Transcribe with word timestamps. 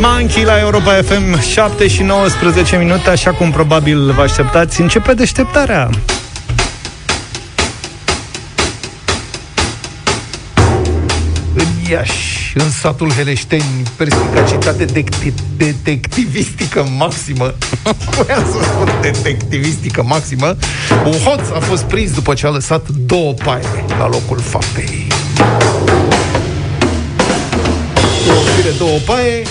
Dance 0.00 0.16
Monkey 0.18 0.44
la 0.44 0.58
Europa 0.58 0.92
FM 0.92 1.40
7 1.40 1.88
și 1.88 2.02
19 2.02 2.76
minute, 2.76 3.10
așa 3.10 3.30
cum 3.32 3.50
probabil 3.50 4.12
vă 4.12 4.20
așteptați, 4.22 4.80
începe 4.80 5.14
deșteptarea. 5.14 5.90
În 11.54 11.66
Iași, 11.90 12.52
în 12.54 12.70
satul 12.70 13.12
Heleșteni, 13.12 13.82
perspicacitate 13.96 14.84
detecti- 14.84 15.32
detectivistică 15.56 16.86
maximă. 16.98 17.54
Voiam 18.16 18.44
să 18.44 18.64
spun 18.64 18.98
detectivistică 19.00 20.02
maximă. 20.02 20.56
Un 21.04 21.12
hoț 21.12 21.48
a 21.54 21.58
fost 21.60 21.82
prins 21.82 22.12
după 22.12 22.34
ce 22.34 22.46
a 22.46 22.50
lăsat 22.50 22.88
două 22.88 23.32
paie 23.32 23.84
la 23.98 24.08
locul 24.08 24.38
faptei. 24.38 25.06
Două 28.26 28.42
fire, 28.56 28.70
două 28.78 28.98
paie, 29.06 29.42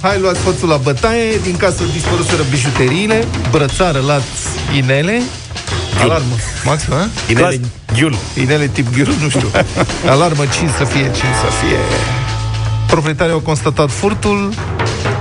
Hai 0.00 0.20
luați 0.20 0.42
hoțul 0.42 0.68
la 0.68 0.76
bătaie 0.76 1.38
Din 1.42 1.56
casă 1.56 1.82
dispăruseră 1.92 2.42
bijuteriile 2.50 3.24
Brățară, 3.50 4.00
lați, 4.06 4.26
inele 4.76 5.22
Alarmă, 6.00 6.34
Maxim, 6.64 6.92
a? 6.92 7.08
Inele 7.28 7.60
Ghiul. 7.92 8.16
Inele 8.40 8.66
tip 8.66 8.94
ghiul, 8.94 9.14
nu 9.22 9.28
știu. 9.28 9.50
Alarmă 10.12 10.44
5 10.58 10.70
să 10.78 10.84
fie, 10.84 11.02
5 11.02 11.14
să 11.14 11.50
fie. 11.60 11.78
Proprietarii 12.86 13.32
au 13.32 13.38
constatat 13.38 13.90
furtul 13.90 14.52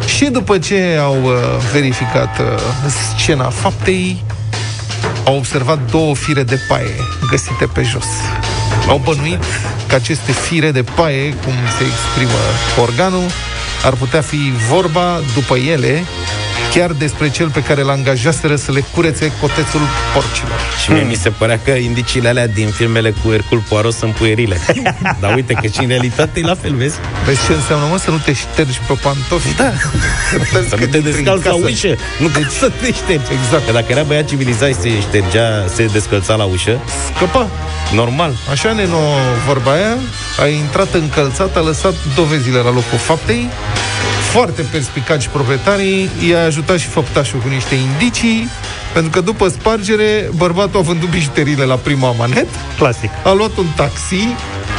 și 0.06 0.26
după 0.26 0.58
ce 0.58 0.98
au 1.02 1.24
uh, 1.24 1.32
verificat 1.72 2.40
uh, 2.40 2.46
scena 3.18 3.50
faptei, 3.50 4.24
au 5.26 5.36
observat 5.36 5.80
două 5.92 6.16
fire 6.16 6.44
de 6.44 6.60
paie 6.68 6.96
găsite 7.30 7.66
pe 7.74 7.84
jos. 7.84 8.08
Au 8.88 9.02
bănuit 9.04 9.44
că 9.88 9.96
aceste 9.96 10.32
fire 10.32 10.72
de 10.72 10.84
paie, 10.84 11.34
cum 11.34 11.54
se 11.78 11.84
exprimă 11.84 12.40
organul, 12.82 13.24
ar 13.84 13.94
putea 13.94 14.22
fi 14.22 14.54
vorba 14.70 15.22
după 15.34 15.58
ele 15.58 16.06
chiar 16.74 16.92
despre 16.92 17.30
cel 17.30 17.50
pe 17.50 17.64
care 17.64 17.82
l 17.82 17.90
angajaseră 17.90 18.56
să 18.56 18.72
le 18.72 18.84
curețe 18.94 19.32
cotețul 19.42 19.82
porcilor. 20.14 20.60
Și 20.84 20.92
mie 20.92 21.02
mi 21.02 21.16
se 21.16 21.30
părea 21.30 21.60
că 21.64 21.72
indiciile 21.72 22.30
alea 22.30 22.48
din 22.48 22.68
filmele 22.68 23.14
cu 23.24 23.30
Hercul 23.30 23.64
Poirot 23.70 23.94
sunt 23.94 24.14
puerile. 24.14 24.58
Dar 25.22 25.36
uite 25.36 25.54
că 25.54 25.68
și 25.68 25.80
în 25.80 25.88
realitate 25.88 26.40
e 26.40 26.46
la 26.46 26.56
fel, 26.56 26.76
vezi? 26.76 26.96
Vezi 27.26 27.46
ce 27.46 27.54
înseamnă, 27.54 27.86
mă, 27.90 27.98
să 27.98 28.12
nu 28.12 28.18
te 28.18 28.34
ștergi 28.34 28.80
pe 28.88 28.94
pantofi? 29.02 29.56
Da. 29.56 29.72
Să 30.70 30.76
nu 30.80 30.86
te 30.86 31.00
descalți 31.00 31.46
la 31.48 31.54
ușă. 31.54 31.96
Nu 32.20 32.28
deci, 32.28 32.52
să 32.60 32.72
te 32.82 32.92
ștergi. 32.94 33.32
Exact. 33.44 33.66
Că 33.66 33.72
dacă 33.72 33.86
era 33.90 34.02
băiat 34.02 34.28
civilizat 34.28 34.68
și 34.68 34.76
se 34.76 35.02
ștergea, 35.02 35.66
se 35.74 35.86
descălța 35.86 36.36
la 36.36 36.44
ușă, 36.44 36.80
Scăpa. 37.16 37.48
normal. 37.94 38.34
Așa 38.52 38.72
ne 38.72 38.86
vorba 39.48 39.72
aia, 39.72 39.98
a 40.40 40.48
intrat 40.48 40.94
încălțat, 40.94 41.56
a 41.58 41.60
lăsat 41.60 41.94
dovezile 42.16 42.58
la 42.58 42.72
locul 42.72 42.98
faptei, 42.98 43.50
foarte 44.32 44.62
perspicaci 44.62 45.28
proprietarii, 45.28 46.10
i-a 46.30 46.44
ajutat 46.44 46.78
și 46.78 46.88
făptașul 46.88 47.40
cu 47.40 47.48
niște 47.48 47.76
indicii, 47.76 48.48
pentru 48.94 49.12
că 49.12 49.22
după 49.22 49.48
spargere, 49.48 50.30
bărbatul 50.36 50.80
a 50.80 50.84
vândut 50.84 51.10
bijuteriile 51.10 51.64
la 51.64 51.76
prima 51.76 52.08
amanet, 52.08 52.48
Clasic. 52.78 53.10
a 53.24 53.32
luat 53.32 53.58
un 53.58 53.66
taxi, 53.76 54.28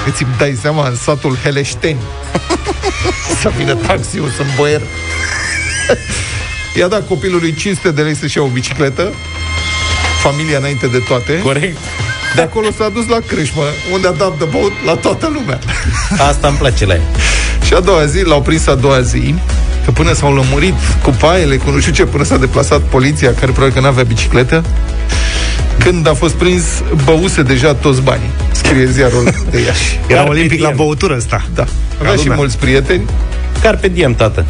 îți 0.06 0.24
dai 0.38 0.58
seama, 0.60 0.88
în 0.88 0.96
satul 0.96 1.36
Heleșteni, 1.42 1.98
să 3.40 3.50
vină 3.56 3.74
taxiul, 3.74 4.28
sunt 4.28 4.48
boier. 4.56 4.80
I-a 6.78 6.88
dat 6.88 7.06
copilului 7.06 7.54
500 7.54 7.90
de 7.90 8.02
lei 8.02 8.14
să-și 8.14 8.36
ia 8.36 8.42
o 8.42 8.46
bicicletă, 8.46 9.12
familia 10.22 10.58
înainte 10.58 10.86
de 10.86 10.98
toate. 10.98 11.38
Corect. 11.38 11.78
De 12.34 12.40
acolo 12.40 12.66
s-a 12.76 12.88
dus 12.88 13.06
la 13.06 13.18
crâșmă, 13.26 13.62
unde 13.92 14.06
a 14.06 14.10
dat 14.10 14.38
de 14.38 14.44
băut 14.44 14.72
la 14.86 14.94
toată 14.94 15.30
lumea. 15.32 15.58
Asta 16.28 16.48
îmi 16.48 16.56
place 16.56 16.86
la 16.86 16.94
ea. 16.94 17.02
Și 17.70 17.76
a 17.76 17.80
doua 17.80 18.04
zi, 18.04 18.22
l-au 18.24 18.42
prins 18.42 18.66
a 18.66 18.74
doua 18.74 19.00
zi, 19.00 19.34
că 19.84 19.90
până 19.90 20.12
s-au 20.12 20.34
lămurit 20.34 20.74
cu 21.02 21.10
paiele, 21.10 21.56
cu 21.56 21.70
nu 21.70 21.78
știu 21.80 21.92
ce, 21.92 22.04
până 22.04 22.24
s-a 22.24 22.36
deplasat 22.36 22.80
poliția, 22.80 23.34
care 23.34 23.52
probabil 23.52 23.74
că 23.74 23.80
n-avea 23.80 24.02
bicicletă, 24.02 24.64
când 25.78 26.08
a 26.08 26.14
fost 26.14 26.34
prins, 26.34 26.62
băuse 27.04 27.42
deja 27.42 27.74
toți 27.74 28.00
banii. 28.02 28.30
Scrie 28.52 28.86
ziarul 28.86 29.34
de 29.50 29.60
Iași. 29.60 30.00
Era 30.06 30.16
Carpe 30.18 30.30
olimpic 30.30 30.60
la 30.60 30.64
diem. 30.66 30.76
băutură 30.76 31.14
ăsta. 31.16 31.42
Da. 31.54 31.64
Avea 32.00 32.12
și 32.12 32.18
lumea. 32.18 32.36
mulți 32.36 32.58
prieteni. 32.58 33.02
Carpe 33.62 33.88
diem, 33.88 34.14
tată. 34.14 34.44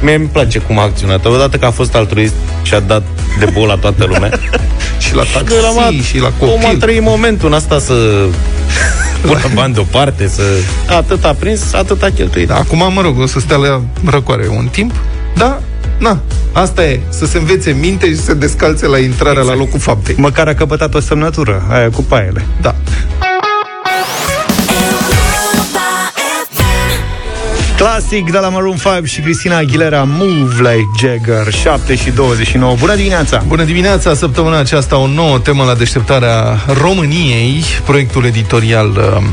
Mie 0.00 0.14
îmi 0.14 0.26
place 0.26 0.58
cum 0.58 0.78
a 0.78 0.82
acționat. 0.82 1.24
Odată 1.24 1.56
că 1.56 1.64
a 1.66 1.70
fost 1.70 1.94
altruist 1.94 2.34
și 2.62 2.74
a 2.74 2.80
dat 2.80 3.02
de 3.38 3.44
bol 3.52 3.66
la 3.66 3.76
toată 3.76 4.04
lumea. 4.04 4.30
Și 4.98 5.14
la 5.14 5.22
taxi, 5.22 5.44
Că 5.54 5.54
l-am 5.60 6.00
și 6.00 6.18
la 6.18 6.32
Om 6.38 6.48
a 6.48 6.62
copil. 6.62 6.78
trăit 6.78 7.02
momentul 7.02 7.48
în 7.48 7.54
asta 7.54 7.78
să 7.78 7.94
pună 9.26 9.54
bani 9.60 9.74
deoparte, 9.74 10.28
să... 10.28 10.42
Atât 10.88 11.24
a 11.24 11.34
prins, 11.38 11.72
atât 11.72 12.02
a 12.02 12.10
cheltuit. 12.14 12.48
Da, 12.48 12.56
acum, 12.56 12.92
mă 12.92 13.00
rog, 13.00 13.18
o 13.18 13.26
să 13.26 13.40
stea 13.40 13.56
la 13.56 13.82
răcoare 14.10 14.48
un 14.48 14.68
timp, 14.70 14.92
da, 15.36 15.60
na, 15.98 16.20
asta 16.52 16.84
e, 16.84 17.00
să 17.08 17.26
se 17.26 17.38
învețe 17.38 17.70
minte 17.70 18.06
și 18.06 18.16
să 18.16 18.22
se 18.22 18.34
descalțe 18.34 18.86
la 18.86 18.98
intrarea 18.98 19.42
la 19.42 19.54
locul 19.54 19.80
faptei. 19.80 20.14
Măcar 20.18 20.48
a 20.48 20.54
căpătat 20.54 20.94
o 20.94 21.00
semnătură, 21.00 21.66
aia 21.70 21.90
cu 21.90 22.02
paiele. 22.02 22.46
Da. 22.60 22.74
Clasic 27.84 28.30
de 28.30 28.38
la 28.38 28.48
Maroon 28.48 28.76
5 28.76 29.08
și 29.08 29.20
Cristina 29.20 29.56
Aguilera, 29.56 30.04
Move 30.06 30.54
Like 30.70 30.90
Jagger, 31.00 31.52
7 31.52 31.94
și 31.94 32.10
29. 32.10 32.76
Bună 32.78 32.94
dimineața! 32.94 33.42
Bună 33.46 33.64
dimineața! 33.64 34.14
Săptămâna 34.14 34.58
aceasta 34.58 34.96
o 34.96 35.06
nouă 35.06 35.38
temă 35.38 35.64
la 35.64 35.74
deșteptarea 35.74 36.64
României, 36.80 37.64
proiectul 37.84 38.24
editorial 38.24 38.86
um, 38.86 39.24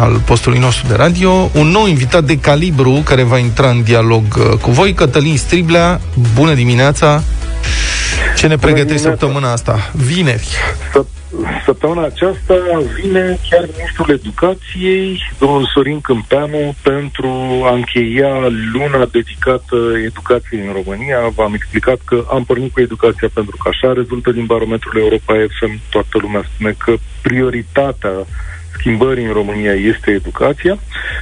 al 0.00 0.20
postului 0.24 0.58
nostru 0.58 0.86
de 0.86 0.94
radio. 0.94 1.50
Un 1.54 1.66
nou 1.66 1.86
invitat 1.86 2.24
de 2.24 2.38
calibru 2.38 3.02
care 3.04 3.22
va 3.22 3.38
intra 3.38 3.68
în 3.68 3.82
dialog 3.82 4.22
uh, 4.38 4.58
cu 4.58 4.70
voi, 4.70 4.94
Cătălin 4.94 5.36
Striblea. 5.36 6.00
Bună 6.34 6.54
dimineața! 6.54 7.22
Ce 8.36 8.46
ne 8.46 8.56
pregătești 8.56 8.92
dimineața. 8.92 9.18
săptămâna 9.18 9.52
asta? 9.52 9.90
Vineri. 9.92 10.48
Săp- 10.98 11.21
Săptămâna 11.64 12.04
aceasta 12.04 12.54
vine 13.00 13.38
chiar 13.50 13.64
ministrul 13.76 14.10
educației, 14.10 15.20
domnul 15.38 15.70
Sorin 15.74 16.00
Câmpeanu, 16.00 16.74
pentru 16.82 17.28
a 17.64 17.72
încheia 17.74 18.48
luna 18.72 19.04
dedicată 19.12 19.76
educației 20.04 20.60
în 20.66 20.72
România. 20.72 21.28
V-am 21.34 21.54
explicat 21.54 21.98
că 22.04 22.24
am 22.30 22.44
pornit 22.44 22.72
cu 22.72 22.80
educația 22.80 23.28
pentru 23.34 23.56
că 23.56 23.68
așa 23.68 23.92
rezultă 23.92 24.30
din 24.32 24.46
barometrul 24.46 25.00
Europa 25.00 25.34
FM. 25.58 25.80
Toată 25.90 26.18
lumea 26.20 26.42
spune 26.54 26.74
că 26.78 26.94
prioritatea 27.22 28.26
schimbării 28.72 29.24
în 29.24 29.32
România 29.32 29.72
este 29.72 30.10
educația 30.10 30.78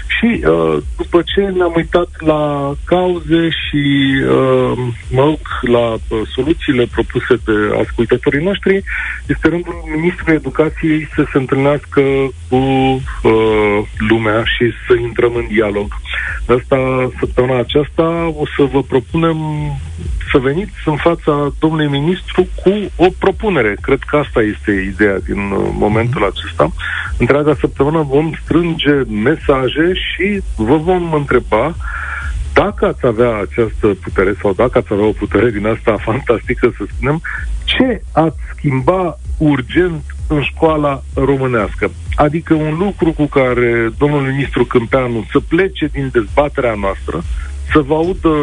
și 0.07 0.45
uh, 0.45 0.77
după 0.97 1.23
ce 1.25 1.41
ne-am 1.41 1.73
uitat 1.77 2.09
la 2.19 2.73
cauze 2.85 3.49
și 3.49 3.83
uh, 4.23 4.73
mă 5.11 5.23
rog, 5.23 5.41
la 5.61 5.93
uh, 5.93 6.21
soluțiile 6.35 6.87
propuse 6.91 7.35
de 7.45 7.79
ascultătorii 7.81 8.45
noștri, 8.45 8.83
este 9.27 9.49
rândul 9.49 9.83
Ministrului 9.97 10.35
Educației 10.35 11.09
să 11.15 11.25
se 11.33 11.39
întâlnească 11.39 12.03
cu 12.49 12.57
uh, 12.57 13.79
lumea 14.09 14.45
și 14.45 14.73
să 14.87 14.95
intrăm 15.01 15.35
în 15.35 15.47
dialog. 15.47 15.89
De 16.47 16.53
asta, 16.61 17.11
săptămâna 17.19 17.59
aceasta, 17.59 18.33
o 18.37 18.45
să 18.57 18.69
vă 18.73 18.83
propunem 18.83 19.37
să 20.33 20.39
veniți 20.39 20.73
în 20.85 20.97
fața 20.97 21.53
domnului 21.59 21.87
ministru 21.87 22.47
cu 22.63 22.73
o 22.97 23.07
propunere. 23.19 23.77
Cred 23.81 23.99
că 23.99 24.17
asta 24.17 24.41
este 24.41 24.71
ideea 24.71 25.19
din 25.19 25.39
uh, 25.39 25.69
momentul 25.73 26.25
acesta. 26.25 26.73
Întreaga 27.19 27.55
săptămână 27.61 28.03
vom 28.03 28.33
strânge 28.45 28.95
mesaje 29.23 29.93
și 29.95 30.43
vă 30.57 30.77
vom 30.77 31.13
întreba 31.13 31.75
dacă 32.53 32.87
ați 32.87 33.07
avea 33.07 33.37
această 33.37 33.87
putere 33.87 34.35
sau 34.41 34.53
dacă 34.53 34.79
ați 34.79 34.93
avea 34.93 35.05
o 35.05 35.19
putere 35.23 35.51
din 35.51 35.67
asta 35.67 35.97
fantastică, 36.09 36.73
să 36.77 36.85
spunem, 36.95 37.23
ce 37.65 38.03
ați 38.13 38.39
schimba 38.57 39.19
urgent 39.39 40.03
în 40.31 40.43
școala 40.43 41.03
românească? 41.15 41.91
Adică 42.15 42.55
un 42.55 42.77
lucru 42.79 43.13
cu 43.13 43.27
care 43.27 43.91
domnul 43.99 44.21
ministru 44.21 44.65
Câmpeanu 44.65 45.27
să 45.31 45.41
plece 45.41 45.87
din 45.87 46.09
dezbaterea 46.13 46.75
noastră, 46.75 47.23
să 47.73 47.81
vă 47.81 47.95
audă 47.95 48.35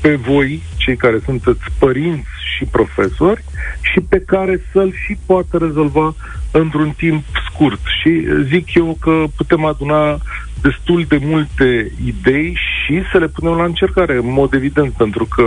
pe 0.00 0.14
voi, 0.14 0.62
cei 0.76 0.96
care 0.96 1.18
sunteți 1.24 1.60
părinți 1.78 2.28
și 2.56 2.64
profesori, 2.64 3.44
și 3.80 4.00
pe 4.00 4.22
care 4.26 4.62
să-l 4.72 4.92
și 5.04 5.16
poată 5.26 5.56
rezolva 5.56 6.14
într-un 6.50 6.90
timp 6.96 7.24
scurt. 7.50 7.80
Și 8.00 8.26
zic 8.48 8.74
eu 8.74 8.96
că 9.00 9.24
putem 9.36 9.64
aduna 9.64 10.18
destul 10.60 11.04
de 11.08 11.18
multe 11.22 11.92
idei 12.04 12.58
și 12.84 13.02
să 13.12 13.18
le 13.18 13.26
punem 13.26 13.56
la 13.56 13.64
încercare, 13.64 14.14
în 14.16 14.32
mod 14.32 14.54
evident, 14.54 14.92
pentru 14.92 15.24
că 15.24 15.44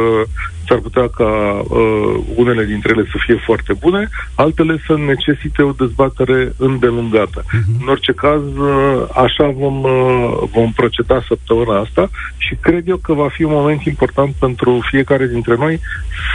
s-ar 0.69 0.79
putea 0.79 1.07
ca 1.09 1.31
uh, 1.67 2.23
unele 2.35 2.63
dintre 2.65 2.93
ele 2.95 3.05
să 3.11 3.17
fie 3.25 3.37
foarte 3.45 3.73
bune, 3.79 4.09
altele 4.35 4.83
să 4.85 4.97
necesite 4.97 5.61
o 5.61 5.71
dezbatere 5.71 6.53
îndelungată. 6.57 7.41
Uh-huh. 7.43 7.81
În 7.81 7.87
orice 7.87 8.13
caz, 8.13 8.41
uh, 8.41 9.03
așa 9.13 9.47
vom, 9.57 9.83
uh, 9.83 10.49
vom 10.53 10.71
proceda 10.71 11.23
săptămâna 11.27 11.79
asta 11.79 12.09
și 12.37 12.55
cred 12.61 12.87
eu 12.87 12.97
că 12.97 13.13
va 13.13 13.29
fi 13.29 13.43
un 13.43 13.51
moment 13.51 13.81
important 13.83 14.33
pentru 14.39 14.79
fiecare 14.89 15.27
dintre 15.27 15.55
noi 15.55 15.79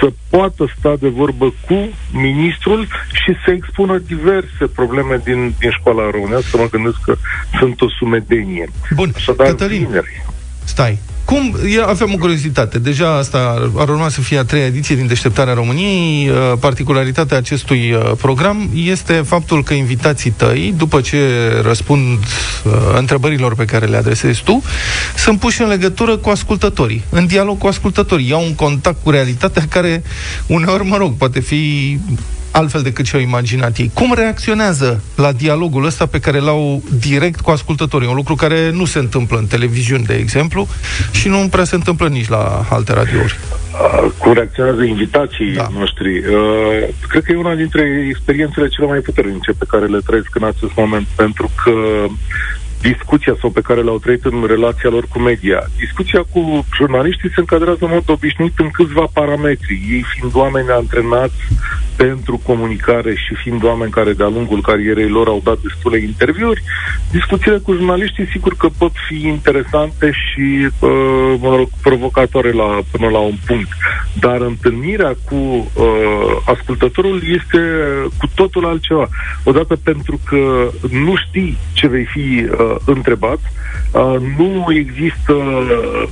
să 0.00 0.12
poată 0.30 0.66
sta 0.78 0.96
de 1.00 1.08
vorbă 1.08 1.54
cu 1.66 1.88
ministrul 2.12 2.86
și 3.12 3.32
să 3.44 3.50
expună 3.50 3.98
diverse 3.98 4.66
probleme 4.74 5.20
din, 5.24 5.54
din 5.58 5.70
școala 5.70 6.10
românească. 6.10 6.56
Mă 6.56 6.68
gândesc 6.70 7.00
că 7.04 7.14
sunt 7.58 7.80
o 7.80 7.88
sumedenie. 7.98 8.68
Bun, 8.94 9.10
Așadar, 9.14 9.46
Cătălin, 9.46 9.86
vineri. 9.86 10.24
stai. 10.64 10.98
Cum, 11.24 11.56
avem 11.86 12.12
o 12.14 12.16
curiozitate, 12.16 12.78
deja 12.78 13.16
asta 13.16 13.70
ar 13.76 13.88
urma 13.88 14.08
să 14.08 14.20
fie 14.20 14.38
a 14.38 14.44
treia 14.44 14.66
ediție 14.66 14.94
din 14.94 15.06
Deșteptarea 15.06 15.54
României. 15.54 16.28
Uh, 16.28 16.52
particularitatea 16.60 17.36
acestui 17.36 17.92
uh, 17.92 18.12
program 18.20 18.70
este 18.74 19.12
faptul 19.12 19.62
că 19.62 19.74
invitații 19.74 20.30
tăi, 20.30 20.74
după 20.76 21.00
ce 21.00 21.18
răspund 21.62 22.18
uh, 22.18 22.72
întrebărilor 22.96 23.54
pe 23.54 23.64
care 23.64 23.86
le 23.86 23.96
adresezi 23.96 24.42
tu, 24.42 24.62
sunt 25.16 25.38
puși 25.38 25.62
în 25.62 25.68
legătură 25.68 26.16
cu 26.16 26.28
ascultătorii, 26.28 27.04
în 27.10 27.26
dialog 27.26 27.58
cu 27.58 27.66
ascultătorii, 27.66 28.28
iau 28.28 28.42
un 28.42 28.54
contact 28.54 29.02
cu 29.02 29.10
realitatea 29.10 29.64
care 29.68 30.02
uneori, 30.46 30.84
mă 30.84 30.96
rog, 30.96 31.16
poate 31.16 31.40
fi 31.40 31.98
altfel 32.54 32.82
decât 32.82 33.04
ce-au 33.04 33.22
imaginat 33.22 33.76
ei. 33.76 33.90
Cum 33.94 34.14
reacționează 34.14 35.02
la 35.16 35.32
dialogul 35.32 35.84
ăsta 35.84 36.06
pe 36.06 36.18
care 36.20 36.38
l-au 36.38 36.82
direct 37.00 37.40
cu 37.40 37.50
ascultătorii? 37.50 38.08
Un 38.08 38.14
lucru 38.14 38.34
care 38.34 38.70
nu 38.70 38.84
se 38.84 38.98
întâmplă 38.98 39.38
în 39.38 39.46
televiziuni, 39.46 40.04
de 40.04 40.14
exemplu, 40.14 40.68
și 41.10 41.28
nu 41.28 41.48
prea 41.50 41.64
se 41.64 41.74
întâmplă 41.74 42.08
nici 42.08 42.28
la 42.28 42.66
alte 42.70 42.92
radiouri. 42.92 43.38
Cum 44.18 44.32
reacționează 44.32 44.82
invitații 44.82 45.52
da. 45.54 45.68
noștri? 45.78 46.18
Uh, 46.18 46.88
cred 47.08 47.22
că 47.22 47.32
e 47.32 47.36
una 47.36 47.54
dintre 47.54 48.06
experiențele 48.08 48.68
cele 48.68 48.86
mai 48.86 48.98
puternice 48.98 49.52
pe 49.58 49.64
care 49.68 49.86
le 49.86 49.98
trăiesc 50.06 50.34
în 50.34 50.44
acest 50.44 50.72
moment, 50.76 51.06
pentru 51.16 51.50
că 51.64 51.72
discuția 52.90 53.34
sau 53.40 53.50
pe 53.50 53.60
care 53.60 53.80
le-au 53.82 53.98
trăit 53.98 54.24
în 54.24 54.44
relația 54.46 54.90
lor 54.90 55.04
cu 55.12 55.18
media. 55.18 55.60
Discuția 55.78 56.22
cu 56.32 56.66
jurnaliștii 56.76 57.34
se 57.34 57.40
încadrează 57.40 57.84
în 57.84 57.90
mod 57.92 58.06
obișnuit 58.06 58.58
în 58.58 58.70
câțiva 58.70 59.06
parametri, 59.12 59.74
ei 59.90 60.04
fiind 60.12 60.34
oameni 60.34 60.68
antrenați 60.70 61.42
pentru 61.96 62.40
comunicare 62.46 63.14
și 63.14 63.34
fiind 63.34 63.64
oameni 63.64 63.90
care 63.90 64.12
de-a 64.12 64.28
lungul 64.28 64.60
carierei 64.60 65.08
lor 65.08 65.28
au 65.28 65.40
dat 65.44 65.58
destule 65.58 65.98
interviuri, 65.98 66.62
discuțiile 67.10 67.58
cu 67.58 67.72
jurnaliștii 67.72 68.28
sigur 68.32 68.54
că 68.56 68.68
pot 68.78 68.92
fi 69.08 69.26
interesante 69.26 70.10
și 70.10 70.68
uh, 70.78 71.34
mă 71.40 71.56
rog, 71.56 71.68
provocatoare 71.82 72.52
la, 72.52 72.78
până 72.90 73.08
la 73.08 73.18
un 73.18 73.36
punct. 73.46 73.68
Dar 74.12 74.40
întâlnirea 74.40 75.14
cu 75.28 75.34
uh, 75.34 76.36
ascultătorul 76.44 77.22
este 77.38 77.58
cu 78.18 78.26
totul 78.34 78.64
altceva. 78.64 79.08
Odată 79.44 79.76
pentru 79.82 80.20
că 80.24 80.70
nu 80.90 81.14
știi 81.16 81.58
ce 81.72 81.86
vei 81.86 82.04
fi 82.04 82.46
uh, 82.50 82.73
întrebat, 82.84 83.38
uh, 83.92 84.16
nu 84.38 84.66
există 84.74 85.34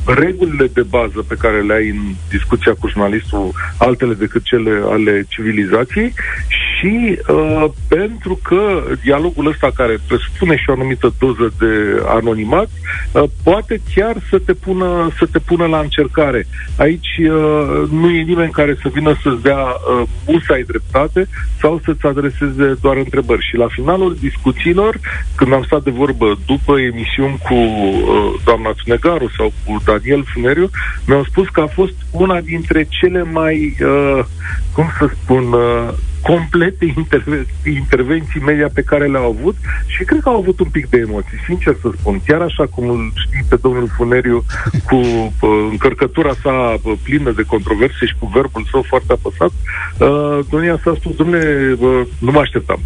regulile 0.06 0.66
de 0.72 0.82
bază 0.82 1.24
pe 1.28 1.34
care 1.38 1.60
le 1.60 1.74
ai 1.74 1.88
în 1.88 2.14
discuția 2.28 2.74
cu 2.78 2.88
jurnalistul, 2.88 3.50
altele 3.78 4.14
decât 4.14 4.42
cele 4.42 4.82
ale 4.90 5.24
civilizației 5.28 6.12
și 6.48 7.18
uh, 7.28 7.64
pentru 7.88 8.38
că 8.42 8.82
dialogul 9.02 9.46
ăsta 9.46 9.70
care 9.74 9.98
presupune 10.06 10.56
și 10.56 10.70
o 10.70 10.72
anumită 10.72 11.14
doză 11.18 11.52
de 11.58 12.02
anonimat, 12.06 12.68
uh, 13.12 13.22
poate 13.42 13.80
chiar 13.94 14.16
să 14.30 14.38
te 14.38 14.52
pună, 14.52 15.08
să 15.18 15.26
te 15.32 15.38
pună 15.38 15.66
la 15.66 15.78
încercare. 15.78 16.46
Aici 16.76 17.18
uh, 17.18 17.88
nu 17.90 18.10
e 18.10 18.22
nimeni 18.22 18.50
care 18.50 18.76
să 18.82 18.88
vină 18.92 19.14
să-ți 19.22 19.42
dea 19.42 19.62
uh, 19.62 20.08
musai 20.26 20.62
dreptate 20.66 21.28
sau 21.60 21.80
să-ți 21.84 22.06
adreseze 22.06 22.78
doar 22.80 22.96
întrebări. 22.96 23.46
Și 23.48 23.56
la 23.56 23.66
finalul 23.70 24.16
discuțiilor, 24.20 25.00
când 25.34 25.52
am 25.52 25.62
stat 25.62 25.82
de 25.82 25.90
vorbă 25.90 26.38
după 26.52 26.80
emisiuni 26.80 27.38
cu 27.48 27.54
uh, 27.54 28.40
doamna 28.44 28.72
Tunegaru 28.84 29.30
sau 29.36 29.52
cu 29.64 29.82
Daniel 29.84 30.24
Funeriu, 30.32 30.70
mi-au 31.06 31.24
spus 31.24 31.48
că 31.48 31.60
a 31.60 31.66
fost 31.66 31.94
una 32.10 32.40
dintre 32.40 32.86
cele 32.88 33.22
mai, 33.22 33.76
uh, 33.80 34.24
cum 34.72 34.86
să 34.98 35.10
spun, 35.22 35.52
uh, 35.52 35.88
complete 36.22 36.84
interve- 36.96 37.46
intervenții 37.64 38.40
media 38.40 38.68
pe 38.74 38.82
care 38.82 39.06
le-au 39.06 39.36
avut 39.38 39.56
și 39.86 40.04
cred 40.04 40.20
că 40.20 40.28
au 40.28 40.36
avut 40.36 40.60
un 40.60 40.68
pic 40.68 40.88
de 40.88 40.98
emoții, 40.98 41.38
sincer 41.46 41.76
să 41.80 41.88
spun. 41.98 42.20
Chiar 42.26 42.40
așa 42.40 42.66
cum 42.66 42.88
îl 42.88 43.12
știi 43.14 43.44
pe 43.48 43.58
domnul 43.62 43.88
Funeriu 43.96 44.44
cu 44.88 44.96
uh, 44.96 45.68
încărcătura 45.70 46.32
sa 46.42 46.76
uh, 46.82 46.92
plină 47.02 47.30
de 47.30 47.42
controverse 47.42 48.06
și 48.06 48.14
cu 48.18 48.30
verbul 48.34 48.66
său 48.70 48.84
foarte 48.88 49.12
apăsat, 49.12 49.52
uh, 49.98 50.38
domnia 50.50 50.80
s-a 50.84 50.94
spus, 50.98 51.16
domnule, 51.16 51.76
uh, 51.78 52.00
nu 52.18 52.30
mă 52.30 52.38
așteptam. 52.38 52.80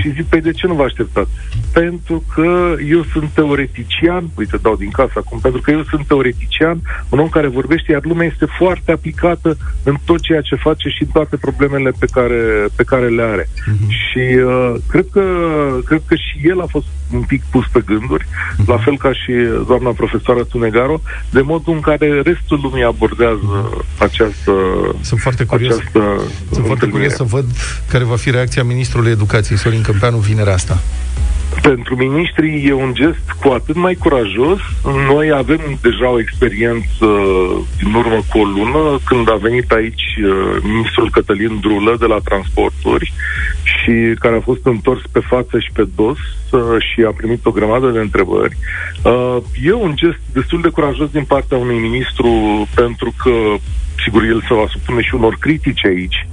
Și 0.00 0.12
zic, 0.12 0.24
păi 0.24 0.40
de 0.40 0.52
ce 0.52 0.66
nu 0.66 0.74
vă 0.74 0.82
așteptați? 0.82 1.30
Pentru 1.72 2.24
că 2.34 2.74
eu 2.88 3.04
sunt 3.12 3.30
teoretician, 3.30 4.30
uite, 4.36 4.56
dau 4.62 4.76
din 4.76 4.90
casă 4.90 5.12
acum, 5.14 5.38
pentru 5.40 5.60
că 5.60 5.70
eu 5.70 5.82
sunt 5.82 6.06
teoretician, 6.06 6.80
un 7.08 7.18
om 7.18 7.28
care 7.28 7.48
vorbește, 7.48 7.92
iar 7.92 8.04
lumea 8.04 8.26
este 8.26 8.46
foarte 8.58 8.92
aplicată 8.92 9.56
în 9.82 9.96
tot 10.04 10.20
ceea 10.20 10.40
ce 10.40 10.56
face 10.56 10.88
și 10.88 11.02
în 11.02 11.08
toate 11.12 11.36
problemele 11.36 11.90
pe 11.98 12.06
care 12.10 12.40
pe 12.76 12.84
care 12.84 13.08
le 13.08 13.22
are. 13.22 13.42
Uh-huh. 13.44 13.88
Și 13.88 14.18
uh, 14.18 14.74
cred, 14.88 15.06
că, 15.12 15.24
cred 15.84 16.02
că 16.06 16.14
și 16.14 16.48
el 16.48 16.60
a 16.60 16.66
fost 16.66 16.86
un 17.12 17.22
pic 17.22 17.42
pus 17.50 17.66
pe 17.72 17.82
gânduri, 17.86 18.24
uh-huh. 18.24 18.66
la 18.66 18.78
fel 18.78 18.96
ca 18.96 19.12
și 19.12 19.32
doamna 19.66 19.90
profesoară 19.90 20.44
Tunegaro, 20.44 21.00
de 21.30 21.40
modul 21.40 21.74
în 21.74 21.80
care 21.80 22.20
restul 22.20 22.58
lumii 22.62 22.84
abordează 22.84 23.84
această 23.98 24.52
Sunt 25.00 25.20
foarte 25.20 25.44
curios, 25.44 25.74
Sunt 26.50 26.66
foarte 26.66 26.86
curios 26.86 27.12
să 27.12 27.22
văd 27.22 27.44
care 27.90 28.04
va 28.04 28.16
fi 28.16 28.30
reacția 28.30 28.64
Ministrului 28.64 29.10
Educației, 29.10 29.58
Sorin 29.58 29.82
Câmpeanu, 29.84 30.18
vinerea 30.18 30.52
asta 30.52 30.82
pentru 31.62 31.96
miniștri 31.96 32.66
e 32.66 32.72
un 32.72 32.94
gest 32.94 33.26
cu 33.40 33.48
atât 33.48 33.76
mai 33.76 33.94
curajos. 33.94 34.58
Noi 35.08 35.32
avem 35.32 35.78
deja 35.82 36.08
o 36.10 36.18
experiență 36.18 37.06
din 37.78 37.94
urmă 37.94 38.18
cu 38.30 38.38
o 38.38 38.44
lună, 38.44 38.98
când 39.04 39.30
a 39.30 39.34
venit 39.34 39.70
aici 39.70 40.06
uh, 40.24 40.56
ministrul 40.62 41.10
Cătălin 41.10 41.58
Drulă 41.60 41.96
de 41.98 42.06
la 42.06 42.18
transporturi 42.24 43.12
și 43.62 44.14
care 44.18 44.36
a 44.36 44.40
fost 44.40 44.66
întors 44.66 45.02
pe 45.12 45.20
față 45.20 45.58
și 45.58 45.70
pe 45.72 45.84
dos 45.94 46.18
uh, 46.50 46.60
și 46.78 47.00
a 47.06 47.12
primit 47.16 47.46
o 47.46 47.50
grămadă 47.50 47.88
de 47.90 47.98
întrebări. 47.98 48.56
Uh, 49.04 49.36
e 49.62 49.72
un 49.72 49.92
gest 49.94 50.20
destul 50.32 50.60
de 50.60 50.68
curajos 50.68 51.10
din 51.10 51.24
partea 51.24 51.56
unui 51.56 51.78
ministru 51.78 52.28
pentru 52.74 53.14
că, 53.22 53.34
sigur, 54.04 54.22
el 54.22 54.44
se 54.48 54.54
va 54.54 54.64
supune 54.68 55.02
și 55.02 55.14
unor 55.14 55.36
critici 55.40 55.84
aici, 55.84 56.26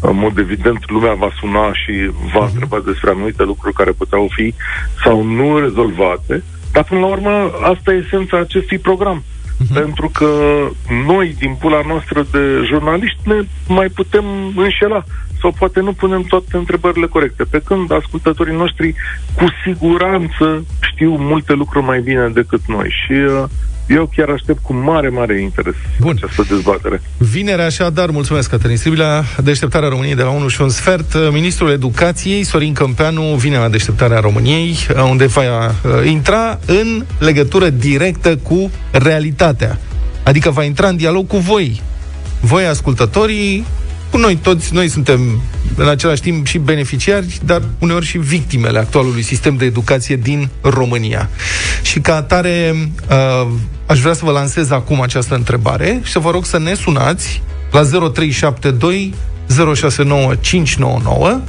în 0.00 0.16
mod 0.16 0.38
evident, 0.38 0.90
lumea 0.90 1.14
va 1.14 1.30
suna 1.38 1.72
și 1.72 2.10
va 2.32 2.46
uh-huh. 2.46 2.50
întreba 2.52 2.80
despre 2.84 3.10
anumite 3.10 3.42
lucruri 3.42 3.74
care 3.74 3.90
puteau 3.90 4.28
fi 4.34 4.54
sau 5.04 5.22
nu 5.22 5.58
rezolvate, 5.58 6.42
dar 6.72 6.84
până 6.84 7.00
la 7.00 7.06
urmă 7.06 7.50
asta 7.62 7.92
e 7.92 8.02
esența 8.06 8.38
acestui 8.38 8.78
program. 8.78 9.22
Uh-huh. 9.22 9.74
Pentru 9.74 10.10
că 10.12 10.28
noi, 11.06 11.34
din 11.38 11.56
pula 11.60 11.80
noastră 11.86 12.26
de 12.30 12.62
jurnaliști, 12.66 13.18
ne 13.24 13.40
mai 13.68 13.88
putem 13.88 14.24
înșela 14.56 15.04
sau 15.40 15.54
poate 15.58 15.80
nu 15.80 15.92
punem 15.92 16.22
toate 16.22 16.56
întrebările 16.56 17.06
corecte. 17.06 17.44
Pe 17.44 17.62
când 17.64 17.92
ascultătorii 17.92 18.54
noștri 18.54 18.94
cu 19.36 19.44
siguranță 19.64 20.64
știu 20.80 21.16
multe 21.18 21.52
lucruri 21.52 21.84
mai 21.84 22.00
bine 22.00 22.28
decât 22.28 22.60
noi. 22.66 22.88
Și 22.88 23.12
uh, 23.12 23.44
eu 23.86 24.10
chiar 24.16 24.28
aștept 24.28 24.62
cu 24.62 24.74
mare, 24.74 25.08
mare 25.08 25.40
interes 25.40 25.74
Bun. 26.00 26.18
această 26.22 26.44
dezbatere. 26.48 27.00
Vinere 27.18 27.62
așadar, 27.62 28.10
mulțumesc 28.10 28.50
Cătălin 28.50 28.76
Stribilea, 28.76 29.24
deșteptarea 29.42 29.88
României 29.88 30.14
de 30.14 30.22
la 30.22 30.30
1 30.30 30.48
și 30.48 30.60
un 30.62 30.68
sfert. 30.68 31.14
Ministrul 31.32 31.70
Educației, 31.70 32.44
Sorin 32.44 32.72
Câmpeanu, 32.72 33.22
vine 33.22 33.58
la 33.58 33.68
deșteptarea 33.68 34.20
României, 34.20 34.76
unde 35.10 35.26
va 35.26 35.42
uh, 35.66 35.72
intra 36.04 36.58
în 36.66 37.04
legătură 37.18 37.68
directă 37.68 38.36
cu 38.36 38.70
realitatea. 38.90 39.78
Adică 40.22 40.50
va 40.50 40.62
intra 40.62 40.88
în 40.88 40.96
dialog 40.96 41.26
cu 41.26 41.36
voi, 41.36 41.82
voi 42.40 42.66
ascultătorii, 42.66 43.64
cu 44.10 44.16
noi 44.18 44.36
toți, 44.36 44.74
noi 44.74 44.88
suntem 44.88 45.40
în 45.76 45.88
același 45.88 46.20
timp 46.20 46.46
și 46.46 46.58
beneficiari, 46.58 47.40
dar 47.44 47.62
uneori 47.78 48.06
și 48.06 48.18
victimele 48.18 48.78
actualului 48.78 49.22
sistem 49.22 49.56
de 49.56 49.64
educație 49.64 50.16
din 50.16 50.48
România. 50.60 51.30
Și 51.82 52.00
ca 52.00 52.14
atare, 52.14 52.74
uh, 53.10 53.48
aș 53.86 54.00
vrea 54.00 54.12
să 54.12 54.24
vă 54.24 54.30
lansez 54.30 54.70
acum 54.70 55.00
această 55.00 55.34
întrebare 55.34 56.00
și 56.02 56.12
să 56.12 56.18
vă 56.18 56.30
rog 56.30 56.44
să 56.44 56.58
ne 56.58 56.74
sunați 56.74 57.42
la 57.70 57.82
0372 57.82 59.14
069599 59.74 61.40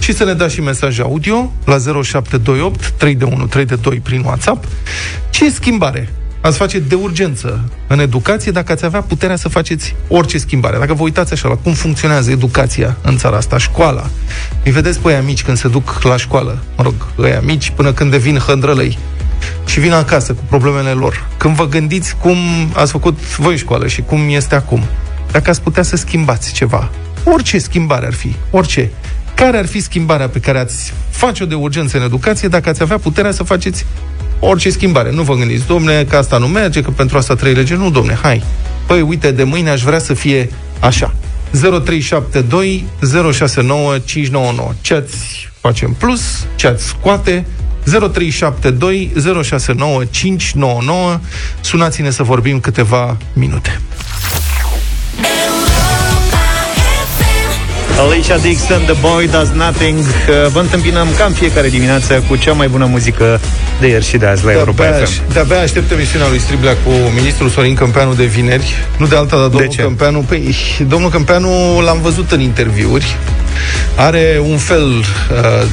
și 0.00 0.12
să 0.12 0.24
ne 0.24 0.32
dați 0.32 0.54
și 0.54 0.60
mesaj 0.60 1.00
audio 1.00 1.52
la 1.64 1.78
0728 1.78 2.90
3 2.90 3.14
de 3.14 3.24
1 3.24 3.46
3 3.46 3.64
de 3.64 3.74
2 3.74 4.00
prin 4.02 4.22
WhatsApp. 4.24 4.64
Ce 5.30 5.50
schimbare 5.50 6.08
ați 6.40 6.56
face 6.56 6.78
de 6.78 6.94
urgență 6.94 7.64
în 7.86 7.98
educație 7.98 8.52
dacă 8.52 8.72
ați 8.72 8.84
avea 8.84 9.00
puterea 9.00 9.36
să 9.36 9.48
faceți 9.48 9.94
orice 10.08 10.38
schimbare. 10.38 10.78
Dacă 10.78 10.94
vă 10.94 11.02
uitați 11.02 11.32
așa 11.32 11.48
la 11.48 11.54
cum 11.54 11.72
funcționează 11.72 12.30
educația 12.30 12.96
în 13.02 13.16
țara 13.16 13.36
asta, 13.36 13.58
școala, 13.58 14.10
îi 14.64 14.70
vedeți 14.70 14.98
pe 14.98 15.08
aia 15.08 15.22
mici 15.22 15.42
când 15.42 15.56
se 15.56 15.68
duc 15.68 16.02
la 16.02 16.16
școală, 16.16 16.58
mă 16.76 16.82
rog, 16.82 16.94
ăia 17.18 17.40
mici 17.40 17.70
până 17.70 17.92
când 17.92 18.10
devin 18.10 18.38
hândrălăi 18.38 18.98
și 19.66 19.80
vin 19.80 19.92
acasă 19.92 20.32
cu 20.32 20.42
problemele 20.48 20.90
lor. 20.90 21.28
Când 21.36 21.54
vă 21.54 21.68
gândiți 21.68 22.16
cum 22.16 22.36
ați 22.74 22.92
făcut 22.92 23.36
voi 23.36 23.56
școală 23.56 23.86
și 23.86 24.02
cum 24.02 24.28
este 24.28 24.54
acum, 24.54 24.82
dacă 25.30 25.50
ați 25.50 25.62
putea 25.62 25.82
să 25.82 25.96
schimbați 25.96 26.52
ceva, 26.52 26.90
orice 27.24 27.58
schimbare 27.58 28.06
ar 28.06 28.12
fi, 28.12 28.34
orice, 28.50 28.90
care 29.34 29.58
ar 29.58 29.66
fi 29.66 29.80
schimbarea 29.80 30.28
pe 30.28 30.40
care 30.40 30.58
ați 30.58 30.92
face-o 31.10 31.46
de 31.46 31.54
urgență 31.54 31.96
în 31.96 32.02
educație 32.02 32.48
dacă 32.48 32.68
ați 32.68 32.82
avea 32.82 32.98
puterea 32.98 33.32
să 33.32 33.42
faceți 33.42 33.86
orice 34.40 34.70
schimbare. 34.70 35.10
Nu 35.10 35.22
vă 35.22 35.34
gândiți, 35.34 35.66
domne, 35.66 36.04
că 36.04 36.16
asta 36.16 36.38
nu 36.38 36.46
merge, 36.46 36.82
că 36.82 36.90
pentru 36.90 37.16
asta 37.16 37.34
trei 37.34 37.54
lege. 37.54 37.74
Nu, 37.74 37.90
domne, 37.90 38.18
hai. 38.22 38.42
Păi, 38.86 39.00
uite, 39.00 39.30
de 39.30 39.44
mâine 39.44 39.70
aș 39.70 39.82
vrea 39.82 39.98
să 39.98 40.14
fie 40.14 40.50
așa. 40.80 41.14
0372 41.50 42.84
069 43.32 43.98
599. 43.98 44.72
Ce 44.80 44.94
ați 44.94 45.16
face 45.60 45.84
în 45.84 45.92
plus, 45.92 46.46
ce 46.54 46.66
ați 46.66 46.86
scoate, 46.86 47.46
0372 47.84 49.12
069 49.42 50.04
599. 50.04 51.20
Sunați-ne 51.60 52.10
să 52.10 52.22
vorbim 52.22 52.60
câteva 52.60 53.16
minute. 53.32 53.80
Alicia 58.00 58.36
Dixon, 58.38 58.82
The 58.84 58.94
Boy 59.00 59.28
Does 59.28 59.48
Nothing 59.48 59.98
Vă 60.52 60.60
întâmpinăm 60.60 61.08
ca 61.18 61.24
în 61.24 61.32
fiecare 61.32 61.68
dimineață 61.68 62.24
Cu 62.28 62.36
cea 62.36 62.52
mai 62.52 62.68
bună 62.68 62.84
muzică 62.84 63.40
de 63.80 63.86
ieri 63.86 64.04
și 64.04 64.16
de 64.16 64.26
azi 64.26 64.44
la 64.44 64.52
Europa 64.52 64.82
de-abia, 64.82 65.04
FM 65.04 65.32
De-abia 65.32 65.60
aștept 65.60 65.90
emisiunea 65.90 66.28
lui 66.28 66.38
Striblea 66.38 66.72
cu 66.72 66.90
ministrul 67.14 67.48
Sorin 67.48 67.74
Câmpeanu 67.74 68.14
de 68.14 68.24
vineri 68.24 68.74
Nu 68.98 69.06
de 69.06 69.16
alta, 69.16 69.36
dar 69.36 69.46
domnul 69.46 69.70
ce? 69.70 69.82
Câmpeanu 69.82 70.18
Păi, 70.20 70.54
domnul 70.88 71.10
Câmpeanu 71.10 71.80
l-am 71.80 71.98
văzut 72.02 72.30
în 72.30 72.40
interviuri 72.40 73.16
Are 73.96 74.40
un 74.48 74.56
fel 74.56 74.88
uh, 74.88 75.04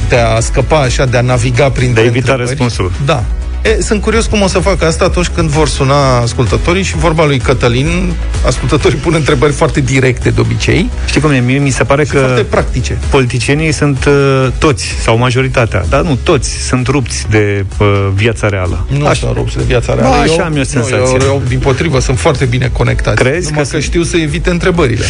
de 0.08 0.16
a 0.16 0.40
scăpa 0.40 0.78
așa, 0.78 1.04
de 1.04 1.16
a 1.16 1.20
naviga 1.20 1.70
prin 1.70 1.92
De 1.92 2.00
a 2.00 2.04
evita 2.04 2.36
răspunsul. 2.36 2.92
Da, 3.04 3.24
E, 3.62 3.82
sunt 3.82 4.02
curios 4.02 4.26
cum 4.26 4.42
o 4.42 4.46
să 4.46 4.58
facă 4.58 4.84
asta 4.86 5.04
atunci 5.04 5.26
când 5.28 5.48
vor 5.48 5.68
suna 5.68 6.16
ascultătorii 6.18 6.82
și 6.82 6.96
vorba 6.96 7.24
lui 7.26 7.38
Cătălin, 7.38 8.12
ascultătorii 8.46 8.98
pun 8.98 9.14
întrebări 9.14 9.52
foarte 9.52 9.80
directe 9.80 10.30
de 10.30 10.40
obicei 10.40 10.90
Știi 11.06 11.20
cum 11.20 11.30
e? 11.30 11.38
Mie 11.38 11.58
mi 11.58 11.70
se 11.70 11.84
pare 11.84 12.04
și 12.04 12.10
că 12.10 12.18
foarte 12.18 12.42
practice. 12.42 12.98
politicienii 13.10 13.72
sunt 13.72 14.04
uh, 14.04 14.48
toți, 14.58 14.84
sau 14.84 15.18
majoritatea, 15.18 15.84
dar 15.88 16.00
nu, 16.02 16.18
toți 16.22 16.50
sunt 16.66 16.86
rupți 16.86 17.26
de 17.30 17.64
uh, 17.78 18.08
viața 18.14 18.48
reală. 18.48 18.86
Nu 18.98 19.06
așa 19.06 19.14
sunt 19.26 19.36
rupți 19.36 19.56
de 19.56 19.62
viața 19.66 19.94
reală. 19.94 20.08
Ba, 20.08 20.20
așa 20.20 20.44
am 20.44 20.56
eu 20.56 20.62
senzația. 20.62 21.16
Eu, 21.20 21.26
eu, 21.26 21.42
din 21.48 21.58
potrivă, 21.58 22.00
sunt 22.00 22.18
foarte 22.18 22.44
bine 22.44 22.70
conectați. 22.72 23.16
Crezi 23.16 23.46
Numai 23.48 23.50
că 23.50 23.54
că, 23.56 23.62
că 23.62 23.64
sunt- 23.64 23.82
știu 23.82 24.02
să 24.02 24.16
evite 24.16 24.50
întrebările. 24.50 25.04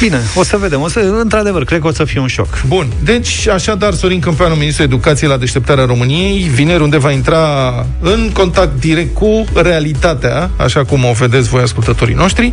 Bine, 0.00 0.20
o 0.34 0.42
să 0.42 0.56
vedem. 0.56 0.80
O 0.80 0.88
să, 0.88 0.98
într-adevăr, 1.20 1.64
cred 1.64 1.80
că 1.80 1.86
o 1.86 1.92
să 1.92 2.04
fie 2.04 2.20
un 2.20 2.26
șoc. 2.26 2.62
Bun, 2.66 2.86
deci 3.04 3.48
așadar 3.48 3.94
Sorin 3.94 4.20
Câmpeanu, 4.20 4.54
ministrul 4.54 4.86
educației 4.86 5.30
la 5.30 5.36
deșteptarea 5.36 5.84
României, 5.84 6.50
vineri 6.54 6.82
unde 6.82 6.98
va 6.98 7.10
intra 7.10 7.38
în 8.00 8.30
contact 8.32 8.80
direct 8.80 9.14
cu 9.14 9.44
realitatea, 9.54 10.50
așa 10.56 10.84
cum 10.84 11.04
o 11.04 11.12
vedeți 11.12 11.48
voi 11.48 11.62
ascultătorii 11.62 12.14
noștri. 12.14 12.52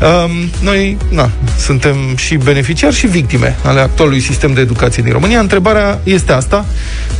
Um, 0.00 0.30
noi, 0.60 0.96
na, 1.08 1.30
suntem 1.58 1.96
și 2.16 2.36
beneficiari 2.36 2.94
și 2.94 3.06
victime 3.06 3.56
ale 3.64 3.80
actualului 3.80 4.20
sistem 4.20 4.52
de 4.52 4.60
educație 4.60 5.02
din 5.02 5.12
România. 5.12 5.40
Întrebarea 5.40 6.00
este 6.02 6.32
asta. 6.32 6.64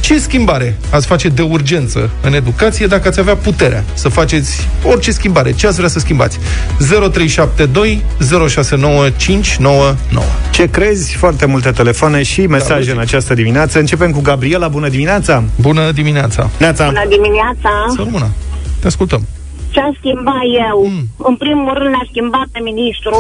Ce 0.01 0.19
schimbare 0.19 0.77
ați 0.91 1.07
face 1.07 1.29
de 1.29 1.43
urgență 1.43 2.11
în 2.21 2.35
educație 2.35 2.87
dacă 2.87 3.09
ați 3.09 3.21
avea 3.21 3.37
puterea 3.37 3.85
să 3.95 4.09
faceți 4.09 4.69
orice 4.83 5.11
schimbare? 5.11 5.53
Ce 5.53 5.67
ați 5.67 5.77
vrea 5.77 5.89
să 5.89 5.99
schimbați? 5.99 6.39
0372 6.79 8.03
069 8.49 9.11
599 9.17 9.95
Ce 10.55 10.71
crezi? 10.71 11.17
Foarte 11.17 11.47
multe 11.47 11.71
telefoane 11.71 12.23
și 12.23 12.47
mesaje 12.47 12.91
în 12.91 12.99
această 12.99 13.35
dimineață. 13.35 13.79
Începem 13.79 14.11
cu 14.11 14.21
Gabriela. 14.21 14.69
Bună 14.69 14.89
dimineața! 14.89 15.43
Bună 15.61 15.93
dimineața! 15.93 16.51
Neața! 16.59 16.85
Bună 16.87 17.07
dimineața! 17.09 17.71
Să 17.89 18.01
rămână. 18.05 18.29
Te 18.81 18.87
ascultăm. 18.87 19.23
Ce 19.71 19.81
a 19.81 19.91
schimbat 19.99 20.47
eu? 20.69 20.79
Mm. 20.87 21.03
În 21.31 21.37
primul 21.37 21.75
rând 21.79 21.95
a 21.95 22.05
schimbat 22.11 22.47
pe 22.53 22.61
ministru, 22.71 23.17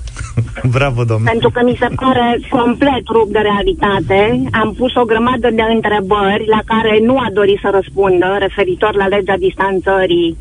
Bravo, 0.76 1.04
domnule! 1.04 1.30
pentru 1.30 1.50
că 1.50 1.60
mi 1.64 1.76
se 1.80 1.88
pare 2.00 2.40
complet 2.48 3.04
rupt 3.16 3.32
de 3.32 3.42
realitate. 3.50 4.20
Am 4.62 4.74
pus 4.78 4.94
o 4.94 5.04
grămadă 5.04 5.48
de 5.58 5.64
întrebări 5.76 6.44
la 6.56 6.62
care 6.72 6.98
nu 7.08 7.16
a 7.18 7.28
dorit 7.32 7.58
să 7.62 7.68
răspundă, 7.72 8.36
referitor 8.38 8.94
la 8.94 9.06
legea 9.06 9.36
distanțării 9.46 10.36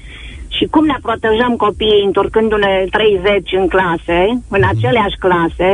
și 0.48 0.65
cum 0.65 0.86
ne 0.86 0.98
protejăm 1.01 1.53
copiii 1.65 2.05
întorcându-ne 2.05 2.86
30 2.91 3.51
în 3.62 3.67
clase, 3.67 4.19
în 4.55 4.63
aceleași 4.74 5.17
clase, 5.25 5.72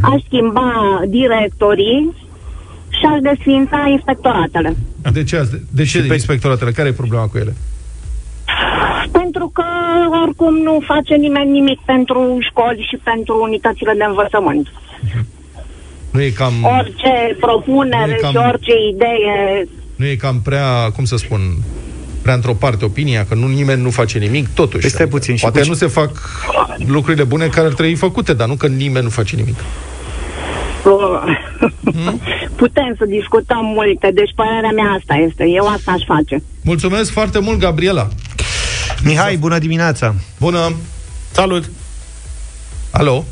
aș 0.00 0.20
schimba 0.26 1.00
directorii 1.08 2.12
și 2.88 3.04
aș 3.12 3.20
desfința 3.20 3.86
inspectoratele. 3.90 4.76
De 5.12 5.22
ce, 5.24 5.36
azi- 5.36 5.62
de 5.70 5.84
ce 5.84 6.02
pe- 6.02 6.12
inspectoratele? 6.14 6.70
Care 6.70 6.88
e 6.88 6.92
problema 6.92 7.26
cu 7.26 7.38
ele? 7.38 7.54
Pentru 9.12 9.50
că 9.54 9.64
oricum 10.24 10.54
nu 10.56 10.82
face 10.86 11.14
nimeni 11.14 11.50
nimic 11.50 11.78
pentru 11.84 12.38
școli 12.40 12.86
și 12.90 12.96
pentru 13.04 13.38
unitățile 13.42 13.92
de 13.96 14.04
învățământ. 14.04 14.68
Nu 16.10 16.22
e 16.22 16.30
cam, 16.30 16.52
Orice 16.78 17.36
propunere 17.40 18.06
Nu 18.06 18.12
e 18.12 18.16
cam- 18.22 18.30
și 18.30 18.36
orice 18.36 18.72
idee 18.92 19.66
nu 19.96 20.06
e 20.06 20.14
cam 20.14 20.40
prea, 20.40 20.90
cum 20.94 21.04
să 21.04 21.16
spun, 21.16 21.40
prea 22.22 22.34
într-o 22.34 22.52
parte 22.54 22.84
opinia, 22.84 23.26
că 23.28 23.34
nu 23.34 23.46
nimeni 23.46 23.82
nu 23.82 23.90
face 23.90 24.18
nimic, 24.18 24.48
totuși. 24.54 24.80
Păi 24.80 24.90
stai 24.90 25.06
puțin, 25.06 25.34
și 25.36 25.40
Poate 25.42 25.58
cu 25.58 25.64
ce- 25.64 25.70
nu 25.70 25.76
se 25.76 25.86
fac 25.86 26.10
lucrurile 26.86 27.24
bune 27.24 27.46
care 27.46 27.66
ar 27.66 27.72
trebui 27.72 27.94
făcute, 27.94 28.32
dar 28.34 28.48
nu 28.48 28.54
că 28.54 28.66
nimeni 28.66 29.04
nu 29.04 29.10
face 29.10 29.36
nimic. 29.36 29.56
Hmm? 30.82 32.20
putem 32.62 32.94
să 32.98 33.04
discutăm 33.04 33.60
multe, 33.62 34.10
deci 34.14 34.32
părerea 34.34 34.70
mea 34.70 34.96
asta 34.98 35.14
este. 35.14 35.44
Eu 35.48 35.66
asta 35.66 35.90
aș 35.92 36.02
face. 36.06 36.42
Mulțumesc 36.62 37.10
foarte 37.10 37.38
mult, 37.38 37.58
Gabriela. 37.58 38.08
Mihai, 39.04 39.36
bună 39.36 39.58
dimineața! 39.58 40.14
Bună! 40.40 40.72
Salut! 41.30 41.70
Alo? 42.90 43.24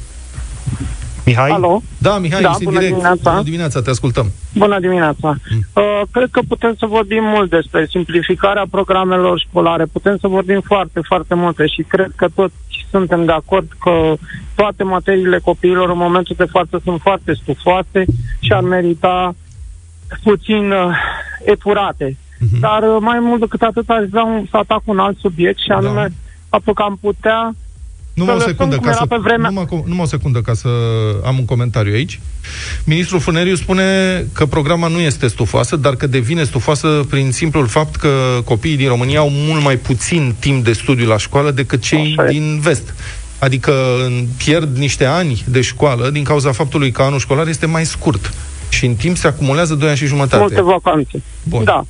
Mihai? 1.30 1.50
Alo, 1.50 1.82
Da, 1.99 2.18
Mihai, 2.18 2.42
Da, 2.42 2.49
ești 2.49 2.62
în 2.64 2.68
bună 2.68 2.78
direct. 2.78 2.96
dimineața. 2.96 3.30
Bună 3.30 3.42
dimineața, 3.42 3.80
te 3.82 3.90
ascultăm. 3.90 4.26
bună 4.54 4.80
dimineața. 4.80 5.28
Uh, 5.75 6.00
cred 6.10 6.28
că 6.30 6.40
putem 6.49 6.75
să 6.78 6.87
vorbim 6.87 7.25
mult 7.25 7.50
despre 7.50 7.87
simplificarea 7.90 8.64
programelor 8.70 9.38
școlare. 9.49 9.84
Putem 9.84 10.16
să 10.20 10.26
vorbim 10.28 10.60
foarte, 10.64 11.00
foarte 11.08 11.34
multe 11.34 11.66
și 11.66 11.82
cred 11.82 12.12
că 12.16 12.26
toți 12.34 12.54
suntem 12.90 13.25
de 13.25 13.32
acord 13.32 13.68
că 13.80 14.14
toate 14.54 14.82
materiile 14.82 15.38
copiilor 15.38 15.90
în 15.90 15.96
momentul 15.96 16.34
de 16.38 16.44
față 16.44 16.80
sunt 16.84 17.00
foarte 17.00 17.32
stufoase 17.42 18.04
și 18.40 18.52
ar 18.52 18.62
merita 18.62 19.34
puțin 20.22 20.70
uh, 20.70 20.96
epurate. 21.44 22.16
Mhm. 22.38 22.60
Dar 22.60 22.82
uh, 22.82 22.96
mai 23.00 23.18
mult 23.20 23.40
decât 23.40 23.62
atât 23.62 23.90
aș 23.90 24.04
vrea 24.10 24.25
un, 24.25 24.46
să 24.50 24.56
atac 24.56 24.82
un 24.84 24.99
alt 24.99 25.18
subiect 25.18 25.58
și 25.58 25.70
anume 25.70 26.00
Da. 26.08 26.14
faptul 26.49 26.75
că 26.75 26.82
am 26.82 26.99
putea 27.00 27.54
Numai 28.20 28.34
o 28.34 28.36
lăsăm 28.38 28.50
secundă, 28.52 28.74
cum 28.76 28.84
ca 28.84 28.90
era 28.90 28.98
să, 29.00 29.06
pe 29.06 29.16
vremea- 29.20 29.48
numai, 29.48 29.64
co- 29.64 29.84
numai 29.86 30.02
o 30.04 30.06
secundă 30.06 30.40
ca 30.40 30.54
să 30.54 30.68
am 31.24 31.38
un 31.38 31.44
comentariu 31.44 31.92
aici. 31.92 32.20
Ministrul 32.84 33.20
Funeriu 33.20 33.54
spune 33.54 33.84
că 34.32 34.46
programa 34.46 34.86
nu 34.88 34.98
este 34.98 35.26
stufoasă, 35.28 35.76
dar 35.76 35.94
că 35.96 36.06
devine 36.06 36.44
stufoasă 36.44 37.04
prin 37.10 37.32
simplul 37.32 37.66
fapt 37.66 37.96
că 37.96 38.40
copiii 38.44 38.76
din 38.76 38.88
România 38.88 39.18
au 39.18 39.28
mult 39.30 39.62
mai 39.62 39.76
puțin 39.76 40.34
timp 40.38 40.64
de 40.64 40.72
studiu 40.72 41.06
la 41.06 41.16
școală 41.18 41.50
decât 41.50 41.80
cei 41.82 42.14
Așa 42.18 42.28
e. 42.28 42.32
din 42.32 42.58
vest. 42.62 42.94
Adică 43.38 43.72
în- 44.06 44.26
pierd 44.44 44.76
niște 44.76 45.04
ani 45.04 45.44
de 45.48 45.60
școală 45.60 46.10
din 46.10 46.24
cauza 46.24 46.52
faptului 46.52 46.90
că 46.90 47.02
anul 47.02 47.18
școlar 47.18 47.48
este 47.48 47.66
mai 47.66 47.84
scurt. 47.86 48.32
Și 48.68 48.86
în 48.86 48.94
timp 48.94 49.16
se 49.16 49.26
acumulează 49.26 49.74
2 49.74 49.88
ani 49.88 49.96
și 49.98 50.06
jumătate. 50.06 50.36
multe 50.40 50.62
vacanțe. 50.62 51.22
Bun. 51.42 51.64
Da. 51.64 51.84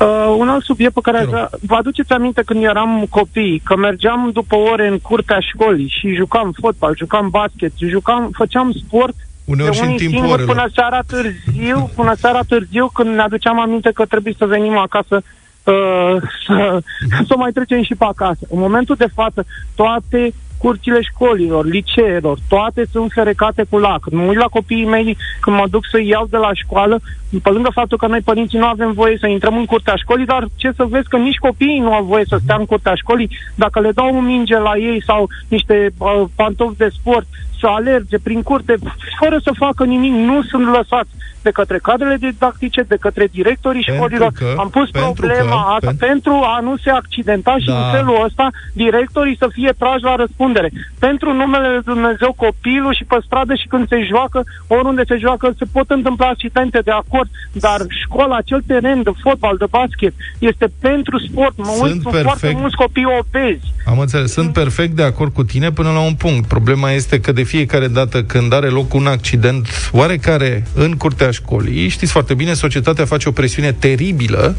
Uh, 0.00 0.34
un 0.38 0.48
alt 0.48 0.64
subiect 0.64 0.92
pe 0.92 1.00
care 1.02 1.16
Te 1.16 1.22
aș 1.22 1.30
rog. 1.30 1.34
vrea... 1.34 1.50
Vă 1.66 1.74
aduceți 1.74 2.12
aminte 2.12 2.42
când 2.42 2.64
eram 2.64 3.06
copii, 3.10 3.62
că 3.64 3.76
mergeam 3.76 4.30
după 4.32 4.56
ore 4.56 4.86
în 4.86 4.98
curtea 4.98 5.38
școlii 5.40 5.94
și 5.98 6.14
jucam 6.14 6.54
fotbal, 6.60 6.94
jucam 6.96 7.28
basket, 7.30 7.72
jucam, 7.76 8.30
făceam 8.32 8.72
sport 8.72 9.14
Uneori 9.44 9.70
de 9.70 9.76
și 9.76 9.82
în 9.82 9.86
unii 9.86 9.98
timpul 9.98 10.18
singuri 10.18 10.42
orelor. 10.42 10.54
până 10.54 10.68
seara 10.74 11.00
târziu, 11.06 11.90
până 11.94 12.14
seara 12.14 12.40
târziu, 12.48 12.90
când 12.94 13.14
ne 13.14 13.20
aduceam 13.20 13.60
aminte 13.60 13.90
că 13.94 14.04
trebuie 14.04 14.34
să 14.38 14.46
venim 14.46 14.76
acasă 14.76 15.22
uh, 15.64 16.22
să, 16.46 16.80
să 17.26 17.34
o 17.34 17.38
mai 17.38 17.50
trecem 17.50 17.82
și 17.82 17.94
pe 17.94 18.04
acasă. 18.04 18.46
În 18.50 18.58
momentul 18.58 18.94
de 18.94 19.08
față, 19.14 19.46
toate 19.74 20.32
curțile 20.58 21.00
școlilor, 21.00 21.64
liceelor, 21.66 22.38
toate 22.48 22.84
sunt 22.92 23.10
ferecate 23.12 23.64
cu 23.70 23.78
lac. 23.78 24.10
Mă 24.10 24.22
uit 24.22 24.38
la 24.38 24.46
copiii 24.46 24.84
mei 24.84 25.16
când 25.40 25.56
mă 25.56 25.64
duc 25.70 25.84
să-i 25.90 26.08
iau 26.08 26.26
de 26.30 26.36
la 26.36 26.50
școală, 26.52 27.00
pe 27.42 27.50
lângă 27.50 27.70
faptul 27.72 27.98
că 27.98 28.06
noi 28.06 28.20
părinții 28.20 28.58
nu 28.58 28.66
avem 28.66 28.92
voie 28.92 29.16
să 29.20 29.26
intrăm 29.26 29.56
în 29.56 29.64
curtea 29.64 29.94
școlii, 29.96 30.26
dar 30.26 30.46
ce 30.56 30.72
să 30.76 30.84
vezi 30.84 31.08
că 31.08 31.16
nici 31.16 31.36
copiii 31.36 31.78
nu 31.78 31.92
au 31.92 32.04
voie 32.04 32.24
să 32.28 32.38
stea 32.42 32.56
în 32.58 32.64
curtea 32.64 32.94
școlii, 32.94 33.30
dacă 33.54 33.80
le 33.80 33.90
dau 33.90 34.16
un 34.16 34.24
minge 34.24 34.58
la 34.58 34.76
ei 34.76 35.02
sau 35.04 35.28
niște 35.48 35.90
uh, 35.98 36.24
pantofi 36.34 36.76
de 36.76 36.88
sport, 36.92 37.26
să 37.60 37.66
alerge 37.66 38.18
prin 38.22 38.42
curte, 38.42 38.74
fără 39.20 39.36
să 39.42 39.50
facă 39.56 39.84
nimic, 39.84 40.12
nu 40.12 40.42
sunt 40.42 40.64
lăsați 40.66 41.10
de 41.42 41.50
către 41.50 41.78
cadrele 41.82 42.16
didactice, 42.16 42.82
de 42.88 42.96
către 43.00 43.26
directorii 43.38 43.82
Pentru 43.84 43.94
școlilor. 44.04 44.32
că- 44.32 44.54
Am 44.58 44.68
pus 44.70 44.90
pentru 44.90 45.12
problema 45.12 45.60
că- 45.64 45.70
asta 45.74 45.86
pentru- 45.86 46.06
pentru 46.06 46.32
a 46.54 46.60
nu 46.62 46.76
se 46.76 46.90
accidenta 46.90 47.54
și 47.58 47.66
Da. 47.66 47.74
în 47.78 47.84
felul 47.96 48.22
ăsta 48.24 48.46
directorii 48.72 49.36
să 49.42 49.48
fie 49.52 49.72
trași 49.78 50.02
la 50.02 50.14
răspundere. 50.16 50.70
Pentru 50.98 51.32
numele 51.32 51.68
Lui 51.68 51.82
Dumnezeu 51.94 52.32
copilul 52.36 52.94
și 52.94 53.04
pe 53.04 53.16
stradă 53.26 53.54
și 53.54 53.66
când 53.68 53.88
se 53.88 53.98
joacă, 54.10 54.44
oriunde 54.66 55.02
se 55.08 55.16
joacă, 55.16 55.54
se 55.58 55.64
pot 55.72 55.90
întâmpla 55.90 56.26
accidente 56.26 56.78
de 56.84 56.90
acord, 56.90 57.28
dar 57.52 57.78
școala, 58.04 58.36
acel 58.36 58.62
teren 58.66 59.02
de 59.02 59.10
fotbal, 59.22 59.56
de 59.56 59.64
basket, 59.70 60.14
este 60.38 60.66
pentru 60.80 61.18
sport. 61.18 61.54
Mă 61.56 61.64
Sunt 61.64 61.82
uit, 61.82 61.90
sunt 61.90 62.02
foarte 62.02 62.22
perfect. 62.28 62.58
mulți 62.60 62.76
copii 62.76 63.06
obezi. 63.20 63.66
Am 63.86 63.98
înțeles. 63.98 64.32
Sunt 64.32 64.52
perfect 64.52 64.92
de 64.96 65.02
acord 65.04 65.32
cu 65.32 65.44
tine 65.44 65.70
până 65.70 65.90
la 65.90 66.00
un 66.00 66.14
punct. 66.14 66.48
Problema 66.48 66.90
este 66.90 67.20
că 67.20 67.32
de 67.32 67.42
fiecare 67.48 67.88
dată 67.88 68.22
când 68.22 68.52
are 68.52 68.68
loc 68.68 68.94
un 68.94 69.06
accident 69.06 69.66
oarecare 69.92 70.66
în 70.74 70.92
curtea 70.92 71.30
școlii, 71.30 71.88
știți 71.88 72.12
foarte 72.12 72.34
bine, 72.34 72.52
societatea 72.52 73.04
face 73.04 73.28
o 73.28 73.32
presiune 73.32 73.72
teribilă 73.72 74.56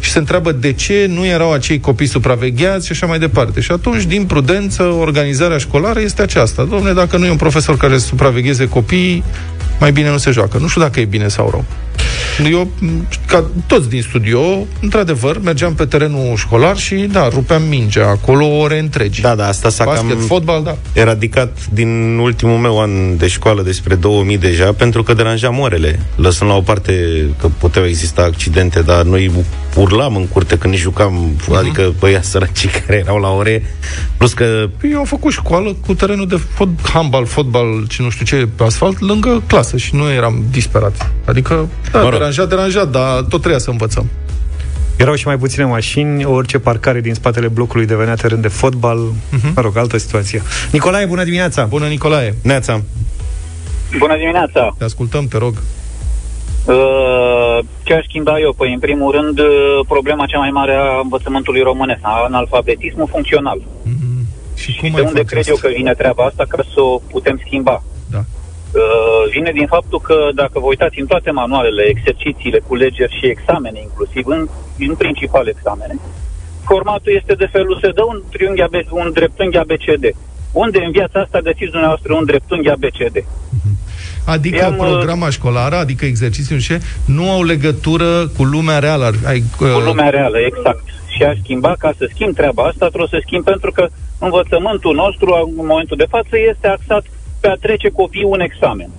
și 0.00 0.10
se 0.10 0.18
întreabă 0.18 0.52
de 0.52 0.72
ce 0.72 1.06
nu 1.08 1.26
erau 1.26 1.52
acei 1.52 1.80
copii 1.80 2.06
supravegheați 2.06 2.86
și 2.86 2.92
așa 2.92 3.06
mai 3.06 3.18
departe. 3.18 3.60
Și 3.60 3.72
atunci, 3.72 4.04
din 4.04 4.24
prudență, 4.24 4.82
organizarea 4.82 5.58
școlară 5.58 6.00
este 6.00 6.22
aceasta. 6.22 6.64
Domne, 6.64 6.92
dacă 6.92 7.16
nu 7.16 7.26
e 7.26 7.30
un 7.30 7.36
profesor 7.36 7.76
care 7.76 7.98
să 7.98 8.06
supravegheze 8.06 8.68
copiii, 8.68 9.24
mai 9.80 9.92
bine 9.92 10.10
nu 10.10 10.18
se 10.18 10.30
joacă. 10.30 10.58
Nu 10.58 10.68
știu 10.68 10.80
dacă 10.80 11.00
e 11.00 11.04
bine 11.04 11.28
sau 11.28 11.50
rău. 11.50 11.64
Eu 12.44 12.70
m, 12.80 13.06
ca 13.26 13.44
toți 13.66 13.88
din 13.88 14.02
studio, 14.02 14.40
într-adevăr, 14.80 15.40
mergeam 15.40 15.74
pe 15.74 15.84
terenul 15.84 16.36
școlar 16.36 16.76
și, 16.76 16.94
da, 16.94 17.28
rupeam 17.28 17.62
mingea 17.62 18.08
acolo 18.08 18.46
ore 18.46 18.78
întregi. 18.78 19.20
Da, 19.20 19.34
da, 19.34 19.46
asta 19.46 19.68
s-a 19.68 19.84
Basket, 19.84 20.08
cam 20.08 20.18
fotbal, 20.18 20.62
da. 20.62 20.76
eradicat 20.92 21.58
din 21.72 22.18
ultimul 22.18 22.58
meu 22.58 22.80
an 22.80 23.16
de 23.16 23.26
școală 23.28 23.62
despre 23.62 23.94
2000 23.94 24.38
deja, 24.38 24.72
pentru 24.72 25.02
că 25.02 25.14
deranjam 25.14 25.58
orele. 25.58 26.00
Lăsând 26.16 26.50
la 26.50 26.56
o 26.56 26.60
parte 26.60 26.92
că 27.40 27.48
puteau 27.58 27.84
exista 27.86 28.22
accidente, 28.22 28.80
dar 28.80 29.02
noi 29.02 29.30
urlam 29.76 30.16
în 30.16 30.26
curte 30.28 30.58
când 30.58 30.72
ne 30.72 30.78
jucam, 30.78 31.12
Mhm. 31.14 31.52
uh-huh. 31.54 31.58
adică 31.58 31.94
băia 31.98 32.22
săracii 32.22 32.68
care 32.86 32.96
erau 32.98 33.18
la 33.18 33.28
ore, 33.30 33.62
plus 34.16 34.32
că 34.32 34.44
Păi 34.80 34.90
eu 34.90 34.98
am 34.98 35.04
făcut 35.04 35.32
școală 35.32 35.76
cu 35.86 35.94
terenul 35.94 36.26
de 36.28 36.40
fot, 36.54 36.68
handbal, 36.92 37.26
fotbal 37.26 37.86
și 37.88 38.02
nu 38.02 38.10
știu 38.10 38.24
ce, 38.24 38.48
pe 38.56 38.64
asfalt, 38.64 39.00
lângă 39.00 39.42
clasă 39.46 39.76
și 39.76 39.94
nu 39.94 40.10
eram 40.10 40.44
disperat. 40.50 41.10
Adică, 41.24 41.68
da, 41.92 41.98
Mă 41.98 42.04
mă 42.04 42.10
rog. 42.10 42.20
Deranjat, 42.26 42.48
deranjat, 42.48 42.90
dar 42.90 43.20
tot 43.22 43.40
trebuia 43.40 43.58
să 43.58 43.70
învățăm. 43.70 44.10
Erau 44.96 45.14
și 45.14 45.26
mai 45.26 45.38
puține 45.38 45.64
mașini, 45.64 46.24
orice 46.24 46.58
parcare 46.58 47.00
din 47.00 47.14
spatele 47.14 47.48
blocului 47.48 47.86
devenea 47.86 48.14
teren 48.14 48.40
de 48.40 48.48
fotbal. 48.48 48.98
Uh-huh. 48.98 49.54
Mă 49.54 49.62
rog, 49.62 49.76
altă 49.76 49.96
situație. 49.98 50.42
Nicolae, 50.72 51.06
bună 51.06 51.24
dimineața! 51.24 51.64
Bună, 51.64 51.86
Nicolae, 51.86 52.34
neața. 52.42 52.82
Bună 53.98 54.16
dimineața! 54.16 54.74
te 54.78 54.84
ascultăm, 54.84 55.26
te 55.26 55.38
rog. 55.38 55.54
Uh, 56.64 57.58
Ce 57.82 57.94
aș 57.94 58.04
schimba 58.08 58.38
eu? 58.40 58.52
Păi, 58.52 58.72
în 58.72 58.78
primul 58.78 59.12
rând, 59.12 59.38
uh, 59.38 59.46
problema 59.88 60.26
cea 60.26 60.38
mai 60.38 60.50
mare 60.50 60.74
a 60.74 61.00
învățământului 61.02 61.60
românesc, 61.60 62.00
analfabetismul 62.02 63.08
funcțional. 63.10 63.62
Și 64.54 64.76
cum 64.76 64.90
De 64.90 64.96
ai 64.96 65.02
unde 65.06 65.16
face 65.22 65.24
cred 65.24 65.38
asta? 65.38 65.50
eu 65.52 65.56
că 65.56 65.68
vine 65.76 65.92
treaba 65.92 66.24
asta 66.24 66.44
ca 66.48 66.62
să 66.74 66.80
o 66.80 67.00
putem 67.10 67.40
schimba? 67.46 67.82
Da. 68.10 68.24
Uh, 68.72 69.30
Vine 69.30 69.50
din 69.52 69.66
faptul 69.66 70.00
că, 70.00 70.16
dacă 70.34 70.58
vă 70.58 70.66
uitați 70.66 71.00
în 71.00 71.06
toate 71.06 71.30
manualele, 71.30 71.82
exercițiile, 71.82 72.58
culegeri 72.66 73.16
și 73.18 73.26
examene 73.26 73.80
inclusiv, 73.80 74.26
în, 74.26 74.48
în 74.78 74.94
principal 74.94 75.48
examene, 75.48 75.94
formatul 76.64 77.12
este 77.20 77.34
de 77.34 77.48
felul, 77.52 77.78
se 77.82 77.90
dă 77.90 78.04
un 78.04 78.22
triunghi 78.32 78.60
AB, 78.62 78.74
un 78.90 79.10
dreptunghi 79.12 79.56
ABCD. 79.56 80.04
Unde 80.52 80.78
în 80.84 80.90
viața 80.90 81.20
asta 81.20 81.40
găsiți 81.40 81.70
dumneavoastră 81.70 82.14
un 82.14 82.24
dreptunghi 82.24 82.68
ABCD? 82.68 83.16
Adică 84.26 84.56
I-am, 84.56 84.78
uh, 84.78 84.86
programa 84.90 85.30
școlară, 85.30 85.76
adică 85.76 86.04
exercițiul 86.04 86.58
și 86.58 86.76
nu 87.04 87.30
au 87.30 87.42
legătură 87.42 88.26
cu 88.36 88.42
lumea 88.44 88.78
reală. 88.78 89.04
Ar- 89.04 89.14
Ai, 89.26 89.42
cu 89.56 89.64
lumea 89.64 90.08
reală, 90.08 90.38
exact. 90.38 90.84
Și 91.14 91.22
a 91.22 91.32
schimba, 91.42 91.74
ca 91.78 91.92
să 91.98 92.08
schimb 92.12 92.34
treaba 92.34 92.62
asta, 92.62 92.86
trebuie 92.86 93.08
să 93.10 93.22
schimb 93.26 93.44
pentru 93.44 93.70
că 93.72 93.86
învățământul 94.18 94.94
nostru, 94.94 95.26
în 95.58 95.66
momentul 95.66 95.96
de 95.96 96.06
față, 96.08 96.34
este 96.50 96.66
axat 96.66 97.04
pe 97.46 97.52
a 97.52 97.66
trece 97.66 97.88
copiii 97.88 98.32
un 98.34 98.40
examen. 98.40 98.90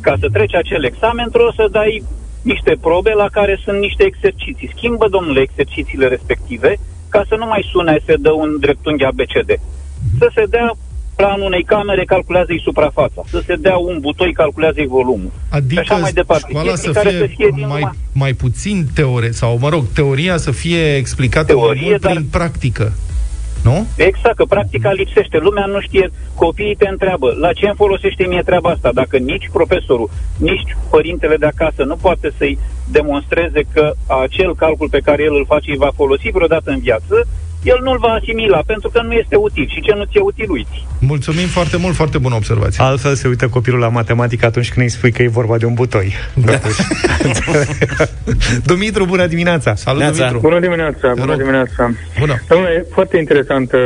Ca 0.00 0.14
să 0.20 0.26
treci 0.32 0.54
acel 0.54 0.84
examen, 0.84 1.28
trebuie 1.34 1.52
să 1.60 1.66
dai 1.70 1.92
niște 2.42 2.72
probe 2.80 3.12
la 3.22 3.28
care 3.38 3.54
sunt 3.64 3.78
niște 3.86 4.04
exerciții. 4.04 4.72
Schimbă, 4.76 5.06
domnule, 5.10 5.40
exercițiile 5.40 6.06
respective 6.06 6.70
ca 7.08 7.22
să 7.28 7.34
nu 7.38 7.46
mai 7.46 7.62
sune 7.72 7.98
se 8.06 8.14
dă 8.26 8.32
un 8.32 8.50
dreptunghi 8.60 9.04
ABCD. 9.04 9.50
Să 10.18 10.30
se 10.34 10.44
dea 10.54 10.68
planul 11.16 11.46
unei 11.46 11.64
camere, 11.64 12.04
calculează-i 12.04 12.60
suprafața. 12.64 13.22
Să 13.30 13.42
se 13.46 13.54
dea 13.54 13.76
un 13.76 13.96
butoi, 14.00 14.32
calculează-i 14.32 14.86
volumul. 14.86 15.30
Adică 15.50 15.82
și 15.82 15.90
așa 15.90 16.00
mai 16.00 16.12
departe. 16.12 16.46
școala 16.48 16.70
Chestii 16.70 16.92
să 16.92 16.98
care 16.98 17.08
fie, 17.08 17.18
să 17.18 17.26
fie 17.36 17.48
din 17.54 17.66
mai, 17.66 17.78
numai- 17.80 17.96
mai 18.12 18.32
puțin 18.32 18.86
teore, 18.94 19.30
sau, 19.30 19.58
mă 19.60 19.68
rog, 19.68 19.84
teoria 19.94 20.36
să 20.36 20.50
fie 20.50 20.96
explicată 20.96 21.54
mai 21.54 21.62
Teorie, 21.62 21.88
mult 21.88 22.00
dar- 22.00 22.12
prin 22.12 22.24
practică. 22.30 22.92
Nu? 23.62 23.86
Exact, 23.96 24.36
că 24.36 24.44
practica 24.44 24.92
lipsește. 24.92 25.38
Lumea 25.38 25.64
nu 25.64 25.80
știe, 25.80 26.10
copiii 26.34 26.74
te 26.74 26.88
întreabă, 26.88 27.34
la 27.40 27.52
ce 27.52 27.66
îmi 27.66 27.74
folosește 27.76 28.26
mie 28.26 28.42
treaba 28.44 28.70
asta? 28.70 28.90
Dacă 28.92 29.16
nici 29.16 29.48
profesorul, 29.52 30.10
nici 30.36 30.76
părintele 30.90 31.36
de 31.36 31.46
acasă 31.46 31.84
nu 31.84 31.96
poate 31.96 32.32
să-i 32.36 32.58
demonstreze 32.90 33.60
că 33.72 33.92
acel 34.22 34.54
calcul 34.54 34.88
pe 34.88 35.00
care 35.00 35.22
el 35.22 35.34
îl 35.34 35.44
face 35.46 35.70
îi 35.70 35.76
va 35.76 35.90
folosi 35.94 36.30
vreodată 36.30 36.70
în 36.70 36.78
viață, 36.78 37.26
el 37.62 37.78
nu-l 37.82 37.98
va 37.98 38.08
asimila, 38.08 38.62
pentru 38.66 38.88
că 38.88 39.02
nu 39.02 39.12
este 39.12 39.36
util. 39.36 39.68
Și 39.74 39.80
ce 39.80 39.94
nu 39.94 40.04
ți-e 40.04 40.20
util, 40.20 40.50
uiți. 40.50 40.86
Mulțumim 41.00 41.46
foarte 41.46 41.76
mult, 41.76 41.94
foarte 41.94 42.18
bună 42.18 42.34
observație. 42.34 42.84
Altfel 42.84 43.14
se 43.14 43.28
uită 43.28 43.48
copilul 43.48 43.78
la 43.78 43.88
matematică 43.88 44.46
atunci 44.46 44.72
când 44.72 44.86
îi 44.86 44.92
spui 44.92 45.12
că 45.12 45.22
e 45.22 45.28
vorba 45.28 45.56
de 45.58 45.64
un 45.66 45.74
butoi. 45.74 46.14
Da. 46.34 46.58
Dumitru, 48.70 49.04
bună 49.04 49.26
dimineața! 49.26 49.74
Salut, 49.74 50.00
Neața. 50.00 50.16
Dumitru. 50.16 50.48
Bună 50.48 50.60
dimineața, 50.60 51.12
bună 51.14 51.24
rog. 51.24 51.36
dimineața. 51.36 51.90
Bună. 52.18 52.42
Domnule, 52.48 52.86
foarte 52.92 53.16
interesant 53.16 53.72
uh, 53.72 53.80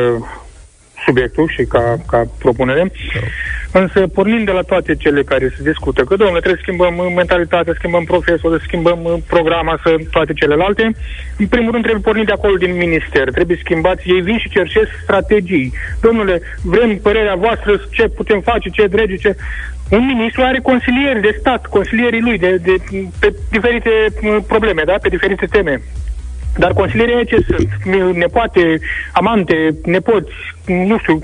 subiectul 1.05 1.49
și 1.49 1.65
ca, 1.65 1.97
ca 2.07 2.23
propunere. 2.39 2.93
Însă, 3.73 4.07
pornind 4.07 4.45
de 4.47 4.53
la 4.53 4.61
toate 4.61 4.95
cele 4.95 5.23
care 5.23 5.55
se 5.57 5.63
discută, 5.63 6.05
că, 6.05 6.17
domnule, 6.17 6.41
trebuie 6.41 6.63
să 6.65 6.67
schimbăm 6.69 6.97
uh, 6.99 7.13
mentalitatea, 7.17 7.75
schimbăm 7.77 8.05
profesor, 8.05 8.59
să 8.59 8.65
schimbăm 8.67 9.05
uh, 9.05 9.15
programa, 9.27 9.81
să 9.83 9.97
toate 10.11 10.33
celelalte, 10.33 10.83
în 11.39 11.47
primul 11.47 11.71
rând 11.71 11.83
trebuie 11.83 12.03
pornit 12.03 12.27
de 12.27 12.33
acolo 12.33 12.55
din 12.57 12.77
minister, 12.77 13.31
trebuie 13.31 13.59
schimbați, 13.65 14.09
ei 14.09 14.21
vin 14.21 14.39
și 14.39 14.49
cercesc 14.49 14.91
strategii. 15.03 15.73
Domnule, 16.01 16.41
vrem 16.63 16.99
părerea 16.99 17.35
voastră, 17.35 17.81
ce 17.91 18.09
putem 18.09 18.41
face, 18.41 18.69
ce 18.69 18.87
drege, 18.87 19.17
ce... 19.17 19.37
Un 19.91 20.07
ministru 20.07 20.43
are 20.43 20.59
consilieri 20.59 21.21
de 21.21 21.37
stat, 21.39 21.67
consilierii 21.67 22.21
lui 22.21 22.39
de, 22.39 22.57
de, 22.57 22.75
pe 23.21 23.35
diferite 23.51 23.91
uh, 24.23 24.37
probleme, 24.47 24.83
da? 24.87 24.97
pe 25.03 25.09
diferite 25.09 25.47
teme. 25.47 25.83
Dar 26.59 26.73
consilierii 26.73 27.15
aia 27.15 27.25
ce 27.25 27.47
sunt? 27.49 27.69
Nepoate, 28.17 28.81
amante, 29.13 29.55
nepoți, 29.85 30.31
nu 30.67 30.99
știu, 30.99 31.19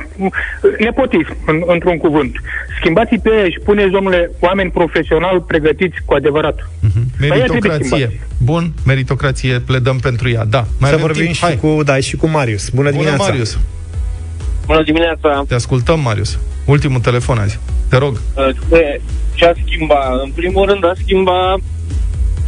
nepotism, 0.79 1.37
în, 1.47 1.63
într-un 1.67 1.97
cuvânt. 1.99 2.33
Schimbați 2.81 3.15
pe 3.23 3.31
ei 3.45 3.51
și 3.51 3.59
puneți, 3.65 3.91
domnule, 3.91 4.31
oameni 4.41 4.71
profesionali 4.71 5.41
pregătiți 5.47 5.97
cu 6.05 6.15
adevărat. 6.15 6.69
Păi 7.19 7.31
aia 7.31 7.45
trebuie 7.45 7.71
Meritocrație. 7.71 8.07
schimbat. 8.07 8.27
Bun, 8.43 8.73
meritocrație, 8.87 9.59
pledăm 9.59 9.99
pentru 9.99 10.29
ea. 10.31 10.45
Da. 10.45 10.59
Mai 10.79 10.89
Să 10.91 10.95
avem 10.95 11.01
vorbim 11.01 11.23
timp? 11.23 11.35
și 11.35 11.43
Hai. 11.43 11.57
cu, 11.57 11.83
da, 11.85 11.97
și 11.97 12.17
cu 12.17 12.29
Marius. 12.29 12.69
Bună, 12.69 12.89
Bună, 12.89 12.91
dimineața! 12.91 13.23
Marius. 13.29 13.59
Bună 14.67 14.83
dimineața! 14.83 15.45
Te 15.49 15.55
ascultăm, 15.55 16.01
Marius. 16.01 16.39
Ultimul 16.65 17.01
telefon 17.01 17.39
azi. 17.39 17.59
Te 17.89 17.97
rog. 17.97 18.21
Ce, 18.71 19.01
ce 19.35 19.45
a 19.47 19.53
schimba? 19.65 20.21
În 20.25 20.31
primul 20.31 20.67
rând 20.67 20.85
a 20.85 20.93
schimba 21.03 21.57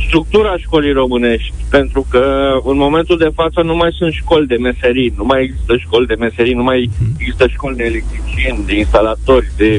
structura 0.06 0.56
școlii 0.56 0.92
românești, 0.92 1.52
pentru 1.70 2.06
că 2.10 2.52
în 2.64 2.76
momentul 2.76 3.18
de 3.18 3.30
față 3.34 3.60
nu 3.62 3.76
mai 3.76 3.90
sunt 3.92 4.12
școli 4.12 4.46
de 4.46 4.56
meserii, 4.56 5.12
nu 5.16 5.24
mai 5.24 5.42
există 5.42 5.76
școli 5.76 6.06
de 6.06 6.14
meserii, 6.14 6.54
nu 6.54 6.62
mai 6.62 6.90
există 7.18 7.46
școli 7.46 7.76
de 7.76 7.84
electricieni, 7.84 8.64
de 8.66 8.74
instalatori, 8.74 9.50
de 9.56 9.78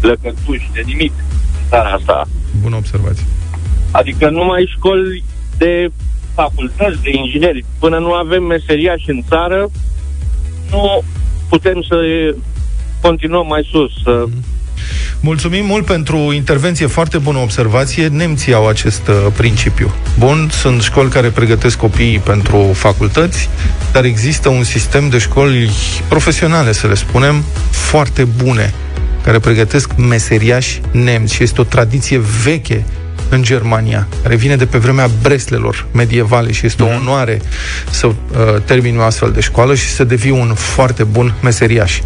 lăcătuși, 0.00 0.70
de 0.72 0.82
nimic 0.86 1.12
în 1.16 1.68
țara 1.68 1.90
asta. 1.90 2.28
Bună 2.62 2.76
observație. 2.76 3.24
Adică 3.90 4.30
nu 4.30 4.44
mai 4.44 4.72
școli 4.76 5.24
de 5.58 5.90
facultăți, 6.34 7.02
de 7.02 7.10
ingineri. 7.12 7.64
Până 7.78 7.98
nu 7.98 8.12
avem 8.12 8.42
meseriași 8.42 9.10
în 9.10 9.22
țară, 9.28 9.70
nu 10.70 11.02
putem 11.48 11.82
să 11.88 11.96
continuăm 13.00 13.46
mai 13.46 13.68
sus, 13.70 13.92
să 14.02 14.24
Mulțumim 15.22 15.64
mult 15.64 15.84
pentru 15.84 16.32
intervenție, 16.32 16.86
foarte 16.86 17.18
bună 17.18 17.38
observație. 17.38 18.06
Nemții 18.06 18.54
au 18.54 18.68
acest 18.68 19.08
uh, 19.08 19.14
principiu. 19.36 19.94
Bun, 20.18 20.48
sunt 20.52 20.82
școli 20.82 21.10
care 21.10 21.28
pregătesc 21.28 21.76
copiii 21.76 22.18
pentru 22.18 22.70
facultăți, 22.74 23.48
dar 23.92 24.04
există 24.04 24.48
un 24.48 24.64
sistem 24.64 25.08
de 25.08 25.18
școli 25.18 25.70
profesionale, 26.08 26.72
să 26.72 26.86
le 26.86 26.94
spunem, 26.94 27.44
foarte 27.70 28.24
bune, 28.24 28.74
care 29.24 29.38
pregătesc 29.38 29.90
meseriași 29.96 30.80
nemți 30.90 31.34
și 31.34 31.42
este 31.42 31.60
o 31.60 31.64
tradiție 31.64 32.20
veche 32.44 32.84
în 33.28 33.42
Germania, 33.42 34.08
care 34.22 34.36
vine 34.36 34.56
de 34.56 34.66
pe 34.66 34.78
vremea 34.78 35.10
Breslelor 35.22 35.86
medievale 35.92 36.52
și 36.52 36.66
este 36.66 36.82
o 36.82 36.86
onoare 36.86 37.40
să 37.90 38.06
uh, 38.06 38.14
termini 38.64 38.98
o 38.98 39.02
astfel 39.02 39.30
de 39.30 39.40
școală 39.40 39.74
și 39.74 39.88
să 39.88 40.04
devii 40.04 40.30
un 40.30 40.54
foarte 40.54 41.04
bun 41.04 41.34
meseriaș. 41.42 42.00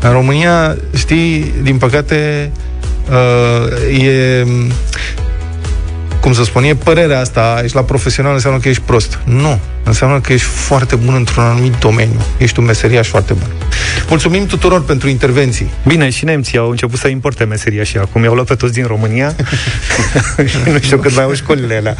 În 0.00 0.10
România, 0.10 0.76
știi, 0.96 1.54
din 1.62 1.76
păcate, 1.76 2.50
uh, 3.10 4.04
e 4.04 4.44
cum 6.20 6.34
să 6.34 6.44
spun, 6.44 6.64
e 6.64 6.74
părerea 6.74 7.20
asta, 7.20 7.60
ești 7.62 7.76
la 7.76 7.82
profesional, 7.82 8.34
înseamnă 8.34 8.60
că 8.60 8.68
ești 8.68 8.82
prost. 8.82 9.18
Nu, 9.24 9.60
înseamnă 9.82 10.20
că 10.20 10.32
ești 10.32 10.46
foarte 10.46 10.96
bun 10.96 11.14
într-un 11.14 11.44
anumit 11.44 11.74
domeniu. 11.74 12.20
Ești 12.38 12.58
un 12.58 12.64
meseriaș 12.64 13.08
foarte 13.08 13.32
bun. 13.32 13.48
Mulțumim 14.08 14.46
tuturor 14.46 14.84
pentru 14.84 15.08
intervenții. 15.08 15.70
Bine, 15.86 16.10
și 16.10 16.24
nemții 16.24 16.58
au 16.58 16.70
început 16.70 16.98
să 16.98 17.08
importe 17.08 17.44
meseria 17.44 17.82
și 17.82 17.96
acum 17.96 18.22
i-au 18.22 18.34
luat 18.34 18.46
pe 18.46 18.54
toți 18.54 18.72
din 18.72 18.86
România 18.86 19.34
și 20.46 20.56
nu 20.72 20.78
știu 20.80 20.98
cât 20.98 21.14
mai 21.14 21.24
au 21.24 21.34
școlile 21.34 21.76
alea. 21.76 21.96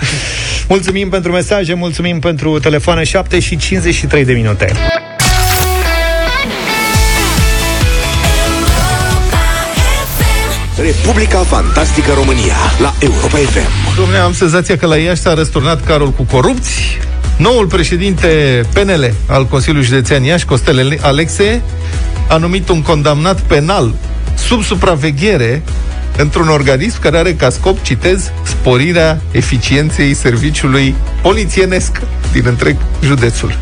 Mulțumim 0.69 1.09
pentru 1.09 1.33
mesaje, 1.33 1.75
mulțumim 1.75 2.19
pentru 2.19 2.59
telefoane 2.59 3.05
7 3.05 3.41
și 3.41 3.57
53 3.57 4.25
de 4.25 4.33
minute. 4.33 4.73
Republica 10.81 11.39
Fantastică 11.39 12.13
România 12.13 12.57
la 12.81 12.95
Europa 12.99 13.37
FM. 13.37 13.97
Domnule, 13.97 14.19
am 14.19 14.33
senzația 14.33 14.77
că 14.77 14.87
la 14.87 14.97
Iași 14.97 15.21
s-a 15.21 15.35
răsturnat 15.35 15.85
carul 15.85 16.11
cu 16.11 16.23
corupți. 16.23 16.99
Noul 17.37 17.67
președinte 17.67 18.61
PNL 18.73 19.13
al 19.27 19.47
Consiliului 19.47 19.87
Județean 19.87 20.23
Iași, 20.23 20.45
Costel 20.45 20.99
Alexe, 21.03 21.63
a 22.29 22.37
numit 22.37 22.69
un 22.69 22.83
condamnat 22.83 23.41
penal 23.41 23.95
sub 24.35 24.63
supraveghere 24.63 25.63
într-un 26.17 26.49
organism 26.49 27.01
care 27.01 27.19
are 27.19 27.35
ca 27.35 27.51
scop, 27.51 27.83
citez, 27.83 28.31
sporirea 28.43 29.21
eficienței 29.31 30.15
serviciului 30.15 30.95
polițienesc 31.23 32.01
din 32.33 32.43
întreg 32.47 32.77
județul. 33.03 33.59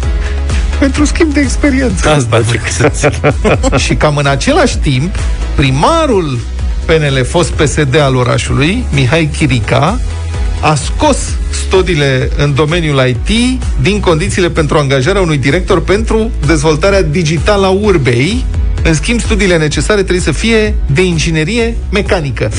Pentru 0.79 1.05
schimb 1.05 1.33
de 1.33 1.41
experiență. 1.41 2.09
Asta 2.09 2.41
zic 2.41 2.61
să 2.71 2.93
zic. 2.95 3.77
și 3.85 3.95
cam 3.95 4.17
în 4.17 4.27
același 4.27 4.77
timp, 4.79 5.15
primarul 5.55 6.39
PNL, 6.85 7.25
fost 7.25 7.51
PSD 7.51 8.01
al 8.01 8.17
orașului, 8.17 8.85
Mihai 8.93 9.31
Chirica, 9.37 10.01
a 10.61 10.75
scos 10.75 11.17
studiile 11.51 12.31
în 12.37 12.55
domeniul 12.55 13.07
IT 13.07 13.59
din 13.83 14.01
condițiile 14.01 14.51
pentru 14.51 14.79
angajarea 14.79 15.21
unui 15.21 15.37
director 15.39 15.83
pentru 15.83 16.31
dezvoltarea 16.47 17.03
digitală 17.03 17.67
a 17.67 17.71
urbei. 17.71 18.45
În 18.83 18.95
schimb, 18.95 19.21
studiile 19.21 19.57
necesare 19.57 20.01
trebuie 20.01 20.21
să 20.21 20.33
fie 20.33 20.75
de 20.87 21.03
inginerie 21.03 21.77
mecanică. 21.91 22.51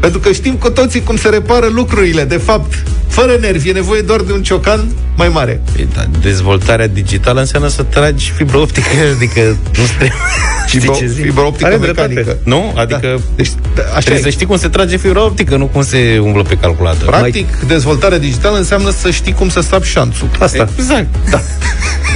Pentru 0.00 0.18
că 0.18 0.32
știm 0.32 0.54
cu 0.54 0.70
toții 0.70 1.02
cum 1.02 1.16
se 1.16 1.28
repară 1.28 1.66
lucrurile, 1.66 2.24
de 2.24 2.36
fapt. 2.36 2.82
Fără 3.08 3.36
nervi, 3.40 3.68
e 3.68 3.72
nevoie 3.72 4.00
doar 4.00 4.20
de 4.20 4.32
un 4.32 4.42
ciocan 4.42 4.88
mai 5.16 5.28
mare. 5.28 5.60
Păi, 5.74 5.88
da, 5.94 6.04
dezvoltarea 6.22 6.86
digitală 6.86 7.40
înseamnă 7.40 7.68
să 7.68 7.82
tragi 7.82 8.30
fibră 8.30 8.56
optică, 8.58 8.86
adică 9.16 9.40
nu 9.76 9.84
trebuie... 9.84 10.12
Știi 10.66 10.80
Fibro, 10.80 10.96
ce 10.96 11.06
zic? 11.06 11.24
fibră 11.24 11.40
optică 11.44 11.66
Are 11.66 11.76
mecanică. 11.76 12.04
dreptate. 12.22 12.38
Nu? 12.44 12.72
Adică 12.76 12.98
Da. 13.02 13.22
Deci, 13.36 13.50
da, 13.74 13.82
așa 13.82 13.98
trebuie 13.98 14.18
e. 14.18 14.22
să 14.22 14.28
știi 14.30 14.46
cum 14.46 14.56
se 14.58 14.68
trage 14.68 14.96
fibra 14.96 15.24
optică, 15.24 15.56
nu 15.56 15.66
cum 15.66 15.82
se 15.82 16.18
umblă 16.22 16.42
pe 16.42 16.54
calculator. 16.54 17.06
Practic, 17.08 17.58
dezvoltarea 17.66 18.18
digitală 18.18 18.56
înseamnă 18.56 18.90
să 18.90 19.10
știi 19.10 19.32
cum 19.32 19.48
să 19.48 19.60
stapi 19.60 19.86
șanțul. 19.86 20.28
Asta. 20.38 20.68
Exact. 20.76 21.06
Da. 21.30 21.40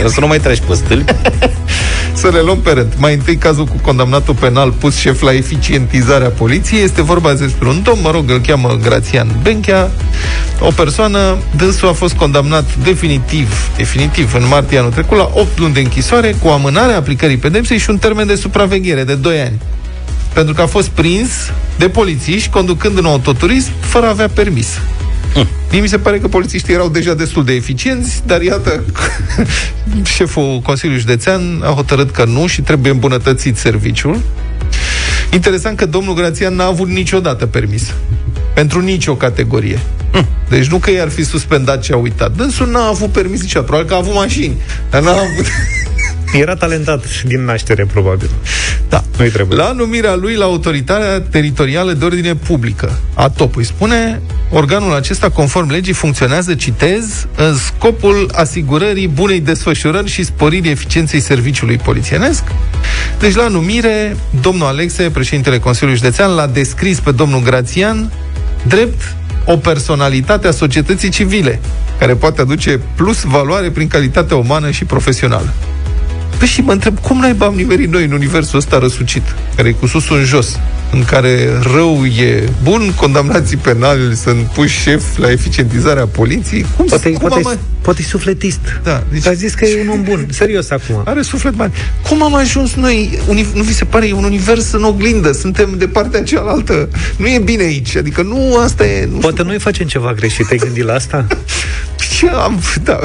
Să 0.09 0.21
nu 0.21 0.27
mai 0.27 0.39
tragi 0.39 0.61
pe 0.61 0.75
stâlpi. 0.75 1.13
Să 2.21 2.29
le 2.29 2.41
luăm 2.41 2.61
pe 2.61 2.71
rând. 2.71 2.93
Mai 2.97 3.15
întâi 3.15 3.37
cazul 3.37 3.65
cu 3.65 3.77
condamnatul 3.83 4.35
penal 4.35 4.73
pus 4.73 4.97
șef 4.97 5.21
la 5.21 5.33
eficientizarea 5.33 6.29
poliției. 6.29 6.83
Este 6.83 7.03
vorba 7.03 7.35
despre 7.35 7.69
un 7.69 7.83
domn, 7.83 8.01
mă 8.03 8.11
rog, 8.11 8.31
îl 8.31 8.41
cheamă 8.41 8.79
Grațian 8.83 9.29
Benchea. 9.43 9.91
O 10.59 10.71
persoană, 10.71 11.37
dânsul 11.57 11.89
a 11.89 11.93
fost 11.93 12.15
condamnat 12.15 12.77
definitiv, 12.77 13.71
definitiv, 13.77 14.35
în 14.35 14.47
martie 14.49 14.79
anul 14.79 14.91
trecut, 14.91 15.17
la 15.17 15.31
8 15.35 15.59
luni 15.59 15.73
de 15.73 15.81
închisoare, 15.81 16.37
cu 16.43 16.49
amânarea 16.49 16.97
aplicării 16.97 17.37
pedepsei 17.37 17.79
și 17.79 17.91
un 17.91 17.99
termen 17.99 18.27
de 18.27 18.35
supraveghere 18.35 19.05
de 19.05 19.15
2 19.15 19.41
ani. 19.41 19.59
Pentru 20.33 20.55
că 20.55 20.61
a 20.61 20.67
fost 20.67 20.89
prins 20.89 21.31
de 21.79 21.89
polițiști 21.89 22.51
conducând 22.51 22.99
un 22.99 23.05
autoturism 23.05 23.71
fără 23.81 24.07
a 24.07 24.11
avea 24.11 24.29
permis. 24.29 24.81
Mie 25.71 25.81
mi 25.81 25.89
se 25.89 25.99
pare 25.99 26.19
că 26.19 26.29
polițiștii 26.29 26.75
erau 26.75 26.89
deja 26.89 27.15
destul 27.15 27.45
de 27.45 27.53
eficienți, 27.53 28.23
dar 28.27 28.43
iată, 28.43 28.85
șeful 30.17 30.61
Consiliului 30.63 31.03
Județean 31.03 31.63
a 31.65 31.73
hotărât 31.73 32.11
că 32.11 32.25
nu 32.25 32.47
și 32.47 32.63
trebuie 32.63 32.93
îmbunătățit 32.93 33.57
serviciul. 33.57 34.21
Interesant 35.33 35.77
că 35.77 35.87
domnul 35.87 36.15
Grațian 36.15 36.55
n-a 36.55 36.67
avut 36.67 36.89
niciodată 36.89 37.47
permis. 37.47 37.95
Pentru 38.55 38.81
nicio 38.81 39.15
categorie. 39.15 39.81
Deci 40.51 40.67
nu 40.67 40.79
că 40.79 40.91
i-ar 40.91 41.09
fi 41.09 41.25
suspendat 41.25 41.83
ce 41.83 41.93
a 41.93 41.97
uitat. 41.97 42.37
Dânsul 42.37 42.71
n-a 42.71 42.87
avut 42.87 43.13
permis 43.13 43.41
niciodată. 43.41 43.73
Probabil 43.73 43.89
că 43.89 43.95
a 43.95 43.99
avut 43.99 44.15
mașini, 44.15 44.57
dar 44.91 45.03
n-a 45.03 45.11
avut... 45.11 45.47
Era 46.33 46.55
talentat 46.55 47.23
din 47.23 47.45
naștere, 47.45 47.85
probabil. 47.85 48.31
Da. 48.89 49.05
Nu-i 49.19 49.31
trebuie. 49.31 49.59
La 49.59 49.73
numirea 49.73 50.15
lui 50.15 50.35
la 50.35 50.45
Autoritatea 50.45 51.21
Teritorială 51.21 51.93
de 51.93 52.05
Ordine 52.05 52.35
Publică, 52.35 52.99
ATOP, 53.15 53.57
îi 53.57 53.65
spune, 53.65 54.21
organul 54.51 54.95
acesta, 54.95 55.31
conform 55.31 55.71
legii, 55.71 55.93
funcționează, 55.93 56.55
citez, 56.55 57.27
în 57.37 57.57
scopul 57.57 58.31
asigurării 58.35 59.09
bunei 59.09 59.41
desfășurări 59.41 60.09
și 60.09 60.25
sporirii 60.25 60.71
eficienței 60.71 61.21
serviciului 61.21 61.77
polițienesc. 61.77 62.43
Deci, 63.19 63.35
la 63.35 63.49
numire, 63.49 64.17
domnul 64.41 64.67
Alexe, 64.67 65.11
președintele 65.11 65.59
Consiliului 65.59 66.01
Județean, 66.03 66.35
l-a 66.35 66.47
descris 66.47 67.01
pe 67.01 67.11
domnul 67.11 67.43
Grațian 67.43 68.13
drept 68.67 69.15
o 69.45 69.57
personalitate 69.57 70.47
a 70.47 70.51
societății 70.51 71.09
civile, 71.09 71.61
care 71.99 72.15
poate 72.15 72.41
aduce 72.41 72.81
plus 72.97 73.23
valoare 73.23 73.71
prin 73.71 73.89
calitatea 73.89 74.37
umană 74.37 74.71
și 74.71 74.85
profesională. 74.85 75.53
Păi 76.41 76.49
și 76.49 76.61
mă 76.61 76.73
întreb, 76.73 76.99
cum 76.99 77.19
naiba 77.19 77.47
am 77.47 77.55
nimerit 77.55 77.93
noi 77.93 78.05
în 78.05 78.13
universul 78.13 78.59
ăsta 78.59 78.79
răsucit, 78.79 79.23
care 79.57 79.69
e 79.69 79.73
cu 79.73 79.87
susul 79.87 80.17
în 80.19 80.25
jos, 80.25 80.59
în 80.93 81.05
care 81.05 81.49
rău 81.75 82.05
e 82.05 82.49
bun, 82.63 82.93
condamnații 82.97 83.57
penali 83.57 84.17
sunt 84.17 84.47
puși 84.47 84.81
șef 84.81 85.17
la 85.17 85.31
eficientizarea 85.31 86.07
poliției? 86.07 86.67
Cum, 86.77 86.87
Poate, 86.87 87.11
cum 87.11 87.29
poate, 87.29 87.49
am, 87.49 87.59
poate 87.81 88.03
sufletist. 88.03 88.59
Da, 88.83 89.03
deci- 89.11 89.23
Deci... 89.23 89.33
A 89.33 89.35
zis 89.37 89.55
că 89.55 89.65
e 89.65 89.81
un 89.81 89.89
om 89.89 90.03
bun. 90.03 90.27
Serios 90.41 90.71
acum. 90.71 91.03
are 91.05 91.23
suflet 91.23 91.57
mare. 91.57 91.71
Cum 92.09 92.23
am 92.23 92.35
ajuns 92.35 92.75
noi? 92.75 93.19
Uni, 93.29 93.47
nu 93.55 93.63
vi 93.63 93.75
se 93.75 93.85
pare? 93.85 94.07
E 94.07 94.13
un 94.13 94.25
univers 94.25 94.73
în 94.73 94.83
oglindă. 94.83 95.33
Suntem 95.33 95.75
de 95.79 95.87
partea 95.89 96.23
cealaltă. 96.23 96.89
Nu 97.17 97.29
e 97.29 97.39
bine 97.39 97.63
aici. 97.63 97.97
Adică 97.97 98.23
nu 98.23 98.57
asta 98.65 98.87
e... 98.87 99.09
Nu 99.13 99.19
Poate 99.19 99.43
noi 99.43 99.59
facem 99.59 99.87
ceva 99.87 100.13
greșit. 100.13 100.47
Te-ai 100.47 100.59
gândit 100.59 100.85
la 100.85 100.93
asta? 100.93 101.27
Ce 102.19 102.29
am... 102.29 102.61
Da. 102.83 102.99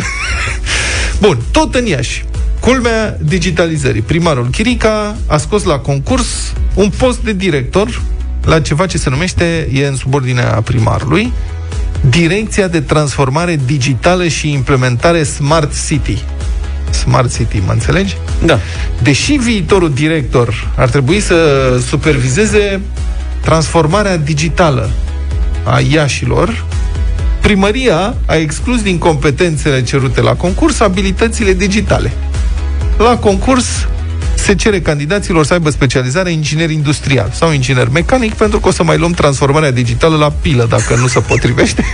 Bun, 1.20 1.38
tot 1.52 1.76
în 1.76 1.86
Iași. 1.86 2.26
Culmea 2.66 3.18
digitalizării. 3.22 4.02
Primarul 4.02 4.48
Chirica 4.50 5.16
a 5.28 5.38
scos 5.38 5.64
la 5.64 5.78
concurs 5.78 6.54
un 6.74 6.90
post 6.98 7.20
de 7.20 7.34
director 7.34 8.02
la 8.44 8.60
ceva 8.60 8.86
ce 8.86 8.98
se 8.98 9.10
numește, 9.10 9.68
e 9.74 9.88
în 9.88 9.96
subordinea 9.96 10.62
primarului, 10.64 11.34
Direcția 12.10 12.68
de 12.68 12.82
Transformare 12.82 13.60
Digitală 13.66 14.28
și 14.28 14.52
Implementare 14.52 15.24
Smart 15.24 15.88
City. 15.88 16.24
Smart 16.90 17.36
City, 17.36 17.62
mă 17.66 17.72
înțelegi? 17.72 18.18
Da. 18.46 18.60
Deși 19.02 19.34
viitorul 19.34 19.94
director 19.94 20.72
ar 20.78 20.90
trebui 20.90 21.20
să 21.20 21.36
supervizeze 21.88 22.82
transformarea 23.42 24.18
digitală 24.18 24.90
a 25.64 25.80
Iașilor, 25.92 26.66
primăria 27.42 28.16
a 28.26 28.36
exclus 28.36 28.82
din 28.82 28.98
competențele 28.98 29.84
cerute 29.84 30.22
la 30.22 30.34
concurs 30.36 30.80
abilitățile 30.80 31.54
digitale. 31.54 32.12
La 32.98 33.18
concurs 33.18 33.88
se 34.36 34.56
cere 34.56 34.82
candidaților 34.82 35.46
să 35.46 35.54
aibă 35.54 35.70
specializare 35.70 36.32
inginer 36.32 36.70
industrial 36.70 37.30
sau 37.34 37.52
inginer 37.52 37.88
mecanic, 37.90 38.34
pentru 38.34 38.60
că 38.60 38.68
o 38.68 38.72
să 38.72 38.84
mai 38.84 38.98
luăm 38.98 39.12
transformarea 39.12 39.72
digitală 39.72 40.18
la 40.18 40.32
pilă, 40.42 40.66
dacă 40.70 40.96
nu 40.96 41.08
se 41.08 41.20
potrivește. 41.20 41.86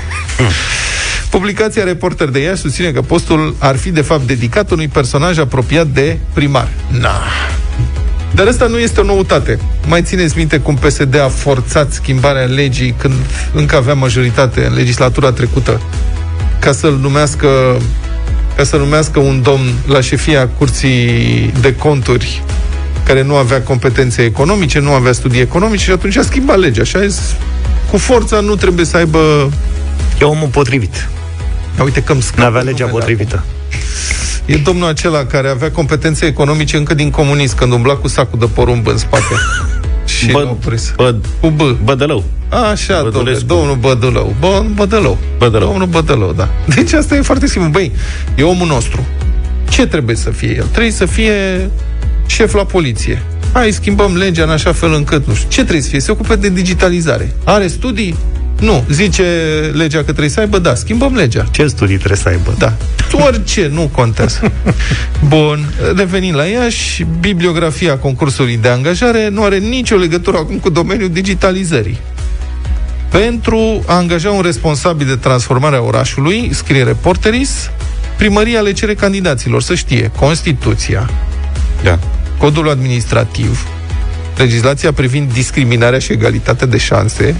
Publicația 1.30 1.84
Reporter 1.84 2.28
de 2.28 2.40
Iași 2.40 2.62
susține 2.62 2.92
că 2.92 3.02
postul 3.02 3.56
ar 3.58 3.78
fi 3.78 3.90
de 3.90 4.02
fapt 4.02 4.28
dedicat 4.28 4.72
unui 4.72 4.88
personaj 4.88 5.38
apropiat 5.38 5.88
de 5.88 6.18
primar. 6.34 6.68
Na. 7.00 7.22
Dar 8.32 8.48
asta 8.48 8.68
nu 8.68 8.78
este 8.78 9.00
o 9.00 9.04
noutate. 9.04 9.60
Mai 9.88 10.02
țineți 10.02 10.38
minte 10.38 10.58
cum 10.58 10.76
PSD 10.76 11.20
a 11.20 11.28
forțat 11.28 11.92
schimbarea 11.92 12.46
legii 12.46 12.96
când 12.98 13.14
încă 13.54 13.76
avea 13.76 13.94
majoritate 13.94 14.66
în 14.66 14.74
legislatura 14.74 15.32
trecută 15.32 15.82
ca 16.60 16.72
să-l 16.72 16.98
numească 17.02 17.48
ca 18.56 18.64
să 18.64 18.78
numească 18.78 19.20
un 19.20 19.42
domn 19.42 19.74
la 19.88 20.02
șefia 20.02 20.48
curții 20.48 21.54
de 21.62 21.76
conturi 21.76 22.44
care 23.04 23.24
nu 23.24 23.36
avea 23.36 23.62
competențe 23.62 24.22
economice, 24.22 24.80
nu 24.80 24.92
avea 24.92 25.12
studii 25.12 25.42
economice 25.42 25.84
și 25.84 25.92
atunci 25.92 26.18
a 26.18 26.22
schimbat 26.22 26.60
legea. 26.60 26.84
Și 26.84 26.96
a 26.96 27.08
zis, 27.08 27.36
cu 27.90 27.98
forța 27.98 28.40
nu 28.40 28.56
trebuie 28.56 28.86
să 28.86 28.98
aibă... 28.98 29.52
E 30.22 30.24
omul 30.24 30.48
potrivit. 30.48 31.10
Ia 31.78 31.84
uite 31.84 32.04
că 32.04 32.12
îmi 32.12 32.22
scapă 32.22 32.42
N-avea 32.42 32.62
legea 32.62 32.86
numele 32.86 33.00
potrivită. 33.00 33.36
acum. 33.36 34.56
E 34.56 34.58
domnul 34.58 34.88
acela 34.88 35.26
care 35.26 35.50
avea 35.50 35.72
competențe 35.72 36.26
economice 36.26 36.78
încă 36.78 36.94
din 36.94 37.10
comunism, 37.10 37.56
când 37.56 37.72
umbla 37.72 37.94
cu 37.94 38.08
sacul 38.08 38.40
de 38.40 38.46
porumb 38.46 38.88
în 38.88 38.98
spate. 38.98 39.34
și 40.17 40.32
Bă, 40.32 40.39
l-au 40.39 40.58
prins. 40.65 40.93
bă, 40.95 41.15
Cu 41.39 41.47
B. 41.50 41.62
Bădălău. 41.84 42.24
Așa, 42.71 42.93
domnule, 42.95 43.12
Bădulescu. 43.12 43.45
domnul 43.45 43.76
Bădălău. 43.76 44.36
Bă, 44.39 44.63
Bădălău. 44.76 45.17
Bădălău. 45.38 45.67
Domnul 45.69 45.88
Bădălău, 45.88 46.34
da. 46.34 46.50
Deci 46.76 46.93
asta 46.93 47.15
e 47.15 47.21
foarte 47.21 47.47
simplu. 47.47 47.71
Băi, 47.71 47.91
e 48.36 48.43
omul 48.43 48.67
nostru. 48.67 49.06
Ce 49.69 49.86
trebuie 49.88 50.15
să 50.15 50.30
fie 50.30 50.56
el? 50.56 50.65
Trebuie 50.71 50.91
să 50.91 51.06
fie 51.06 51.69
șef 52.26 52.54
la 52.54 52.63
poliție. 52.65 53.21
Hai, 53.54 53.71
schimbăm 53.71 54.15
legea 54.15 54.43
în 54.43 54.50
așa 54.50 54.71
fel 54.74 54.93
încât, 54.93 55.28
nu 55.28 55.34
știu, 55.34 55.50
ce 55.50 55.62
trebuie 55.62 55.82
să 55.82 55.89
fie? 55.89 56.00
Se 56.00 56.12
ocupe 56.12 56.36
de 56.36 56.50
digitalizare. 56.50 57.34
Are 57.43 57.67
studii? 57.67 58.15
Nu. 58.62 58.84
Zice 58.89 59.24
legea 59.74 59.97
că 59.97 60.04
trebuie 60.04 60.30
să 60.30 60.39
aibă? 60.39 60.60
Da, 60.60 60.76
schimbăm 60.76 61.15
legea. 61.15 61.45
Ce 61.52 61.67
studii 61.67 61.97
trebuie 61.97 62.17
să 62.17 62.28
aibă? 62.28 62.56
Da. 62.58 62.74
Orice, 63.12 63.69
nu 63.74 63.89
contează. 63.91 64.52
Bun, 65.28 65.74
revenind 65.95 66.36
la 66.36 66.45
Iași, 66.45 67.06
bibliografia 67.19 67.97
concursului 67.97 68.58
de 68.58 68.67
angajare 68.67 69.30
nu 69.30 69.43
are 69.43 69.58
nicio 69.58 69.95
legătură 69.95 70.38
acum 70.38 70.56
cu 70.58 70.69
domeniul 70.69 71.10
digitalizării. 71.10 71.97
Pentru 73.10 73.84
a 73.86 73.95
angaja 73.95 74.30
un 74.32 74.41
responsabil 74.41 75.08
de 75.08 75.15
transformare 75.15 75.76
a 75.76 75.82
orașului, 75.82 76.50
scrie 76.54 76.84
Reporteris, 76.84 77.69
primăria 78.17 78.62
le 78.62 78.71
cere 78.71 78.93
candidaților 78.95 79.62
să 79.62 79.76
știe 79.76 80.12
Constituția, 80.19 81.10
Da. 81.84 82.00
codul 82.38 82.69
administrativ, 82.69 83.67
legislația 84.38 84.91
privind 84.91 85.34
discriminarea 85.34 86.00
și 86.00 86.12
egalitatea 86.12 86.67
de 86.67 86.78
șanse, 86.78 87.36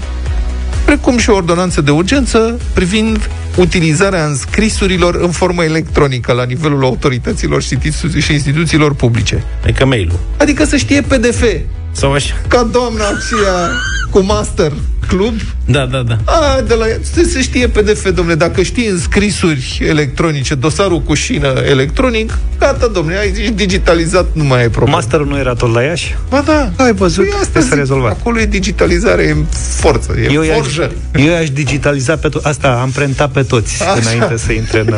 precum 0.84 1.18
și 1.18 1.30
o 1.30 1.34
ordonanță 1.34 1.80
de 1.80 1.90
urgență 1.90 2.58
privind 2.74 3.30
utilizarea 3.56 4.26
înscrisurilor 4.26 5.14
în 5.14 5.30
formă 5.30 5.64
electronică 5.64 6.32
la 6.32 6.44
nivelul 6.44 6.84
autorităților 6.84 7.62
și 7.62 7.72
institu- 7.72 8.18
și 8.18 8.32
instituțiilor 8.32 8.94
publice. 8.94 9.44
Adică 9.62 9.86
mail-ul. 9.86 10.18
Adică 10.36 10.64
să 10.64 10.76
știe 10.76 11.00
PDF. 11.00 11.44
Sau 11.92 12.12
așa. 12.12 12.34
Ca 12.48 12.62
doamna 12.72 13.04
aceea 13.04 13.70
cu 14.10 14.20
master 14.20 14.72
club. 15.08 15.34
Da, 15.66 15.86
da, 15.86 16.02
da. 16.02 16.18
A, 16.24 16.60
de 16.60 16.74
la 16.74 16.84
se, 17.14 17.22
se 17.24 17.42
știe 17.42 17.68
PDF, 17.68 18.10
domnule, 18.10 18.36
dacă 18.36 18.62
știi 18.62 18.86
înscrisuri 18.86 19.78
electronice, 19.88 20.54
dosarul 20.54 21.00
cu 21.00 21.14
șină 21.14 21.52
electronic, 21.68 22.38
gata, 22.58 22.86
domnule, 22.86 23.18
ai 23.18 23.32
zis 23.32 23.50
digitalizat, 23.50 24.26
nu 24.32 24.44
mai 24.44 24.60
ai 24.60 24.68
problemă. 24.68 24.96
Masterul 24.96 25.26
nu 25.26 25.38
era 25.38 25.54
tot 25.54 25.74
la 25.74 25.82
Iași? 25.82 26.16
Ba 26.28 26.42
da. 26.46 26.84
Ai 26.84 26.92
văzut? 26.92 27.28
Păi 27.28 27.38
asta 27.40 27.58
Este 27.58 27.70
zic, 27.70 27.78
rezolvat. 27.78 28.10
Acolo 28.10 28.40
e 28.40 28.46
digitalizare 28.46 29.30
în 29.30 29.44
forță, 29.76 30.12
e 30.18 30.32
Eu 30.32 30.42
i-aș, 30.42 30.56
forjă. 30.56 30.92
eu 31.16 31.30
i-aș 31.30 31.50
digitaliza 31.50 32.16
pe 32.16 32.28
toți. 32.28 32.46
Asta 32.46 32.78
am 32.82 32.90
prentat 32.90 33.30
pe 33.30 33.42
toți 33.42 33.82
Așa. 33.82 33.98
înainte 34.00 34.36
să 34.36 34.52
intre 34.52 34.78
în... 34.86 34.94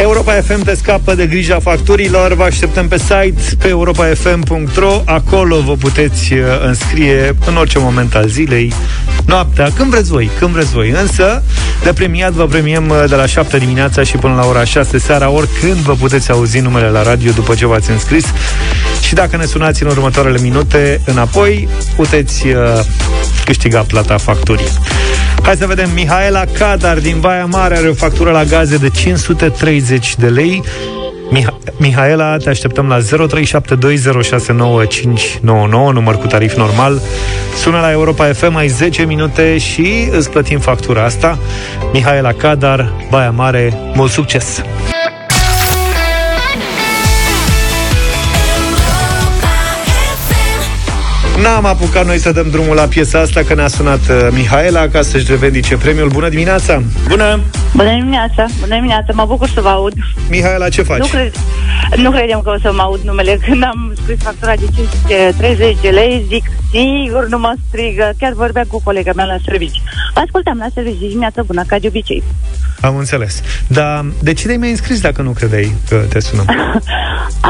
Europa 0.00 0.32
FM 0.32 0.62
te 0.64 0.74
scapă 0.74 1.14
de 1.14 1.26
grija 1.26 1.58
facturilor. 1.58 2.34
Vă 2.34 2.42
așteptăm 2.42 2.88
pe 2.88 2.98
site 2.98 3.34
pe 3.58 3.68
europafm.ro 3.68 5.02
Acolo 5.04 5.60
vă 5.60 5.74
puteți 5.74 6.32
uh, 6.32 6.40
înscrie 6.64 7.36
în 7.46 7.56
orice 7.56 7.78
moment 7.78 8.14
al 8.14 8.28
zilei 8.28 8.72
Noaptea, 9.26 9.70
când 9.76 9.90
vreți 9.90 10.10
voi, 10.10 10.30
când 10.38 10.50
vreți 10.50 10.72
voi. 10.72 10.90
Însă, 10.90 11.42
de 11.82 11.92
premiat 11.92 12.32
vă 12.32 12.46
premiem 12.46 12.88
uh, 12.88 13.04
de 13.08 13.14
la 13.14 13.26
7 13.26 13.58
dimineața 13.58 14.02
și 14.02 14.16
până 14.16 14.34
la 14.34 14.46
ora 14.46 14.64
6 14.64 14.98
seara 14.98 15.30
Oricând 15.30 15.76
vă 15.76 15.94
puteți 15.94 16.30
auzi 16.30 16.58
numele 16.58 16.88
la 16.88 17.02
radio 17.02 17.32
după 17.32 17.54
ce 17.54 17.66
v-ați 17.66 17.90
înscris. 17.90 18.24
Și 19.02 19.14
dacă 19.14 19.36
ne 19.36 19.44
sunați 19.44 19.82
în 19.82 19.88
următoarele 19.88 20.38
minute 20.40 21.00
înapoi 21.04 21.68
Puteți 21.96 22.46
uh, 22.46 22.54
câștiga 23.44 23.80
plata 23.80 24.16
facturii 24.16 24.68
Hai 25.42 25.56
să 25.56 25.66
vedem, 25.66 25.90
Mihaela 25.94 26.44
Cadar 26.58 26.98
din 26.98 27.20
Baia 27.20 27.44
Mare 27.44 27.76
are 27.76 27.88
o 27.88 27.94
factură 27.94 28.30
la 28.30 28.44
gaze 28.44 28.76
de 28.76 28.88
530 28.88 30.16
de 30.16 30.26
lei. 30.26 30.62
Miha- 31.34 31.58
Mihaela, 31.78 32.36
te 32.36 32.48
așteptăm 32.48 32.88
la 32.88 32.98
0372069599, 32.98 35.92
număr 35.92 36.16
cu 36.18 36.26
tarif 36.26 36.56
normal. 36.56 37.00
Sună 37.56 37.80
la 37.80 37.90
Europa 37.90 38.32
FM, 38.32 38.54
ai 38.56 38.68
10 38.68 39.02
minute 39.02 39.58
și 39.58 40.08
îți 40.16 40.30
plătim 40.30 40.58
factura 40.58 41.04
asta. 41.04 41.38
Mihaela 41.92 42.32
Cadar, 42.32 42.92
Baia 43.10 43.30
Mare, 43.30 43.74
mult 43.94 44.10
succes! 44.10 44.62
N-am 51.42 51.64
apucat 51.64 52.06
noi 52.06 52.18
să 52.18 52.32
dăm 52.32 52.50
drumul 52.50 52.74
la 52.74 52.86
piesa 52.86 53.18
asta, 53.18 53.42
că 53.42 53.54
ne-a 53.54 53.68
sunat 53.68 53.98
uh, 53.98 54.28
Mihaela 54.30 54.88
ca 54.88 55.02
să-și 55.02 55.26
revendice 55.28 55.76
premiul. 55.76 56.08
Bună 56.08 56.28
dimineața! 56.28 56.82
Bună! 57.08 57.40
Bună 57.74 57.94
dimineața, 57.94 58.46
bună 58.60 58.74
dimineața, 58.74 59.12
mă 59.12 59.24
bucur 59.24 59.48
să 59.48 59.60
vă 59.60 59.68
aud. 59.68 59.92
Mihaela, 60.28 60.68
ce 60.68 60.82
faci? 60.82 60.98
Nu, 60.98 61.06
cred, 61.06 61.32
nu 61.96 62.10
credeam 62.10 62.40
că 62.42 62.50
o 62.50 62.58
să 62.62 62.72
mă 62.72 62.82
aud 62.82 63.00
numele. 63.00 63.38
Când 63.46 63.62
am 63.62 63.92
scris 64.02 64.22
factura 64.22 64.54
de 64.54 64.64
530 65.06 65.76
de 65.80 65.88
lei, 65.88 66.24
zic, 66.28 66.44
sigur, 66.70 67.26
nu 67.28 67.38
mă 67.38 67.54
strigă. 67.68 68.12
Chiar 68.18 68.32
vorbeam 68.32 68.66
cu 68.68 68.80
colega 68.84 69.12
mea 69.14 69.24
la 69.24 69.36
servici. 69.44 69.82
Ascultam 70.14 70.58
la 70.58 70.66
servici 70.74 70.98
dimineața 70.98 71.42
bună, 71.42 71.62
ca 71.66 71.78
de 71.78 71.86
obicei. 71.86 72.22
Am 72.80 72.96
înțeles. 72.96 73.42
Dar 73.66 74.04
de 74.22 74.32
ce 74.32 74.44
te-ai 74.46 74.56
mai 74.56 74.70
înscris 74.70 75.00
dacă 75.00 75.22
nu 75.22 75.30
credeai 75.30 75.72
că 75.88 75.96
te 76.08 76.20
sunăm? 76.20 76.44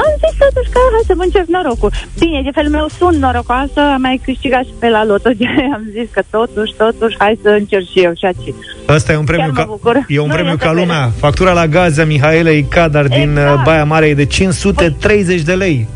Am 0.03 0.11
zis 0.23 0.35
totuși 0.39 0.71
că 0.73 0.79
hai 0.93 1.03
să 1.07 1.13
mă 1.17 1.23
încep 1.23 1.47
norocul. 1.47 1.93
Bine, 2.19 2.41
de 2.45 2.51
felul 2.55 2.71
meu 2.71 2.89
sunt 2.99 3.17
norocoasă, 3.17 3.81
am 3.95 4.01
mai 4.01 4.21
câștigat 4.25 4.65
și 4.65 4.73
pe 4.79 4.89
la 4.89 5.05
loto, 5.05 5.31
de 5.39 5.45
aia 5.57 5.73
am 5.75 5.85
zis 5.93 6.09
că 6.11 6.23
totuși, 6.31 6.73
totuși, 6.77 7.15
hai 7.19 7.39
să 7.43 7.49
încerc 7.49 7.85
și 7.93 7.99
eu 8.01 8.13
și 8.19 8.25
aici. 8.25 8.55
Asta 8.87 9.13
e 9.13 9.17
un 9.17 9.25
premiu, 9.25 9.45
Chiar 9.45 9.53
mă 9.55 9.59
ca, 9.61 9.65
bucur. 9.65 10.05
e 10.09 10.19
un 10.21 10.27
Nu, 10.27 10.33
premiu 10.33 10.53
e 10.53 10.57
ca 10.57 10.69
super. 10.69 10.81
lumea. 10.81 11.11
Factura 11.19 11.53
la 11.53 11.67
gaze 11.67 12.01
a 12.01 12.05
Mihaelei 12.05 12.63
Cadar 12.69 13.07
din 13.07 13.31
Exact. 13.37 13.57
uh, 13.59 13.63
Baia 13.65 13.85
Mare 13.85 14.07
e 14.07 14.15
de 14.15 14.25
530 14.25 15.41
de 15.41 15.53
lei. 15.53 15.89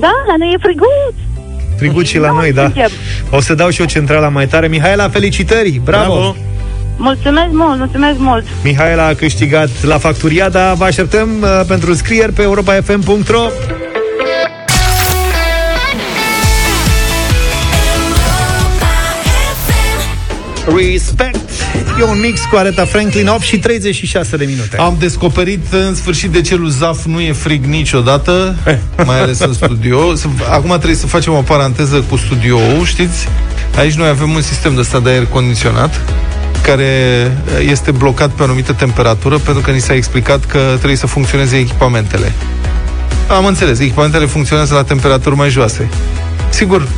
Da, 0.00 0.12
la 0.28 0.34
noi 0.38 0.52
e 0.54 0.58
friguț. 0.60 1.14
Friguț 1.76 2.06
și 2.06 2.18
la 2.18 2.28
Nu, 2.30 2.34
noi, 2.36 2.52
da. 2.52 2.62
suntem. 2.62 2.88
O 3.30 3.40
să 3.40 3.54
dau 3.54 3.68
și 3.70 3.80
eu 3.80 3.86
centrala 3.86 4.28
mai 4.28 4.46
tare. 4.46 4.66
Mihaela, 4.68 5.08
felicitări! 5.08 5.80
Bravo! 5.84 6.12
Bravo. 6.14 6.36
Mulțumesc 6.96 7.52
mult, 7.52 7.78
mulțumesc 7.78 8.18
mult. 8.18 8.44
Mihaela 8.62 9.06
a 9.06 9.14
câștigat 9.14 9.68
la 9.82 9.98
Facturiada. 9.98 10.74
Vă 10.74 10.84
așteptăm 10.84 11.28
uh, 11.42 11.60
pentru 11.68 11.94
scrieri 11.94 12.32
pe 12.32 12.42
europafm.ro 12.42 13.48
Respect 20.76 21.50
E 21.98 22.02
un 22.02 22.20
mix 22.20 22.40
cu 22.50 22.56
Aretha 22.56 22.84
Franklin 22.84 23.26
8 23.28 23.40
și 23.42 23.58
36 23.58 24.36
de 24.36 24.44
minute 24.44 24.76
Am 24.76 24.96
descoperit 24.98 25.72
în 25.72 25.94
sfârșit 25.94 26.30
de 26.30 26.40
celul 26.40 26.68
Zaf 26.68 27.04
nu 27.04 27.20
e 27.20 27.32
frig 27.32 27.64
niciodată, 27.64 28.56
mai 29.06 29.20
ales 29.20 29.38
în 29.38 29.52
studio. 29.52 30.14
Să- 30.14 30.26
Acum 30.50 30.68
trebuie 30.68 30.94
să 30.94 31.06
facem 31.06 31.32
o 31.32 31.40
paranteză 31.40 32.04
cu 32.08 32.16
studioul, 32.16 32.84
știți? 32.84 33.28
Aici 33.78 33.94
noi 33.94 34.08
avem 34.08 34.30
un 34.30 34.40
sistem 34.42 34.74
de 34.74 34.80
ăsta 34.80 35.00
de 35.00 35.10
aer 35.10 35.26
condiționat 35.26 36.00
care 36.66 37.32
este 37.68 37.90
blocat 37.90 38.30
pe 38.30 38.42
o 38.42 38.44
anumită 38.44 38.72
temperatură 38.72 39.38
pentru 39.38 39.62
că 39.62 39.70
ni 39.70 39.80
s-a 39.80 39.94
explicat 39.94 40.44
că 40.44 40.58
trebuie 40.76 40.96
să 40.96 41.06
funcționeze 41.06 41.56
echipamentele. 41.56 42.32
Am 43.28 43.46
înțeles, 43.46 43.78
echipamentele 43.78 44.26
funcționează 44.26 44.74
la 44.74 44.82
temperaturi 44.82 45.36
mai 45.36 45.48
joase. 45.48 45.88
Sigur, 46.48 46.88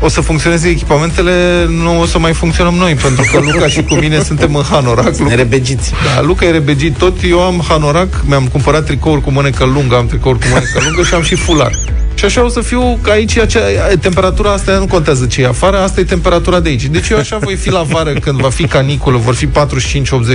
o 0.00 0.08
să 0.08 0.20
funcționeze 0.20 0.68
echipamentele, 0.68 1.66
nu 1.68 2.00
o 2.00 2.06
să 2.06 2.18
mai 2.18 2.32
funcționăm 2.32 2.74
noi, 2.74 2.94
pentru 2.94 3.24
că 3.32 3.40
Luca 3.40 3.66
și 3.66 3.82
cu 3.82 3.94
mine 3.94 4.22
suntem 4.22 4.54
în 4.54 4.62
hanorac. 4.70 5.18
Luca, 5.18 5.34
Rebegiți. 5.34 5.92
da, 6.14 6.20
Luca 6.22 6.46
e 6.46 6.50
rebegit 6.50 6.96
tot, 6.96 7.16
eu 7.28 7.40
am 7.40 7.64
hanorac, 7.68 8.22
mi-am 8.24 8.46
cumpărat 8.46 8.84
tricouri 8.84 9.22
cu 9.22 9.30
mânecă 9.30 9.64
lungă, 9.64 9.96
am 9.96 10.06
tricouri 10.06 10.38
cu 10.38 10.44
mânecă 10.48 10.80
lungă 10.84 11.02
și 11.02 11.14
am 11.14 11.22
și 11.22 11.34
fular. 11.34 11.70
Și 12.14 12.24
așa 12.24 12.44
o 12.44 12.48
să 12.48 12.60
fiu, 12.60 12.98
că 13.02 13.10
aici 13.10 13.38
acea, 13.38 13.60
temperatura 14.00 14.52
asta 14.52 14.72
nu 14.78 14.86
contează 14.86 15.26
ce 15.26 15.42
e 15.42 15.46
afară, 15.46 15.78
asta 15.78 16.00
e 16.00 16.04
temperatura 16.04 16.60
de 16.60 16.68
aici. 16.68 16.84
Deci 16.86 17.08
eu 17.08 17.18
așa 17.18 17.38
voi 17.38 17.54
fi 17.54 17.70
la 17.70 17.82
vară 17.82 18.12
când 18.24 18.40
va 18.40 18.50
fi 18.50 18.66
caniculă, 18.66 19.16
vor 19.16 19.34
fi 19.34 19.46
45-80 19.46 19.50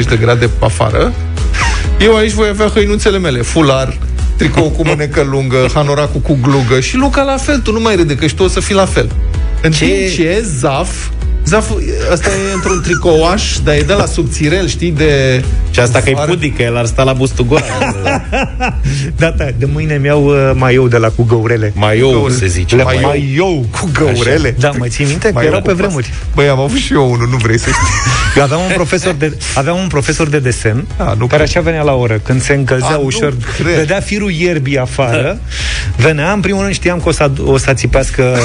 de 0.10 0.16
grade 0.20 0.50
afară. 0.60 1.14
Eu 2.00 2.16
aici 2.16 2.32
voi 2.32 2.48
avea 2.48 2.68
hăinuțele 2.68 3.18
mele, 3.18 3.42
fular, 3.42 3.98
tricou 4.38 4.70
cu 4.70 4.88
mânecă 4.88 5.28
lungă, 5.30 5.70
hanoracul 5.74 6.20
cu 6.22 6.38
glugă 6.42 6.80
și 6.80 6.96
Luca 6.96 7.22
la 7.22 7.38
fel, 7.38 7.60
tu 7.60 7.72
nu 7.72 7.80
mai 7.80 7.96
râde 7.96 8.16
că 8.16 8.28
și 8.28 8.36
tu 8.36 8.44
o 8.44 8.48
să 8.48 8.60
fii 8.60 8.76
la 8.76 8.86
fel. 8.86 9.10
În 9.62 9.72
Ce- 9.72 9.86
timp 9.86 10.10
ce 10.16 10.46
Zaf 10.60 10.90
Zaf, 11.48 11.72
ăsta 12.12 12.30
e 12.30 12.54
într-un 12.54 12.82
tricouaș, 12.82 13.58
dar 13.64 13.76
e 13.76 13.82
de 13.82 13.94
la 13.94 14.06
subțirel, 14.06 14.68
știi, 14.68 14.92
de... 14.92 15.44
Și 15.72 15.80
asta 15.80 16.00
că 16.00 16.10
e 16.10 16.14
vară. 16.14 16.32
pudică, 16.32 16.62
el 16.62 16.78
ar 16.78 16.86
sta 16.86 17.04
la 17.04 17.14
bustul 17.14 17.46
gol. 17.46 17.64
Da, 19.16 19.30
da, 19.38 19.46
de 19.58 19.66
mâine 19.74 19.98
mi-au 19.98 20.24
uh, 20.26 20.52
maiou 20.54 20.88
de 20.88 20.98
la 20.98 21.08
cu 21.10 21.24
găurele 21.24 21.72
Mai 21.76 21.98
eu 22.00 22.30
se 22.30 22.48
zice. 22.48 22.76
Le 22.76 22.84
Mai 22.84 22.96
eu. 22.96 23.02
maiou 23.02 23.66
cu 23.72 23.90
găurele 23.94 24.56
Da, 24.60 24.72
mai 24.78 24.90
ții 24.90 25.06
minte? 25.06 25.28
Că 25.28 25.34
Maiou 25.34 25.50
erau 25.50 25.62
cu 25.62 25.68
pe 25.68 25.74
pas. 25.74 25.82
vremuri 25.82 26.14
Băi, 26.36 26.48
am 26.48 26.60
avut 26.60 26.78
și 26.78 26.94
eu 26.94 27.12
unul, 27.12 27.28
nu 27.30 27.38
vrei 27.38 27.60
să 27.60 27.70
știi. 27.70 28.12
Eu 28.38 28.44
aveam 28.44 28.62
un 28.62 28.72
profesor 28.74 29.14
de, 29.14 29.38
aveam 29.54 29.78
un 29.78 29.88
profesor 29.88 30.28
de 30.28 30.40
desen 30.40 30.88
A, 30.98 31.16
nu 31.18 31.28
care 31.28 31.44
așa 31.44 31.60
venea 31.62 31.82
la 31.82 31.94
oră. 31.94 32.20
Când 32.24 32.42
se 32.42 32.54
încălzea 32.54 32.88
A, 32.88 32.98
nu 32.98 33.06
ușor, 33.06 33.34
cred. 33.58 33.76
vedea 33.76 34.00
firul 34.00 34.32
ierbii 34.32 34.78
afară, 34.80 35.40
venea, 35.96 36.32
în 36.32 36.40
primul 36.40 36.62
rând 36.62 36.74
știam 36.74 37.00
că 37.00 37.10
o 37.10 37.12
să, 37.12 37.32
o 37.46 37.58
să 37.58 37.74
țipească 37.74 38.38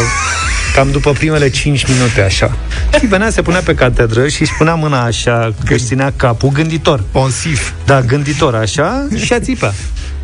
cam 0.75 0.91
după 0.91 1.11
primele 1.13 1.49
5 1.51 1.87
minute 1.89 2.21
așa. 2.21 2.57
Și 2.99 3.07
venea, 3.07 3.31
se 3.31 3.43
punea 3.43 3.61
pe 3.65 3.75
catedră 3.75 4.29
și 4.29 4.43
își 4.43 4.55
punea 4.59 4.75
mâna 4.75 5.03
așa, 5.05 5.55
că 5.67 5.75
își 5.75 5.85
ținea 5.85 6.13
capul, 6.17 6.49
gânditor. 6.49 7.03
Ponsif. 7.11 7.71
Da, 7.85 8.01
gânditor 8.01 8.55
așa 8.55 9.07
și 9.25 9.33
a 9.33 9.41
țipea. 9.41 9.73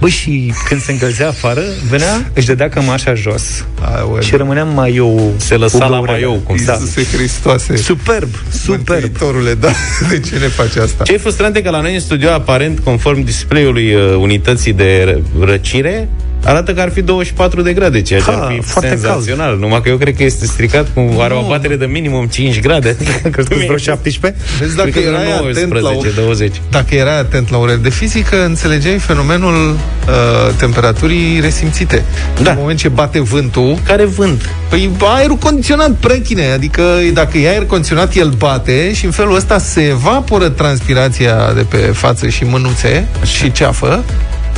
Băi, 0.00 0.10
și 0.10 0.52
când 0.68 0.82
se 0.82 0.92
încălzea 0.92 1.28
afară, 1.28 1.60
venea, 1.90 2.30
își 2.34 2.46
dădea 2.46 2.68
cămașa 2.68 3.14
jos 3.14 3.64
Aoleu. 3.80 4.20
și 4.22 4.36
rămânea 4.36 4.64
mai 4.64 4.94
eu 4.94 5.32
Se 5.36 5.54
lăsa 5.56 5.86
la 5.86 6.00
maiou, 6.00 6.34
cum 6.44 6.56
da. 6.64 6.72
Iisuse 6.72 7.06
Hristoase. 7.16 7.76
Superb, 7.76 8.28
superb. 8.52 8.88
Mântuitorule, 8.88 9.54
da. 9.54 9.70
De 10.10 10.20
ce 10.20 10.36
ne 10.38 10.46
faci 10.48 10.76
asta? 10.76 11.04
Ce 11.04 11.12
e 11.12 11.16
frustrant 11.18 11.56
e 11.56 11.62
că 11.62 11.70
la 11.70 11.80
noi 11.80 11.94
în 11.94 12.00
studio, 12.00 12.30
aparent, 12.30 12.78
conform 12.78 13.24
display-ului 13.24 13.94
uh, 13.94 14.14
unității 14.16 14.72
de 14.72 15.14
ră- 15.14 15.44
răcire, 15.44 16.08
arată 16.44 16.72
că 16.74 16.80
ar 16.80 16.90
fi 16.90 17.02
24 17.02 17.62
de 17.62 17.72
grade, 17.72 18.02
ceea 18.02 18.20
ce 18.20 18.30
Ha, 18.30 18.36
ar 18.36 18.52
fi 18.52 18.60
foarte 18.60 18.88
senzațional. 18.88 19.56
Numai 19.58 19.82
că 19.82 19.88
eu 19.88 19.96
cred 19.96 20.16
că 20.16 20.22
este 20.22 20.46
stricat 20.46 20.88
cu 20.94 21.20
are 21.20 21.34
o 21.34 21.38
abatere 21.38 21.76
de 21.76 21.86
minimum 21.86 22.26
5 22.26 22.60
grade. 22.60 22.96
Că 23.32 23.42
sunt 23.42 23.60
vreo 23.60 23.76
17? 23.76 24.42
Vezi, 24.58 24.76
dacă 24.76 24.88
Cred 24.88 25.02
că 25.02 25.08
erai 25.08 25.32
atent 25.32 25.72
la 25.72 25.88
o... 25.88 25.92
19, 25.92 26.20
20. 26.20 26.60
Dacă 26.70 26.94
erai 26.94 27.18
atent 27.18 27.50
la 27.50 27.58
orele 27.58 27.76
de 27.76 27.90
fizică, 27.90 28.44
înțelegeai 28.44 28.98
fenomenul 28.98 29.72
uh, 29.72 30.54
temperaturii 30.56 31.40
resimțite. 31.40 32.04
Da. 32.42 32.50
În 32.50 32.56
moment 32.58 32.78
ce 32.78 32.88
bate 32.88 33.20
vântul, 33.20 33.78
Care 33.84 34.04
vânt? 34.04 34.50
Păi 34.68 34.90
aerul 34.98 35.36
condiționat, 35.36 35.90
prechine, 35.90 36.50
adică 36.50 36.82
dacă 37.12 37.38
e 37.38 37.48
aer 37.48 37.64
condiționat, 37.64 38.14
el 38.14 38.28
bate 38.28 38.92
și 38.92 39.04
în 39.04 39.10
felul 39.10 39.34
ăsta 39.36 39.58
se 39.58 39.80
evaporă 39.80 40.48
transpirația 40.48 41.52
de 41.54 41.66
pe 41.68 41.76
față 41.76 42.28
și 42.28 42.44
mânuțe 42.44 43.06
și 43.24 43.52
ceafă 43.52 44.04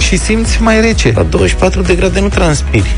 și 0.01 0.17
simți 0.17 0.63
mai 0.63 0.81
rece. 0.81 1.13
La 1.17 1.23
24 1.23 1.83
de 1.83 1.95
grade 1.95 2.21
nu 2.21 2.29
transpiri. 2.29 2.91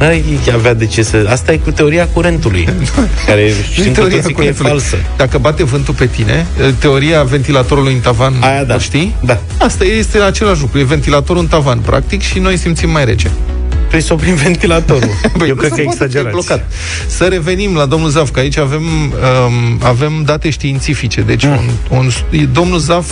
Aici 0.00 0.48
avea 0.54 0.74
de 0.74 0.86
ce 0.86 1.02
să... 1.02 1.26
Asta 1.30 1.52
e 1.52 1.56
cu 1.56 1.70
teoria 1.70 2.08
curentului, 2.08 2.68
care 3.26 3.52
știm 3.72 3.92
cu 3.94 4.00
toții 4.08 4.34
că 4.34 4.44
e 4.44 4.52
falsă. 4.52 4.96
Dacă 5.16 5.38
bate 5.38 5.64
vântul 5.64 5.94
pe 5.94 6.06
tine, 6.06 6.46
teoria 6.78 7.22
ventilatorului 7.22 7.92
în 7.92 8.00
tavan, 8.00 8.34
Aia 8.40 8.64
da. 8.64 8.74
o 8.74 8.78
știi? 8.78 9.14
Da. 9.24 9.40
Asta 9.58 9.84
este 9.84 10.18
același 10.18 10.60
lucru, 10.60 10.78
e 10.78 10.82
ventilatorul 10.84 11.42
în 11.42 11.48
tavan, 11.48 11.78
practic, 11.78 12.22
și 12.22 12.38
noi 12.38 12.56
simțim 12.56 12.90
mai 12.90 13.04
rece. 13.04 13.30
Trebuie 13.78 14.00
să 14.00 14.12
oprim 14.12 14.34
ventilatorul. 14.34 15.10
Păi 15.38 15.48
Eu 15.48 15.54
nu 15.54 15.60
cred 15.60 15.70
se 15.72 15.76
că 15.76 15.82
poate, 15.82 16.04
exagerați. 16.04 16.28
e 16.28 16.30
blocat. 16.30 16.66
Să 17.06 17.24
revenim 17.24 17.74
la 17.74 17.86
domnul 17.86 18.08
Zaf, 18.10 18.30
că 18.30 18.40
aici 18.40 18.56
avem, 18.58 18.82
um, 18.82 19.78
avem 19.82 20.22
date 20.24 20.50
științifice. 20.50 21.20
Deci, 21.20 21.44
Mm. 21.44 21.58
un, 21.90 22.10
un, 22.32 22.48
domnul 22.52 22.78
Zaf 22.78 23.06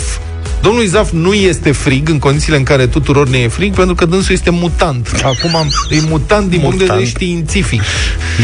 Domnului 0.61 0.87
Zaf 0.87 1.11
nu 1.11 1.33
este 1.33 1.71
frig 1.71 2.09
în 2.09 2.19
condițiile 2.19 2.57
în 2.57 2.63
care 2.63 2.87
tuturor 2.87 3.27
ne 3.29 3.37
e 3.37 3.47
frig, 3.47 3.73
pentru 3.73 3.95
că 3.95 4.05
dânsul 4.05 4.33
este 4.33 4.49
mutant. 4.49 5.21
Acum 5.23 5.55
am, 5.55 5.67
e 5.89 5.95
mutant 6.09 6.49
din 6.49 6.59
punct 6.59 6.77
de 6.77 6.83
vedere 6.83 6.99
Mutant. 6.99 7.07
științific. 7.07 7.81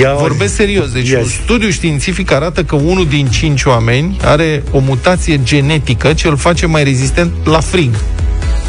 Ia 0.01 0.13
Vorbesc 0.13 0.55
serios. 0.55 0.91
Deci 0.91 1.09
Yes. 1.09 1.21
un 1.23 1.29
studiu 1.43 1.69
științific 1.69 2.31
arată 2.31 2.63
că 2.63 2.75
unul 2.75 3.07
din 3.07 3.27
cinci 3.27 3.63
oameni 3.63 4.17
are 4.23 4.63
o 4.71 4.79
mutație 4.79 5.39
genetică 5.43 6.13
ce 6.13 6.27
îl 6.27 6.37
face 6.37 6.65
mai 6.65 6.83
rezistent 6.83 7.31
la 7.43 7.59
frig. 7.59 7.89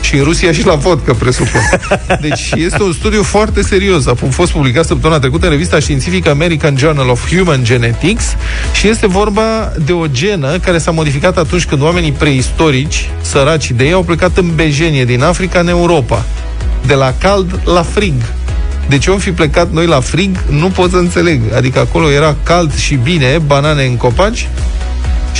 Și 0.00 0.16
în 0.16 0.24
Rusia 0.24 0.52
și 0.52 0.66
la 0.66 0.74
vodcă, 0.74 1.14
presupun. 1.14 1.60
Deci 2.20 2.50
este 2.56 2.82
un 2.82 2.92
studiu 2.92 3.22
foarte 3.22 3.62
serios. 3.62 4.06
A 4.06 4.14
fost 4.30 4.52
publicat 4.52 4.84
săptămâna 4.84 5.18
trecută 5.18 5.44
în 5.44 5.52
revista 5.52 5.78
științifică 5.78 6.30
American 6.30 6.76
Journal 6.76 7.08
of 7.08 7.34
Human 7.34 7.64
Genetics 7.64 8.24
și 8.72 8.88
este 8.88 9.06
vorba 9.06 9.72
de 9.84 9.92
o 9.92 10.06
genă 10.06 10.58
care 10.58 10.78
s-a 10.78 10.90
modificat 10.90 11.38
atunci 11.38 11.64
când 11.64 11.82
oamenii 11.82 12.12
preistorici, 12.12 13.10
săraci 13.20 13.70
de 13.70 13.84
ei, 13.84 13.92
au 13.92 14.02
plecat 14.02 14.36
în 14.36 14.54
bejenie 14.54 15.04
din 15.04 15.22
Africa 15.22 15.58
în 15.58 15.68
Europa. 15.68 16.24
De 16.86 16.94
la 16.94 17.14
cald 17.18 17.60
la 17.64 17.82
frig. 17.82 18.14
De 18.88 18.98
ce 18.98 19.10
am 19.10 19.18
fi 19.18 19.30
plecat 19.30 19.70
noi 19.72 19.86
la 19.86 20.00
frig, 20.00 20.44
nu 20.50 20.68
pot 20.68 20.90
să 20.90 20.96
înțeleg. 20.96 21.40
Adică 21.54 21.78
acolo 21.78 22.10
era 22.10 22.36
cald 22.42 22.74
și 22.74 22.94
bine, 22.94 23.38
banane 23.46 23.84
în 23.84 23.96
copaci, 23.96 24.48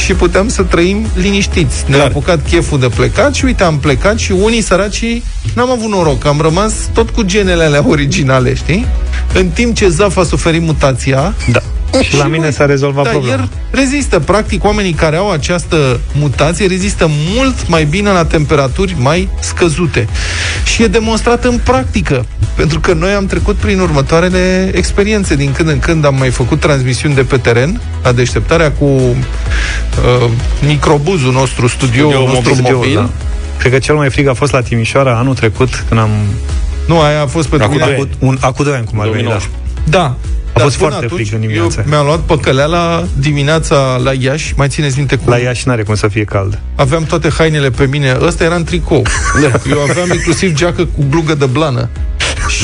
și 0.05 0.15
puteam 0.15 0.49
să 0.49 0.63
trăim 0.63 1.07
liniștiți. 1.15 1.85
Ne-a 1.87 1.97
Clar. 1.99 2.11
apucat 2.11 2.49
cheful 2.49 2.79
de 2.81 2.89
plecat 2.89 3.35
și 3.35 3.45
uite, 3.45 3.63
am 3.65 3.79
plecat 3.79 4.19
și 4.19 4.33
unii 4.33 4.61
săraci 4.61 5.23
n-am 5.55 5.71
avut 5.71 5.89
noroc, 5.89 6.25
am 6.25 6.41
rămas 6.41 6.73
tot 6.95 7.11
cu 7.11 7.23
genele 7.23 7.65
alea 7.65 7.85
originale, 7.89 8.55
știi? 8.55 8.87
În 9.35 9.49
timp 9.49 9.75
ce 9.75 9.89
Zaf 9.89 10.17
a 10.17 10.25
suferit 10.25 10.63
mutația, 10.63 11.35
Da. 11.53 11.61
Și 12.03 12.17
la 12.17 12.25
mine 12.25 12.43
noi- 12.43 12.53
s-a 12.53 12.67
rezolvat 12.67 13.05
da, 13.05 13.11
problema. 13.11 13.35
el 13.43 13.49
rezistă. 13.71 14.19
Practic, 14.19 14.65
oamenii 14.65 14.93
care 14.93 15.17
au 15.17 15.31
această 15.31 16.01
mutație 16.13 16.67
rezistă 16.67 17.11
mult 17.35 17.69
mai 17.69 17.85
bine 17.85 18.11
la 18.11 18.25
temperaturi 18.25 18.97
mai 18.99 19.29
scăzute. 19.41 20.09
Și 20.65 20.83
e 20.83 20.87
demonstrat 20.87 21.45
în 21.45 21.61
practică. 21.65 22.27
Pentru 22.55 22.81
că 22.81 22.93
noi 22.93 23.11
am 23.13 23.27
trecut 23.27 23.55
prin 23.57 23.81
următoarele 23.81 24.71
experiențe. 24.75 25.35
Din 25.37 25.53
când 25.53 25.69
în 25.69 25.79
când 25.79 26.05
am 26.05 26.15
mai 26.19 26.31
făcut 26.31 26.61
transmisiuni 26.61 27.15
de 27.15 27.23
pe 27.23 27.37
teren, 27.37 27.81
la 28.03 28.13
deșteptarea 28.13 28.73
cu 28.73 28.85
uh, 28.85 29.17
microbuzul 30.67 31.33
nostru, 31.33 31.67
studioul 31.67 32.11
Studioul 32.13 32.33
nostru 32.33 32.55
mobil. 32.55 32.75
mobil. 32.75 32.95
Da. 32.95 33.09
Cred 33.59 33.73
că 33.73 33.79
cel 33.79 33.95
mai 33.95 34.11
frig 34.11 34.27
a 34.29 34.35
fost 34.35 34.53
la 34.53 34.61
Timișoara 34.61 35.19
anul 35.19 35.35
trecut, 35.35 35.85
când 35.89 36.01
am... 36.01 36.11
Nu, 36.87 37.01
aia 37.01 37.23
a 37.23 37.27
fost 37.27 37.49
pentru 37.49 37.67
Acum 37.69 37.81
mine. 37.81 37.97
doi 37.97 38.09
Acum, 38.13 38.29
un, 38.29 38.37
acum 38.41 38.65
doi 38.65 38.75
ani, 38.75 38.85
cum 38.85 39.01
ar 39.01 39.09
veni, 39.09 39.29
da. 39.29 39.39
2019. 39.91 39.91
Da. 39.91 40.17
A 40.53 40.59
fost 40.59 40.77
până 40.77 40.91
foarte 40.91 41.05
atunci, 41.05 41.21
frig 41.29 41.35
în 41.35 41.41
dimineață. 41.41 41.79
Eu 41.81 41.85
mi-am 41.89 42.05
luat 42.07 42.21
păcăleala 42.21 43.05
dimineața 43.19 44.01
la 44.05 44.13
Iași, 44.13 44.55
mai 44.57 44.69
țineți 44.69 44.99
minte 44.99 45.17
cum 45.17 45.29
La 45.29 45.39
Iași 45.39 45.69
n-are 45.69 45.83
cum 45.83 45.95
să 45.95 46.09
fie 46.09 46.25
cald. 46.25 46.61
aveam 46.75 47.03
toate 47.05 47.31
hainele 47.39 47.71
pe 47.71 47.87
mine. 47.87 48.17
Ăsta 48.21 48.45
era 48.45 48.55
în 48.55 48.65
tricou. 48.65 49.03
Eu 49.71 49.81
aveam 49.91 50.09
inclusiv 50.13 50.55
geacă 50.55 50.85
cu 50.85 51.05
glugă 51.11 51.35
de 51.35 51.47
blană. 51.47 51.89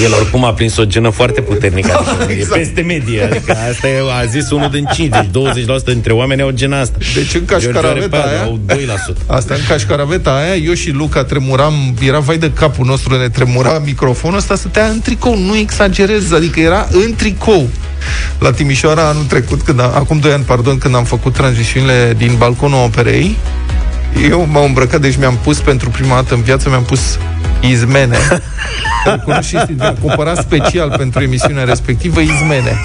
El 0.02 0.12
oricum 0.12 0.44
a 0.44 0.52
prins 0.52 0.76
o 0.76 0.84
genă 0.84 1.10
foarte 1.10 1.40
puternică, 1.40 1.92
adică 1.92 2.32
exact. 2.32 2.54
e 2.54 2.58
peste 2.58 2.80
medie. 2.80 3.22
Adică 3.22 3.56
asta 3.70 3.88
e, 3.88 3.98
a 4.20 4.24
zis 4.24 4.50
unul 4.50 4.70
din 4.70 4.88
5, 4.92 5.08
deci 5.08 5.64
20% 5.80 5.84
dintre 5.84 6.12
oameni 6.12 6.42
au 6.42 6.50
gena 6.50 6.80
asta. 6.80 6.96
Deci 7.14 7.34
în 7.34 7.46
George 7.46 7.66
cașcaraveta 7.66 8.16
Orepa 8.16 8.18
aia... 8.18 8.42
au 8.42 8.58
2%. 8.68 9.26
Asta 9.36 9.54
în 9.54 9.60
cașcaraveta 9.68 10.34
aia, 10.34 10.54
eu 10.54 10.72
și 10.72 10.90
Luca 10.90 11.24
tremuram, 11.24 11.94
era 12.06 12.18
vai 12.18 12.38
de 12.38 12.50
capul 12.52 12.86
nostru, 12.86 13.16
ne 13.16 13.28
tremura 13.28 13.82
microfonul 13.84 14.36
ăsta, 14.36 14.54
stătea 14.54 14.86
în 14.86 15.00
tricou, 15.00 15.38
nu 15.38 15.56
exagerez, 15.56 16.32
adică 16.32 16.60
era 16.60 16.88
în 16.90 17.14
tricou. 17.14 17.68
La 18.38 18.52
Timișoara 18.52 19.08
anul 19.08 19.24
trecut, 19.24 19.62
când 19.62 19.80
a, 19.80 19.92
acum 19.94 20.18
2 20.18 20.32
ani, 20.32 20.44
pardon, 20.44 20.78
când 20.78 20.94
am 20.94 21.04
făcut 21.04 21.32
tranzițiunile 21.32 22.14
din 22.16 22.34
balconul 22.38 22.84
operei, 22.84 23.36
eu 24.30 24.48
m-am 24.50 24.64
îmbrăcat, 24.64 25.00
deci 25.00 25.16
mi-am 25.16 25.38
pus 25.42 25.58
pentru 25.58 25.90
prima 25.90 26.14
dată 26.14 26.34
în 26.34 26.42
viață, 26.42 26.68
mi-am 26.68 26.84
pus 26.84 27.18
izmene. 27.60 28.16
Recunoștiți, 29.04 29.72
mi-am 29.76 29.96
cumpărat 30.00 30.36
special 30.36 30.94
pentru 30.96 31.22
emisiunea 31.22 31.64
respectivă 31.64 32.20
izmene. 32.20 32.80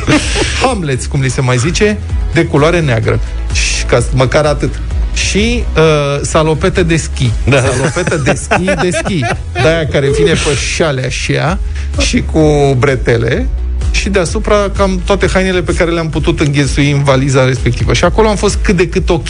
Hamlets, 0.61 1.05
cum 1.05 1.21
li 1.21 1.29
se 1.29 1.41
mai 1.41 1.57
zice, 1.57 1.97
de 2.33 2.45
culoare 2.45 2.79
neagră. 2.79 3.19
Și 3.51 3.83
ca, 3.83 3.99
măcar 4.13 4.45
atât. 4.45 4.79
Și 5.13 5.63
uh, 5.77 6.21
salopete 6.21 6.83
de 6.83 6.97
schi. 6.97 7.31
Da. 7.49 7.61
Salopete 7.61 8.17
de 8.17 8.33
schi, 8.33 8.81
de 8.81 8.89
schi. 8.91 9.19
De 9.53 9.67
aia 9.67 9.87
care 9.87 10.09
vine 10.17 10.31
pe 10.31 10.55
șale 10.75 11.05
așa 11.05 11.59
și 11.99 12.23
cu 12.31 12.75
bretele 12.77 13.47
și 13.91 14.09
deasupra 14.09 14.55
cam 14.75 15.01
toate 15.05 15.27
hainele 15.33 15.61
pe 15.61 15.73
care 15.73 15.91
le-am 15.91 16.09
putut 16.09 16.39
înghesui 16.39 16.91
în 16.91 17.03
valiza 17.03 17.45
respectivă. 17.45 17.93
Și 17.93 18.03
acolo 18.03 18.27
am 18.27 18.35
fost 18.35 18.57
cât 18.61 18.75
de 18.75 18.87
cât 18.87 19.09
ok. 19.09 19.29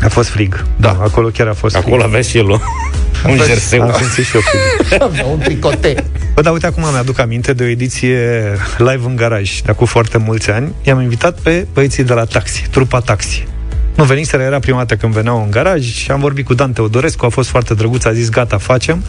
A 0.00 0.08
fost 0.08 0.28
frig. 0.28 0.64
Da. 0.76 0.88
Acolo 1.02 1.28
chiar 1.28 1.46
a 1.46 1.52
fost 1.54 1.76
Acolo 1.76 1.94
frig. 1.94 2.06
avea 2.08 2.20
și 2.20 2.36
el 2.38 2.50
o- 2.50 2.58
un 3.24 3.30
Aveți- 3.30 3.46
jerseu. 3.48 3.82
Am 3.82 3.94
simțit 3.98 4.24
și 4.24 4.34
eu 4.36 4.40
frig. 4.40 5.02
Avea 5.02 5.24
un 5.32 5.38
tricote. 5.38 6.04
Bă, 6.34 6.40
dar 6.40 6.52
uite, 6.52 6.66
acum 6.66 6.82
mi-aduc 6.92 7.18
aminte 7.18 7.52
de 7.52 7.62
o 7.62 7.66
ediție 7.66 8.18
live 8.78 9.00
în 9.04 9.16
garaj, 9.16 9.50
de 9.60 9.70
acum 9.70 9.86
foarte 9.86 10.18
mulți 10.18 10.50
ani. 10.50 10.72
I-am 10.82 11.00
invitat 11.00 11.38
pe 11.38 11.66
băieții 11.72 12.04
de 12.04 12.12
la 12.12 12.24
Taxi, 12.24 12.66
trupa 12.70 13.00
Taxi. 13.00 13.46
Nu 13.94 14.04
veniseră, 14.04 14.42
era 14.42 14.58
prima 14.58 14.78
dată 14.78 14.94
când 14.96 15.12
veneau 15.12 15.42
în 15.42 15.50
garaj 15.50 15.82
și 15.94 16.10
am 16.10 16.20
vorbit 16.20 16.44
cu 16.46 16.54
Dan 16.54 16.72
Teodorescu, 16.72 17.24
a 17.24 17.28
fost 17.28 17.48
foarte 17.48 17.74
drăguț, 17.74 18.04
a 18.04 18.12
zis 18.12 18.28
gata, 18.28 18.58
facem. 18.58 19.04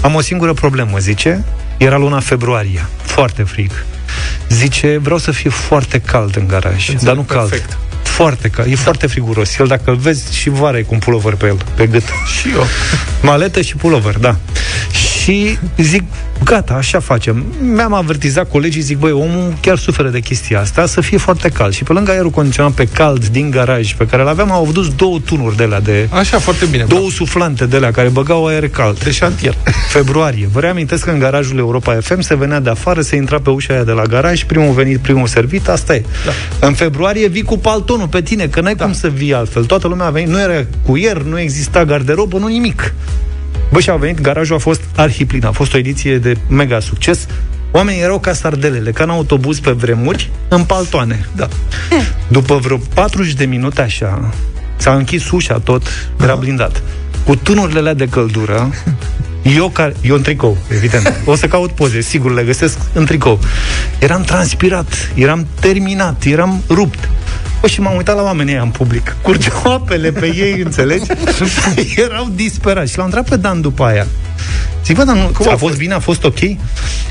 Am 0.00 0.14
o 0.14 0.20
singură 0.20 0.52
problemă, 0.52 0.98
zice, 0.98 1.44
era 1.76 1.96
luna 1.96 2.20
februarie, 2.20 2.86
foarte 3.02 3.42
frig. 3.42 3.70
Zice, 4.48 4.98
vreau 5.02 5.18
să 5.18 5.30
fie 5.30 5.50
foarte 5.50 6.00
cald 6.00 6.36
în 6.36 6.46
garaj, 6.46 6.72
Înțeleg 6.88 7.00
dar 7.02 7.14
nu 7.14 7.22
cald. 7.22 7.78
Perfect. 8.06 8.16
Foarte 8.16 8.48
cald, 8.48 8.72
e 8.72 8.74
foarte 8.74 9.06
friguros. 9.06 9.58
El, 9.58 9.66
dacă 9.66 9.90
îl 9.90 9.96
vezi, 9.96 10.36
și 10.36 10.48
vara 10.48 10.78
e 10.78 10.82
cu 10.82 10.94
un 10.94 10.98
pulover 10.98 11.34
pe 11.34 11.46
el, 11.46 11.56
pe 11.74 11.86
gât. 11.86 12.04
Și 12.38 12.48
eu. 12.54 12.66
Maletă 13.22 13.60
și 13.60 13.76
pulover, 13.76 14.18
da. 14.18 14.36
Și 15.26 15.58
zic, 15.76 16.02
gata, 16.44 16.74
așa 16.74 17.00
facem. 17.00 17.44
Mi-am 17.60 17.92
avertizat 17.92 18.50
colegii, 18.50 18.80
zic, 18.80 18.98
băi, 18.98 19.12
omul 19.12 19.54
chiar 19.60 19.78
suferă 19.78 20.08
de 20.08 20.20
chestia 20.20 20.60
asta, 20.60 20.86
să 20.86 21.00
fie 21.00 21.18
foarte 21.18 21.48
cald. 21.48 21.72
Și 21.72 21.82
pe 21.82 21.92
lângă 21.92 22.10
aerul 22.10 22.30
condiționat 22.30 22.72
pe 22.72 22.84
cald 22.84 23.26
din 23.26 23.50
garaj, 23.50 23.94
pe 23.94 24.06
care 24.06 24.22
l-aveam, 24.22 24.50
au 24.50 24.66
adus 24.68 24.94
două 24.94 25.18
tunuri 25.18 25.56
de 25.56 25.62
alea 25.62 25.80
de... 25.80 26.08
Așa, 26.10 26.38
foarte 26.38 26.64
bine. 26.64 26.84
Două 26.88 27.10
suflante 27.10 27.66
de 27.66 27.76
alea 27.76 27.90
care 27.90 28.08
băgau 28.08 28.46
aer 28.46 28.68
cald. 28.68 29.04
De 29.04 29.10
șantier. 29.10 29.56
Februarie. 29.96 30.48
Vă 30.52 30.60
reamintesc 30.60 31.04
că 31.04 31.10
în 31.10 31.18
garajul 31.18 31.58
Europa 31.58 31.98
FM 32.00 32.20
se 32.20 32.36
venea 32.36 32.60
de 32.60 32.70
afară, 32.70 33.00
se 33.00 33.16
intra 33.16 33.38
pe 33.40 33.50
ușa 33.50 33.72
aia 33.72 33.84
de 33.84 33.92
la 33.92 34.02
garaj, 34.02 34.44
primul 34.44 34.74
venit, 34.74 34.98
primul 34.98 35.26
servit, 35.26 35.68
asta 35.68 35.94
e. 35.94 36.04
Da. 36.24 36.66
În 36.66 36.72
februarie 36.72 37.28
vii 37.28 37.42
cu 37.42 37.58
paltonul 37.58 38.08
pe 38.08 38.22
tine, 38.22 38.46
că 38.46 38.60
n-ai 38.60 38.74
da. 38.74 38.84
cum 38.84 38.92
să 38.92 39.08
vii 39.08 39.34
altfel. 39.34 39.64
Toată 39.64 39.88
lumea 39.88 40.06
a 40.06 40.10
venit, 40.10 40.28
nu 40.28 40.40
era 40.40 40.64
cuier, 40.82 41.22
nu 41.22 41.38
exista 41.38 41.84
garderobă, 41.84 42.38
nu 42.38 42.46
nimic. 42.46 42.94
Bă, 43.72 43.80
și 43.80 43.90
au 43.90 43.98
venit, 43.98 44.20
garajul 44.20 44.56
a 44.56 44.58
fost 44.58 44.82
arhiplin, 44.96 45.44
a 45.44 45.50
fost 45.50 45.74
o 45.74 45.78
ediție 45.78 46.18
de 46.18 46.36
mega 46.48 46.80
succes. 46.80 47.26
Oamenii 47.70 48.00
erau 48.00 48.18
ca 48.18 48.32
sardelele, 48.32 48.90
ca 48.90 49.04
în 49.04 49.10
autobuz 49.10 49.58
pe 49.58 49.70
vremuri, 49.70 50.30
în 50.48 50.64
paltoane. 50.64 51.28
Da. 51.36 51.48
După 52.28 52.56
vreo 52.56 52.76
40 52.94 53.32
de 53.32 53.44
minute 53.44 53.80
așa, 53.80 54.34
s-a 54.76 54.94
închis 54.94 55.30
ușa 55.30 55.58
tot, 55.58 55.82
era 56.22 56.34
blindat. 56.34 56.82
Cu 57.24 57.36
tunurile 57.36 57.78
alea 57.78 57.94
de 57.94 58.08
căldură, 58.08 58.70
eu, 59.56 59.68
care, 59.68 59.94
eu 60.02 60.14
în 60.14 60.22
tricou, 60.22 60.56
evident. 60.68 61.12
O 61.24 61.34
să 61.34 61.46
caut 61.46 61.70
poze, 61.70 62.00
sigur, 62.00 62.32
le 62.32 62.42
găsesc 62.42 62.78
în 62.92 63.04
tricou. 63.04 63.40
Eram 63.98 64.22
transpirat, 64.22 65.10
eram 65.14 65.46
terminat, 65.60 66.24
eram 66.24 66.62
rupt. 66.68 67.08
Bă, 67.66 67.72
și 67.72 67.80
m-am 67.80 67.96
uitat 67.96 68.16
la 68.16 68.22
oamenii 68.22 68.52
ăia 68.52 68.62
în 68.62 68.68
public. 68.68 69.16
Curgeau 69.22 69.72
apele 69.72 70.12
pe 70.12 70.26
ei, 70.34 70.60
înțelegi? 70.64 71.04
Erau 71.96 72.28
disperați. 72.34 72.90
Și 72.90 72.96
l-am 72.96 73.06
întrebat 73.06 73.30
pe 73.30 73.36
Dan 73.36 73.60
după 73.60 73.84
aia. 73.84 74.06
Zic, 74.84 74.96
bă, 74.96 75.04
dar 75.04 75.16
nu, 75.16 75.50
a, 75.50 75.56
fost 75.56 75.76
bine, 75.76 75.94
a 75.94 75.98
fost 75.98 76.24
ok? 76.24 76.38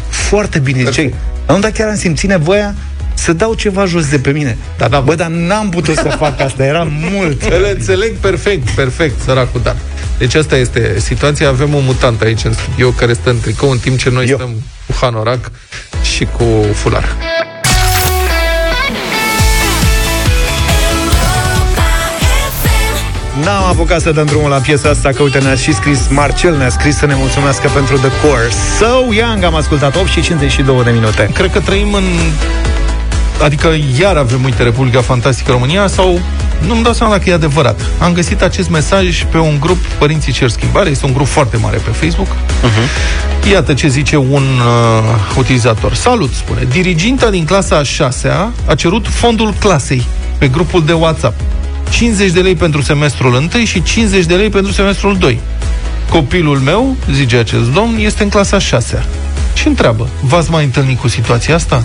Foarte 0.09 0.59
bine. 0.59 0.83
Zice, 0.83 1.13
dar 1.45 1.55
nu, 1.55 1.61
dar 1.61 1.71
chiar 1.71 1.87
am 1.87 1.95
simțit 1.95 2.29
nevoia 2.29 2.75
să 3.13 3.33
dau 3.33 3.53
ceva 3.53 3.85
jos 3.85 4.09
de 4.09 4.19
pe 4.19 4.31
mine. 4.31 4.57
Da, 4.77 4.87
da, 4.87 4.99
bă, 4.99 5.15
dar 5.15 5.27
n-am 5.27 5.69
putut 5.69 5.95
să 5.95 6.15
fac 6.17 6.39
asta, 6.39 6.65
era 6.65 6.87
mult. 7.11 7.41
Îl 7.43 7.67
înțeleg 7.73 8.15
perfect, 8.15 8.69
perfect, 8.69 9.21
săracul 9.21 9.61
Dan. 9.63 9.75
Deci 10.17 10.35
asta 10.35 10.57
este 10.57 10.99
situația. 10.99 11.47
Avem 11.47 11.73
un 11.73 11.83
mutant 11.85 12.21
aici 12.21 12.43
în 12.43 12.53
studio 12.53 12.89
care 12.89 13.13
stă 13.13 13.29
în 13.29 13.39
tricou, 13.39 13.69
în 13.69 13.77
timp 13.77 13.97
ce 13.97 14.09
noi 14.09 14.27
Eu. 14.27 14.35
stăm 14.35 14.49
cu 14.87 14.93
hanorac 15.01 15.51
și 16.15 16.25
cu 16.25 16.45
fular. 16.73 17.15
N-am 23.43 23.63
apucat 23.63 24.01
să 24.01 24.11
dăm 24.11 24.25
drumul 24.25 24.49
la 24.49 24.57
piesa 24.57 24.89
asta, 24.89 25.09
că 25.09 25.21
uite, 25.21 25.39
ne-a 25.39 25.55
și 25.55 25.73
scris 25.73 25.99
Marcel, 26.09 26.57
ne-a 26.57 26.69
scris 26.69 26.97
să 26.97 27.05
ne 27.05 27.13
mulțumească 27.15 27.69
pentru 27.73 27.97
The 27.97 28.09
Course. 28.21 28.57
So 28.79 29.13
Young 29.13 29.43
am 29.43 29.55
ascultat 29.55 29.95
8 29.95 30.07
și 30.07 30.21
52 30.21 30.83
de 30.83 30.91
minute. 30.91 31.29
Cred 31.33 31.51
că 31.51 31.59
trăim 31.59 31.93
în... 31.93 32.03
Adică 33.43 33.75
iar 33.99 34.15
avem, 34.15 34.43
uite, 34.43 34.63
Republica 34.63 35.01
Fantastică 35.01 35.51
România 35.51 35.87
sau 35.87 36.19
nu-mi 36.67 36.83
dau 36.83 36.93
seama 36.93 37.11
dacă 37.11 37.29
e 37.29 37.33
adevărat. 37.33 37.79
Am 37.99 38.13
găsit 38.13 38.41
acest 38.41 38.69
mesaj 38.69 39.23
pe 39.23 39.37
un 39.37 39.57
grup 39.59 39.77
Părinții 39.77 40.31
Cer 40.31 40.49
Schimbare, 40.49 40.89
este 40.89 41.05
un 41.05 41.13
grup 41.13 41.27
foarte 41.27 41.57
mare 41.57 41.77
pe 41.77 41.89
Facebook. 41.89 42.27
Uh-huh. 42.27 43.51
Iată 43.51 43.73
ce 43.73 43.87
zice 43.87 44.17
un 44.17 44.43
uh, 44.43 45.37
utilizator. 45.37 45.93
Salut, 45.93 46.33
spune. 46.33 46.67
Diriginta 46.69 47.29
din 47.29 47.45
clasa 47.45 47.77
a 47.77 47.83
6 47.83 48.29
a 48.67 48.75
cerut 48.75 49.07
fondul 49.07 49.53
clasei 49.59 50.05
pe 50.37 50.47
grupul 50.47 50.85
de 50.85 50.93
WhatsApp. 50.93 51.39
50 51.89 52.31
de 52.31 52.39
lei 52.39 52.55
pentru 52.55 52.81
semestrul 52.81 53.33
1 53.53 53.65
și 53.65 53.83
50 53.83 54.25
de 54.25 54.35
lei 54.35 54.49
pentru 54.49 54.71
semestrul 54.71 55.17
2. 55.17 55.39
Copilul 56.09 56.57
meu, 56.57 56.95
zice 57.11 57.37
acest 57.37 57.71
domn, 57.71 57.97
este 57.99 58.23
în 58.23 58.29
clasa 58.29 58.59
6 58.59 59.05
și 59.53 59.67
întreabă, 59.67 60.07
v-ați 60.21 60.51
mai 60.51 60.63
întâlnit 60.63 60.99
cu 60.99 61.07
situația 61.07 61.55
asta? 61.55 61.83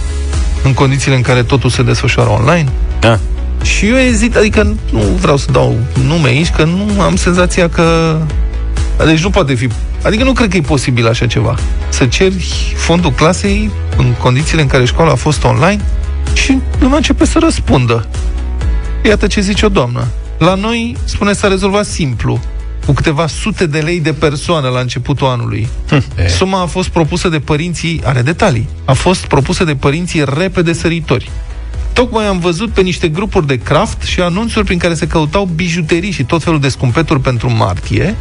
În 0.63 0.75
condițiile 0.75 1.17
în 1.17 1.23
care 1.23 1.43
totul 1.43 1.71
se 1.71 1.83
desfășoară 1.83 2.31
online? 2.31 2.69
Da. 3.01 3.19
Și 3.63 3.87
eu 3.87 3.97
ezit, 3.97 4.37
adică 4.37 4.77
nu 4.93 5.01
vreau 5.01 5.37
să 5.37 5.51
dau 5.53 5.77
nume 6.07 6.29
aici, 6.29 6.51
că 6.51 6.65
nu 6.65 7.01
am 7.01 7.17
senzația 7.17 7.69
că... 7.69 8.17
Deci 9.07 9.23
nu 9.23 9.31
poate 9.31 9.55
fi... 9.55 9.69
Adică 10.03 10.25
nu 10.25 10.33
cred 10.33 10.49
că 10.51 10.57
e 10.57 10.61
posibil 10.61 11.09
așa 11.09 11.27
ceva. 11.27 11.55
Să 11.89 12.07
ceri 12.07 12.75
fondul 12.77 13.11
clasei 13.11 13.71
în 13.97 14.13
condițiile 14.23 14.63
în 14.63 14.69
care 14.69 14.85
școala 14.85 15.11
a 15.11 15.15
fost 15.15 15.45
online 15.45 15.81
și 16.33 16.59
lumea 16.79 16.97
începe 16.97 17.27
să 17.27 17.39
răspundă. 17.43 18.07
Iată 19.05 19.27
ce 19.27 19.41
zice 19.41 19.67
o 19.67 19.69
doamnă. 19.69 20.07
La 20.39 20.55
noi, 20.55 20.97
spune, 21.05 21.33
s-a 21.33 21.49
rezolvat 21.49 21.87
simplu 21.87 22.41
cu 22.87 22.93
câteva 22.93 23.27
sute 23.27 23.67
de 23.67 23.79
lei 23.79 24.01
de 24.01 24.13
persoană 24.13 24.69
la 24.69 24.81
începutul 24.81 25.27
anului. 25.27 25.69
Suma 26.29 26.63
a 26.63 26.67
fost 26.67 26.89
propusă 26.89 27.29
de 27.29 27.39
părinții, 27.39 28.01
are 28.05 28.23
detalii, 28.23 28.69
a 28.85 28.93
fost 28.93 29.27
propusă 29.27 29.65
de 29.65 29.75
părinții 29.75 30.25
repede 30.37 30.73
săritori. 30.73 31.31
Tocmai 31.93 32.27
am 32.27 32.39
văzut 32.39 32.71
pe 32.71 32.81
niște 32.81 33.09
grupuri 33.09 33.47
de 33.47 33.57
craft 33.57 34.03
și 34.03 34.21
anunțuri 34.21 34.65
prin 34.65 34.79
care 34.79 34.95
se 34.95 35.07
căutau 35.07 35.45
bijuterii 35.55 36.11
și 36.11 36.25
tot 36.25 36.43
felul 36.43 36.61
de 36.61 36.69
scumpeturi 36.69 37.21
pentru 37.21 37.51
martie 37.51 38.17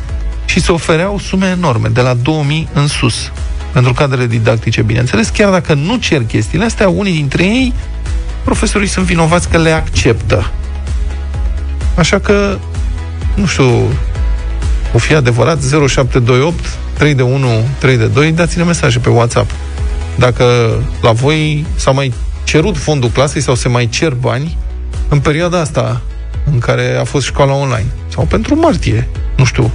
și 0.46 0.62
se 0.62 0.72
ofereau 0.72 1.20
sume 1.20 1.48
enorme, 1.48 1.88
de 1.88 2.02
la 2.02 2.14
2000 2.14 2.68
în 2.74 2.88
sus. 2.88 3.32
Pentru 3.72 3.94
cadrele 3.94 4.28
didactice, 4.28 4.82
bineînțeles, 4.82 5.30
chiar 5.30 5.52
dacă 5.52 5.74
nu 5.74 5.96
cer 5.96 6.24
chestiile 6.24 6.66
astea, 6.66 6.90
unii 6.90 7.14
dintre 7.14 7.44
ei, 7.44 7.74
profesorii 8.44 8.88
sunt 8.88 9.06
vinovați 9.06 9.50
că 9.50 9.58
le 9.58 9.72
acceptă. 9.72 10.52
Așa 12.00 12.20
că, 12.20 12.58
nu 13.36 13.46
știu, 13.46 13.94
o 14.94 14.98
fi 14.98 15.14
adevărat, 15.14 15.58
0728 15.88 16.60
3 16.98 17.14
de 17.14 17.22
1 17.22 17.48
3 17.80 17.98
de 17.98 18.06
2, 18.06 18.32
dați-ne 18.32 18.64
mesaje 18.64 19.00
pe 19.00 19.10
WhatsApp. 19.10 19.52
Dacă 20.18 20.44
la 21.02 21.12
voi 21.12 21.66
s-a 21.76 21.92
mai 21.92 22.14
cerut 22.44 22.78
fondul 22.78 23.10
clasei 23.10 23.42
sau 23.42 23.56
se 23.56 23.68
mai 23.68 23.88
cer 23.88 24.14
bani 24.14 24.58
în 25.10 25.20
perioada 25.20 25.60
asta 25.60 26.02
în 26.52 26.60
care 26.60 26.98
a 27.00 27.04
fost 27.04 27.26
școala 27.26 27.54
online. 27.54 27.86
Sau 28.08 28.26
pentru 28.26 28.56
martie, 28.56 29.08
nu 29.36 29.44
știu. 29.44 29.72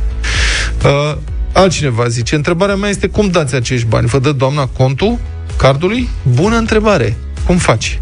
Uh, 0.85 1.16
altcineva 1.53 2.09
zice, 2.09 2.35
întrebarea 2.35 2.77
mea 2.77 2.89
este 2.89 3.07
cum 3.07 3.29
dați 3.29 3.55
acești 3.55 3.87
bani? 3.87 4.07
Vă 4.07 4.18
dă 4.18 4.33
doamna 4.33 4.66
contul 4.66 5.18
cardului? 5.57 6.09
Bună 6.35 6.57
întrebare. 6.57 7.16
Cum 7.47 7.57
faci? 7.57 8.01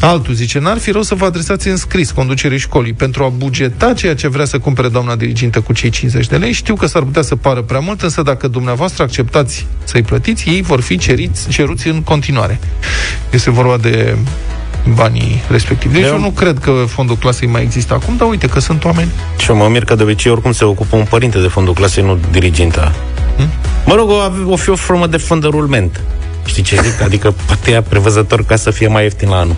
Altul 0.00 0.34
zice, 0.34 0.58
n-ar 0.58 0.78
fi 0.78 0.90
rău 0.90 1.02
să 1.02 1.14
vă 1.14 1.24
adresați 1.24 1.68
în 1.68 1.76
scris 1.76 2.10
conducerii 2.10 2.58
școlii 2.58 2.92
pentru 2.92 3.24
a 3.24 3.28
bugeta 3.28 3.92
ceea 3.92 4.14
ce 4.14 4.28
vrea 4.28 4.44
să 4.44 4.58
cumpere 4.58 4.88
doamna 4.88 5.16
dirigintă 5.16 5.60
cu 5.60 5.72
cei 5.72 5.90
50 5.90 6.26
de 6.26 6.36
lei. 6.36 6.52
Știu 6.52 6.74
că 6.74 6.86
s-ar 6.86 7.02
putea 7.02 7.22
să 7.22 7.36
pară 7.36 7.62
prea 7.62 7.80
mult, 7.80 8.02
însă 8.02 8.22
dacă 8.22 8.48
dumneavoastră 8.48 9.02
acceptați 9.02 9.66
să-i 9.84 10.02
plătiți, 10.02 10.48
ei 10.48 10.62
vor 10.62 10.80
fi 10.80 10.98
ceriți, 10.98 11.48
ceruți 11.48 11.88
în 11.88 12.02
continuare. 12.02 12.58
Este 13.30 13.50
vorba 13.50 13.76
de 13.76 14.16
banii 14.94 15.42
respectivi. 15.48 15.94
Deci 15.94 16.04
eu, 16.04 16.12
eu 16.12 16.20
nu 16.20 16.30
cred 16.30 16.58
că 16.58 16.70
fondul 16.86 17.16
clasei 17.16 17.48
mai 17.48 17.62
există 17.62 17.94
acum, 17.94 18.16
dar 18.16 18.28
uite 18.28 18.46
că 18.46 18.60
sunt 18.60 18.84
oameni. 18.84 19.10
Și 19.38 19.50
eu 19.50 19.56
mă 19.56 19.68
mir 19.68 19.84
că 19.84 19.94
de 19.94 20.02
obicei 20.02 20.32
oricum 20.32 20.52
se 20.52 20.64
ocupă 20.64 20.96
un 20.96 21.04
părinte 21.08 21.40
de 21.40 21.48
fondul 21.48 21.74
clasei, 21.74 22.02
nu 22.02 22.18
diriginta. 22.30 22.94
Hmm? 23.36 23.48
Mă 23.86 23.94
rog, 23.94 24.10
o, 24.10 24.50
o 24.52 24.56
fi 24.56 24.70
o 24.70 24.76
formă 24.76 25.06
de 25.06 25.16
fond 25.16 25.40
de 25.42 25.46
rulment. 25.46 26.00
Știi 26.44 26.62
ce 26.62 26.80
zic? 26.82 27.00
Adică 27.00 27.34
poate 27.46 27.70
ia 27.70 27.82
prevăzător 27.82 28.44
ca 28.44 28.56
să 28.56 28.70
fie 28.70 28.86
mai 28.86 29.02
ieftin 29.02 29.28
la 29.28 29.36
anul. 29.36 29.56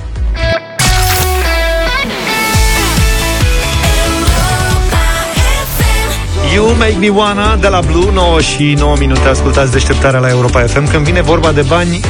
You 6.55 6.74
Make 6.76 6.96
Me 6.98 7.09
Wanna 7.09 7.57
de 7.57 7.68
la 7.68 7.80
Blue 7.80 8.12
9 8.12 8.40
și 8.40 8.74
9 8.78 8.96
minute 8.98 9.28
ascultați 9.28 9.72
deșteptarea 9.72 10.20
la 10.20 10.28
Europa 10.28 10.61
FM 10.61 10.90
Când 10.90 11.05
vine 11.05 11.22
vorba 11.22 11.53
de 11.53 11.62
bani 11.62 12.00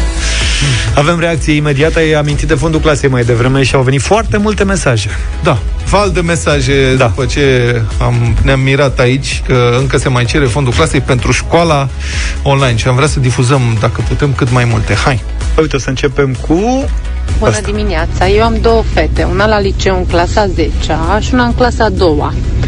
avem 0.95 1.19
reacție 1.21 1.53
imediată, 1.53 1.99
ai 1.99 2.13
amintit 2.13 2.49
de 2.49 2.55
fondul 2.55 2.81
clasei 2.81 3.09
mai 3.09 3.25
devreme 3.25 3.63
și 3.63 3.75
au 3.75 3.83
venit 3.83 4.01
foarte 4.01 4.37
multe 4.37 4.65
mesaje. 4.65 5.09
Da, 5.43 5.59
val 5.89 6.11
de 6.11 6.21
mesaje 6.21 6.95
da. 6.95 7.07
după 7.07 7.25
ce 7.25 7.77
am, 7.99 8.37
ne-am 8.43 8.61
mirat 8.61 8.99
aici 8.99 9.43
că 9.47 9.77
încă 9.79 9.99
se 9.99 10.09
mai 10.09 10.25
cere 10.25 10.45
fondul 10.45 10.73
clasei 10.73 11.01
pentru 11.01 11.33
școala 11.33 11.89
online 12.43 12.77
și 12.77 12.89
am 12.89 12.95
vrea 12.95 13.09
să 13.09 13.21
difuzăm, 13.21 13.77
dacă 13.81 14.05
putem, 14.09 14.33
cât 14.33 14.51
mai 14.51 14.65
multe. 14.65 14.95
Hai! 14.95 15.23
Uite, 15.59 15.77
o 15.77 15.79
să 15.79 15.89
începem 15.89 16.37
cu... 16.41 16.55
Bună 17.39 17.51
asta. 17.51 17.71
dimineața! 17.71 18.29
Eu 18.29 18.43
am 18.43 18.59
două 18.61 18.83
fete, 18.95 19.23
una 19.31 19.47
la 19.47 19.61
liceu 19.61 19.97
în 19.97 20.07
clasa 20.07 20.47
10 20.47 20.71
și 21.21 21.35
una 21.35 21.45
în 21.45 21.55
clasa 21.55 21.89
2 21.89 22.17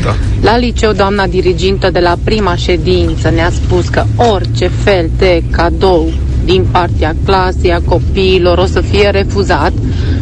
da. 0.04 0.14
La 0.42 0.56
liceu, 0.56 0.92
doamna 0.92 1.26
dirigintă 1.26 1.90
de 1.90 1.98
la 1.98 2.16
prima 2.24 2.54
ședință 2.54 3.30
ne-a 3.30 3.50
spus 3.50 3.88
că 3.88 4.04
orice 4.16 4.70
fel 4.84 5.10
de 5.18 5.42
cadou 5.50 6.12
din 6.44 6.66
partea 6.70 7.14
clasei, 7.24 7.72
a 7.72 7.80
copiilor, 7.84 8.58
o 8.58 8.64
să 8.64 8.80
fie 8.80 9.08
refuzat 9.08 9.72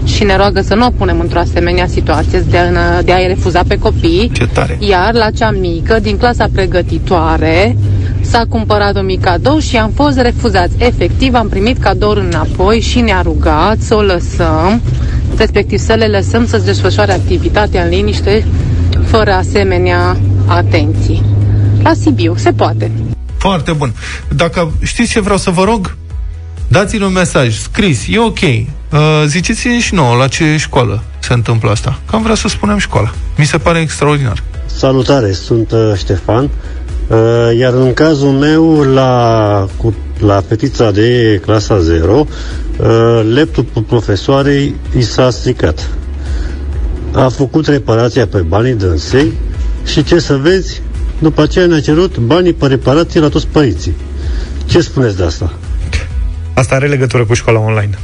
și 0.05 0.24
ne 0.24 0.37
roagă 0.37 0.61
să 0.61 0.74
nu 0.74 0.87
o 0.87 0.91
punem 0.91 1.20
într-o 1.20 1.39
asemenea 1.39 1.87
situație 1.87 2.45
de 2.51 2.59
a, 2.59 3.03
de 3.03 3.12
a-i 3.12 3.26
refuza 3.26 3.62
pe 3.66 3.78
copii. 3.78 4.30
Ce 4.35 4.47
tare. 4.53 4.78
Iar 4.80 5.14
la 5.14 5.30
cea 5.30 5.51
mică, 5.51 5.99
din 6.03 6.16
clasa 6.16 6.49
pregătitoare, 6.53 7.76
s-a 8.20 8.43
cumpărat 8.49 8.97
un 8.97 9.05
mic 9.05 9.20
cadou 9.20 9.59
și 9.59 9.76
am 9.76 9.91
fost 9.91 10.18
refuzați. 10.18 10.74
Efectiv, 10.78 11.35
am 11.35 11.49
primit 11.49 11.78
cadouri 11.78 12.20
înapoi 12.20 12.80
și 12.80 13.01
ne-a 13.01 13.20
rugat 13.22 13.78
să 13.80 13.95
o 13.95 14.01
lăsăm, 14.01 14.80
respectiv 15.37 15.78
să 15.78 15.93
le 15.93 16.07
lăsăm 16.07 16.47
să-ți 16.47 16.64
desfășoare 16.64 17.12
activitatea 17.12 17.83
în 17.83 17.89
liniște, 17.89 18.45
fără 19.05 19.32
asemenea 19.32 20.16
atenții. 20.46 21.22
La 21.82 21.92
Sibiu, 21.94 22.34
se 22.36 22.53
poate. 22.53 22.90
Foarte 23.36 23.72
bun. 23.72 23.92
Dacă 24.28 24.72
știți 24.82 25.11
ce 25.11 25.20
vreau 25.20 25.38
să 25.38 25.50
vă 25.50 25.64
rog? 25.64 25.96
Dați-ne 26.68 27.05
un 27.05 27.12
mesaj 27.12 27.59
scris, 27.59 28.05
e 28.09 28.18
ok. 28.18 28.40
Uh, 28.40 28.98
ziceți-ne 29.26 29.80
și 29.80 29.94
nouă 29.94 30.16
la 30.16 30.28
ce 30.28 30.57
școală 30.57 31.03
se 31.18 31.32
întâmplă 31.32 31.70
asta. 31.70 31.98
Că 32.11 32.16
am 32.16 32.22
vrea 32.22 32.34
să 32.34 32.48
spunem 32.48 32.78
școala. 32.78 33.11
Mi 33.38 33.44
se 33.44 33.59
pare 33.59 33.80
extraordinar. 33.80 34.42
Salutare, 34.66 35.32
sunt 35.32 35.70
uh, 35.72 35.92
Ștefan. 35.96 36.50
Uh, 37.09 37.18
iar 37.59 37.72
în 37.72 37.92
cazul 37.94 38.30
meu, 38.30 38.80
la, 38.80 39.66
cu, 39.76 39.94
la 40.18 40.42
fetița 40.48 40.90
de 40.90 41.40
clasa 41.44 41.78
0, 41.78 42.26
uh, 42.76 43.20
laptopul 43.34 43.82
profesoarei 43.82 44.74
i 44.96 45.03
s-a 45.03 45.30
stricat. 45.30 45.88
A 47.13 47.29
făcut 47.29 47.67
reparația 47.67 48.27
pe 48.27 48.39
banii 48.39 48.75
dânsei 48.75 49.33
și 49.85 50.05
ce 50.05 50.19
să 50.19 50.37
vezi, 50.37 50.81
după 51.19 51.43
aceea 51.43 51.67
ne-a 51.67 51.81
cerut 51.81 52.19
banii 52.19 52.53
pe 52.53 52.67
reparație 52.67 53.21
la 53.21 53.29
toți 53.29 53.47
părinții. 53.47 53.93
Ce 54.67 54.81
spuneți 54.81 55.17
de 55.17 55.25
asta? 55.25 55.53
Asta 56.55 56.75
are 56.75 56.87
legătură 56.87 57.25
cu 57.25 57.35
școala 57.35 57.59
online. 57.59 57.99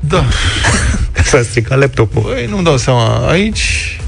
Da. 0.00 0.24
S-a 1.24 1.42
stricat 1.42 1.78
laptopul. 1.78 2.22
Băi, 2.22 2.46
nu-mi 2.50 2.64
dau 2.64 2.76
seama. 2.76 3.28
Aici 3.28 4.00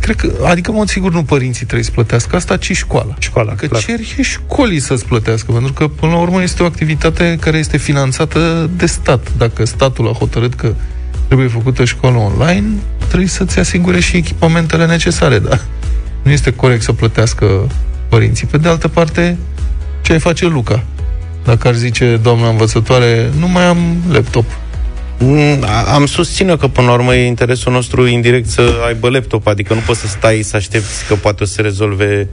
cred 0.00 0.16
că, 0.16 0.32
adică, 0.46 0.72
mod 0.72 0.88
sigur, 0.88 1.12
nu 1.12 1.24
părinții 1.24 1.64
trebuie 1.64 1.84
să 1.84 1.90
plătească 1.90 2.36
asta, 2.36 2.56
ci 2.56 2.72
școala. 2.72 3.14
Școala, 3.18 3.54
Că 3.54 3.66
clar. 3.66 3.82
ceri 3.82 4.18
școlii 4.22 4.80
să-ți 4.80 5.04
plătească, 5.06 5.52
pentru 5.52 5.72
că, 5.72 5.88
până 5.88 6.12
la 6.12 6.18
urmă, 6.18 6.42
este 6.42 6.62
o 6.62 6.66
activitate 6.66 7.36
care 7.40 7.58
este 7.58 7.76
finanțată 7.76 8.70
de 8.76 8.86
stat. 8.86 9.32
Dacă 9.36 9.64
statul 9.64 10.08
a 10.08 10.12
hotărât 10.12 10.54
că 10.54 10.74
trebuie 11.34 11.62
făcută 11.62 11.84
școală 11.84 12.16
online, 12.16 12.66
trebuie 13.06 13.28
să-ți 13.28 13.58
asigure 13.58 14.00
și 14.00 14.16
echipamentele 14.16 14.86
necesare, 14.86 15.38
da? 15.38 15.58
Nu 16.22 16.30
este 16.30 16.52
corect 16.52 16.82
să 16.82 16.92
plătească 16.92 17.68
părinții. 18.08 18.46
Pe 18.46 18.58
de 18.58 18.68
altă 18.68 18.88
parte, 18.88 19.38
ce 20.02 20.12
ai 20.12 20.18
face 20.18 20.46
Luca? 20.46 20.84
Dacă 21.44 21.68
ar 21.68 21.74
zice 21.74 22.16
doamna 22.22 22.48
învățătoare, 22.48 23.30
nu 23.38 23.48
mai 23.48 23.66
am 23.66 23.96
laptop. 24.10 24.44
Mm, 25.18 25.64
Am 25.94 26.06
susține 26.06 26.56
că 26.56 26.66
până 26.68 26.86
la 26.86 26.92
urmă 26.92 27.14
e 27.14 27.26
interesul 27.26 27.72
nostru 27.72 28.06
indirect 28.06 28.48
să 28.48 28.74
aibă 28.86 29.08
laptop, 29.08 29.46
adică 29.46 29.74
nu 29.74 29.80
poți 29.86 30.00
să 30.00 30.06
stai 30.06 30.42
să 30.42 30.56
aștepți 30.56 31.06
că 31.08 31.14
poate 31.14 31.42
o 31.42 31.46
să 31.46 31.52
se 31.52 31.62
rezolve 31.62 32.28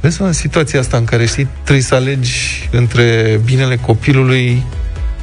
Vezi, 0.00 0.20
mă, 0.20 0.26
în 0.26 0.32
situația 0.32 0.80
asta 0.80 0.96
în 0.96 1.04
care, 1.04 1.26
știi, 1.26 1.48
trebuie 1.62 1.84
să 1.84 1.94
alegi 1.94 2.68
între 2.70 3.40
binele 3.44 3.76
copilului 3.76 4.62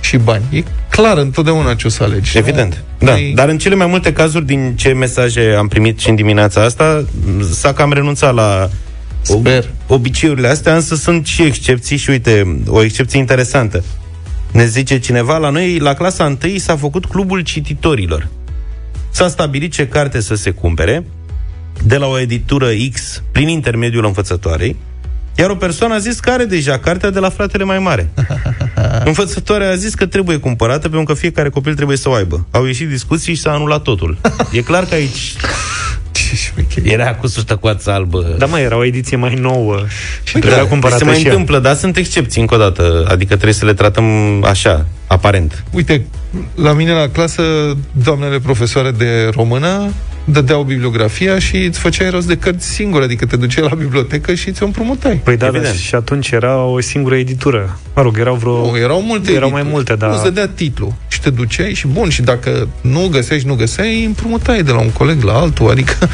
și 0.01 0.17
bani. 0.17 0.43
E 0.49 0.63
clar 0.89 1.17
întotdeauna 1.17 1.73
ce 1.75 1.87
o 1.87 1.89
să 1.89 2.03
alegi. 2.03 2.37
Evident. 2.37 2.83
Da. 2.99 3.13
Ai- 3.13 3.31
Dar 3.35 3.49
în 3.49 3.57
cele 3.57 3.75
mai 3.75 3.85
multe 3.87 4.13
cazuri, 4.13 4.45
din 4.45 4.73
ce 4.75 4.93
mesaje 4.93 5.55
am 5.57 5.67
primit 5.67 5.99
și 5.99 6.09
în 6.09 6.15
dimineața 6.15 6.63
asta, 6.63 7.05
s-a 7.51 7.73
cam 7.73 7.93
renunțat 7.93 8.33
la 8.33 8.69
Sper. 9.21 9.65
obiceiurile 9.87 10.47
astea, 10.47 10.75
însă 10.75 10.95
sunt 10.95 11.25
și 11.25 11.41
excepții 11.43 11.97
și 11.97 12.09
uite, 12.09 12.61
o 12.67 12.83
excepție 12.83 13.19
interesantă. 13.19 13.83
Ne 14.51 14.65
zice 14.65 14.99
cineva, 14.99 15.37
la 15.37 15.49
noi, 15.49 15.77
la 15.79 15.93
clasa 15.93 16.37
1 16.43 16.57
s-a 16.57 16.75
făcut 16.75 17.05
clubul 17.05 17.39
cititorilor. 17.41 18.27
S-a 19.09 19.27
stabilit 19.27 19.71
ce 19.71 19.87
carte 19.87 20.21
să 20.21 20.35
se 20.35 20.49
cumpere 20.51 21.03
de 21.83 21.97
la 21.97 22.07
o 22.07 22.19
editură 22.19 22.67
X 22.93 23.23
prin 23.31 23.47
intermediul 23.47 24.05
învățătoarei, 24.05 24.75
iar 25.41 25.49
o 25.49 25.55
persoană 25.55 25.93
a 25.93 25.97
zis 25.97 26.19
că 26.19 26.29
are 26.29 26.45
deja 26.45 26.77
cartea 26.77 27.09
de 27.09 27.19
la 27.19 27.29
fratele 27.29 27.63
mai 27.63 27.79
mare. 27.79 28.09
Învățătoarea 29.05 29.69
a 29.69 29.75
zis 29.75 29.93
că 29.93 30.05
trebuie 30.05 30.37
cumpărată 30.37 30.89
pentru 30.89 31.03
că 31.03 31.13
fiecare 31.13 31.49
copil 31.49 31.75
trebuie 31.75 31.97
să 31.97 32.09
o 32.09 32.13
aibă. 32.13 32.45
Au 32.51 32.65
ieșit 32.65 32.89
discuții 32.89 33.33
și 33.33 33.41
s-a 33.41 33.51
anulat 33.51 33.81
totul. 33.81 34.17
E 34.51 34.61
clar 34.61 34.83
că 34.85 34.93
aici 34.93 35.33
Ce 36.11 36.35
șmecherie. 36.35 36.91
era 36.91 37.15
cu 37.15 37.27
suștăcoața 37.27 37.93
albă. 37.93 38.35
Da, 38.37 38.45
mai 38.45 38.61
era 38.61 38.77
o 38.77 38.85
ediție 38.85 39.17
mai 39.17 39.33
nouă 39.33 39.75
și 40.23 40.31
Păi 40.31 40.41
trebuia 40.41 40.61
da, 40.61 40.67
cumpărată 40.69 40.99
se 40.99 41.05
mai 41.05 41.15
și 41.17 41.25
ea. 41.25 41.31
întâmplă, 41.31 41.59
dar 41.59 41.75
sunt 41.75 41.97
excepții 41.97 42.41
încă 42.41 42.55
o 42.55 42.57
dată. 42.57 43.05
Adică 43.07 43.33
trebuie 43.33 43.53
să 43.53 43.65
le 43.65 43.73
tratăm 43.73 44.05
așa, 44.43 44.85
aparent. 45.07 45.63
Uite, 45.71 46.05
la 46.55 46.73
mine 46.73 46.91
la 46.91 47.07
clasă, 47.09 47.43
doamnele 47.91 48.39
profesoare 48.39 48.91
de 48.91 49.29
română 49.33 49.93
dădeau 50.23 50.63
bibliografia 50.63 51.39
și 51.39 51.55
îți 51.55 51.79
făceai 51.79 52.09
rost 52.09 52.27
de 52.27 52.37
cărți 52.37 52.67
singure, 52.67 53.03
adică 53.03 53.25
te 53.25 53.35
duceai 53.35 53.67
la 53.69 53.75
bibliotecă 53.75 54.33
și 54.33 54.51
ți-o 54.51 54.65
împrumutai. 54.65 55.15
Păi 55.23 55.37
da, 55.37 55.49
da, 55.49 55.57
Evident. 55.57 55.77
și 55.79 55.95
atunci 55.95 56.29
era 56.29 56.63
o 56.63 56.79
singură 56.81 57.15
editură. 57.15 57.79
Mă 57.95 58.01
rog, 58.01 58.19
erau 58.19 58.35
vreo... 58.35 58.65
Nu, 58.71 58.77
erau 58.77 59.01
multe 59.01 59.31
Erau 59.31 59.49
mai 59.49 59.59
edituri. 59.59 59.73
multe, 59.73 59.95
da. 59.95 60.07
Nu, 60.07 60.13
îți 60.13 60.23
dădea 60.23 60.47
titlu 60.47 60.95
și 61.07 61.21
te 61.21 61.29
duceai 61.29 61.73
și 61.73 61.87
bun, 61.87 62.09
și 62.09 62.21
dacă 62.21 62.67
nu 62.81 63.07
găseai 63.11 63.39
și 63.39 63.45
nu 63.45 63.55
găseai, 63.55 64.03
împrumutai 64.03 64.63
de 64.63 64.71
la 64.71 64.79
un 64.79 64.89
coleg 64.89 65.23
la 65.23 65.33
altul, 65.33 65.69
adică 65.69 66.09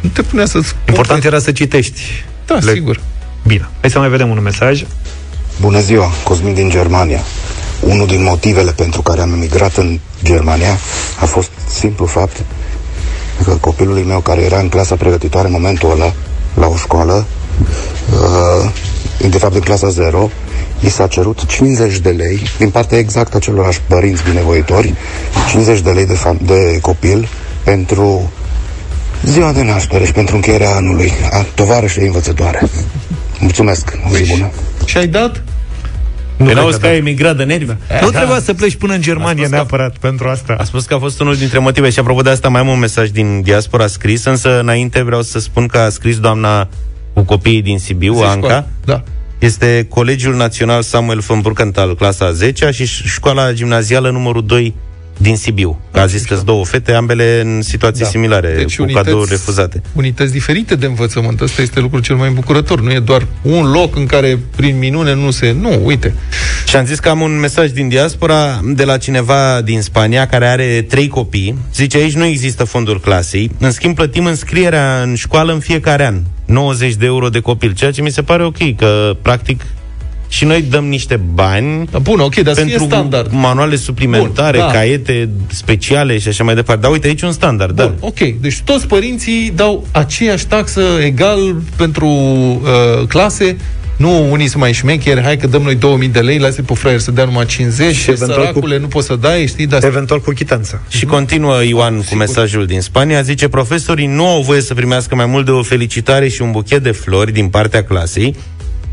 nu 0.00 0.08
te 0.12 0.22
punea 0.22 0.46
să-ți 0.46 0.74
Important 0.88 1.24
era 1.24 1.38
să 1.38 1.52
citești. 1.52 2.00
Da, 2.46 2.54
Le- 2.60 2.72
sigur. 2.72 3.00
Bine. 3.46 3.68
Hai 3.80 3.90
să 3.90 3.98
mai 3.98 4.08
vedem 4.08 4.28
un 4.28 4.40
mesaj. 4.42 4.84
Bună 5.60 5.80
ziua, 5.80 6.10
Cosmin 6.24 6.54
din 6.54 6.70
Germania. 6.70 7.20
Unul 7.80 8.06
din 8.06 8.22
motivele 8.22 8.70
pentru 8.70 9.02
care 9.02 9.20
am 9.20 9.32
emigrat 9.32 9.76
în 9.76 9.98
Germania 10.24 10.78
a 11.20 11.24
fost 11.24 11.50
simplu 11.68 12.06
fapt 12.06 12.42
că 13.44 13.50
copilului 13.50 14.02
meu 14.02 14.20
care 14.20 14.40
era 14.42 14.58
în 14.58 14.68
clasa 14.68 14.94
pregătitoare 14.94 15.46
în 15.46 15.52
momentul 15.52 15.90
ăla 15.90 16.12
la 16.54 16.66
o 16.66 16.76
școală, 16.76 17.26
uh, 18.12 18.70
de 19.30 19.38
fapt 19.38 19.54
în 19.54 19.60
clasa 19.60 19.88
0, 19.88 20.30
i 20.80 20.90
s-a 20.90 21.06
cerut 21.06 21.44
50 21.46 21.98
de 21.98 22.10
lei 22.10 22.42
din 22.58 22.70
partea 22.70 22.98
exact 22.98 23.34
acelorași 23.34 23.80
părinți 23.86 24.22
binevoitori, 24.28 24.94
50 25.50 25.80
de 25.80 25.90
lei 25.90 26.06
de, 26.06 26.18
fam- 26.18 26.46
de 26.46 26.78
copil 26.80 27.28
pentru 27.64 28.30
ziua 29.24 29.52
de 29.52 29.62
naștere 29.62 30.04
și 30.04 30.12
pentru 30.12 30.34
încheierea 30.34 30.74
anului 30.74 31.12
a 31.30 31.44
tovarășei 31.54 32.06
învățătoare. 32.06 32.62
Mulțumesc, 33.38 33.98
o 34.12 34.16
zi 34.16 34.30
bună! 34.30 34.50
Și 34.84 34.96
ai 34.96 35.06
dat? 35.06 35.42
Nu 36.42 36.48
cred 36.48 36.58
auzi 36.62 36.74
că 36.78 36.80
că 36.82 36.86
ai 36.86 36.96
emigrat 36.96 37.36
de 37.36 37.44
nervi? 37.44 37.72
Nu 38.00 38.10
trebuia 38.10 38.40
să 38.40 38.54
pleci 38.54 38.74
până 38.74 38.94
în 38.94 39.00
Germania 39.00 39.32
spus 39.34 39.48
că- 39.48 39.54
neapărat 39.54 39.96
pentru 39.96 40.28
asta. 40.28 40.56
A 40.58 40.64
spus 40.64 40.84
că 40.84 40.94
a 40.94 40.98
fost 40.98 41.20
unul 41.20 41.36
dintre 41.36 41.58
motive 41.58 41.90
și 41.90 41.98
apropo 41.98 42.20
de 42.22 42.30
asta 42.30 42.48
mai 42.48 42.60
am 42.60 42.68
un 42.68 42.78
mesaj 42.78 43.08
din 43.10 43.40
diaspora 43.42 43.86
scris, 43.86 44.24
însă 44.24 44.60
înainte 44.60 45.02
vreau 45.02 45.22
să 45.22 45.38
spun 45.38 45.66
că 45.66 45.78
a 45.78 45.88
scris 45.88 46.18
doamna 46.18 46.68
cu 47.12 47.22
copiii 47.22 47.62
din 47.62 47.78
Sibiu, 47.78 48.14
Zi 48.14 48.22
Anca. 48.22 48.36
școală. 48.36 48.66
Da. 48.84 49.02
Este 49.38 49.86
Colegiul 49.88 50.34
Național 50.36 50.82
Samuel 50.82 51.18
von 51.18 51.40
Burkenthal, 51.40 51.96
clasa 51.96 52.30
10 52.32 52.70
și 52.70 52.86
școala 52.86 53.52
gimnazială 53.52 54.10
numărul 54.10 54.46
2 54.46 54.74
din 55.16 55.36
Sibiu. 55.36 55.80
Că 55.92 56.00
a 56.00 56.06
zis 56.06 56.22
că 56.24 56.34
sunt 56.34 56.46
două 56.46 56.64
fete, 56.64 56.92
ambele 56.92 57.40
în 57.44 57.62
situații 57.62 58.02
Da. 58.02 58.08
similare, 58.08 58.54
Deci 58.56 58.76
cu 58.76 58.82
unități- 58.82 59.04
cadouri 59.04 59.30
refuzate. 59.30 59.82
Unități 59.92 60.32
diferite 60.32 60.74
de 60.74 60.86
învățământ. 60.86 61.40
Ăsta 61.40 61.62
este 61.62 61.80
lucrul 61.80 62.00
cel 62.02 62.16
mai 62.16 62.28
îmbucurător. 62.28 62.80
Nu 62.80 62.92
e 62.92 62.98
doar 62.98 63.26
un 63.42 63.70
loc 63.70 63.96
în 63.96 64.06
care 64.06 64.38
prin 64.56 64.78
minune 64.78 65.14
nu 65.14 65.30
se... 65.30 65.52
Nu, 65.60 65.80
uite. 65.84 66.14
Și 66.68 66.76
am 66.76 66.84
zis 66.84 66.98
că 66.98 67.08
am 67.08 67.20
un 67.20 67.38
mesaj 67.38 67.70
din 67.70 67.88
diaspora 67.88 68.60
de 68.64 68.84
la 68.84 68.96
cineva 68.96 69.60
din 69.64 69.80
Spania 69.82 70.26
care 70.26 70.46
are 70.46 70.86
trei 70.88 71.08
copii. 71.08 71.58
Zice, 71.74 71.96
aici 71.96 72.12
nu 72.14 72.24
există 72.24 72.64
fondul 72.64 73.00
clasei. 73.00 73.50
În 73.58 73.70
schimb, 73.70 73.94
plătim 73.94 74.26
înscrierea 74.26 75.02
în 75.02 75.14
școală 75.14 75.52
în 75.52 75.58
fiecare 75.60 76.06
an. 76.06 76.20
90 76.44 76.94
de 76.94 77.06
euro 77.06 77.28
de 77.28 77.40
copil, 77.40 77.72
ceea 77.72 77.90
ce 77.90 78.02
mi 78.02 78.10
se 78.10 78.22
pare 78.22 78.44
ok, 78.44 78.76
că 78.76 79.16
practic 79.22 79.60
și 80.32 80.44
noi 80.44 80.62
dăm 80.62 80.84
niște 80.84 81.20
bani 81.34 81.88
Da, 81.90 81.98
bun, 81.98 82.20
ok, 82.20 82.34
dar 82.34 82.54
să 82.54 82.60
fie 82.60 82.70
pentru 82.76 82.94
standard. 82.94 83.32
manuale 83.32 83.76
suplimentare, 83.76 84.56
Bun, 84.58 84.66
da. 84.66 84.72
caiete 84.72 85.28
speciale 85.46 86.18
și 86.18 86.28
așa 86.28 86.44
mai 86.44 86.54
departe. 86.54 86.82
Dar 86.82 86.90
uite, 86.90 87.06
aici 87.06 87.20
e 87.20 87.26
un 87.26 87.32
standard, 87.32 87.76
da. 87.76 87.84
Bun, 87.86 87.96
ok. 88.00 88.18
Deci 88.40 88.60
toți 88.64 88.86
părinții 88.86 89.52
dau 89.56 89.86
aceeași 89.90 90.46
taxă 90.46 90.82
egal 91.04 91.56
pentru 91.76 92.06
uh, 92.06 93.06
clase. 93.08 93.56
Nu, 93.96 94.30
unii 94.30 94.46
sunt 94.46 94.62
mai 94.62 94.72
șmecheri, 94.72 95.22
hai 95.22 95.36
că 95.36 95.46
dăm 95.46 95.62
noi 95.62 95.74
2000 95.74 96.08
de 96.08 96.20
lei, 96.20 96.38
lasă 96.38 96.62
pe 96.62 96.74
fraier 96.74 96.98
să 96.98 97.10
dea 97.10 97.24
numai 97.24 97.46
50 97.46 97.94
și 97.94 98.10
eventual 98.10 98.38
săracule, 98.38 98.78
nu 98.78 98.86
poți 98.86 99.06
să 99.06 99.16
dai, 99.16 99.46
știi, 99.46 99.66
dar 99.66 99.84
Eventual 99.84 100.20
cu 100.20 100.30
chitanță. 100.30 100.82
Și 100.88 101.04
continuă 101.04 101.64
Ioan 101.64 102.02
cu 102.10 102.14
mesajul 102.14 102.66
din 102.66 102.80
Spania, 102.80 103.22
zice 103.22 103.48
profesorii 103.48 104.06
nu 104.06 104.26
au 104.26 104.42
voie 104.42 104.60
să 104.60 104.74
primească 104.74 105.14
mai 105.14 105.26
mult 105.26 105.44
de 105.44 105.50
o 105.50 105.62
felicitare 105.62 106.28
și 106.28 106.42
un 106.42 106.50
buchet 106.50 106.82
de 106.82 106.90
flori 106.90 107.32
din 107.32 107.48
partea 107.48 107.84
clasei, 107.84 108.36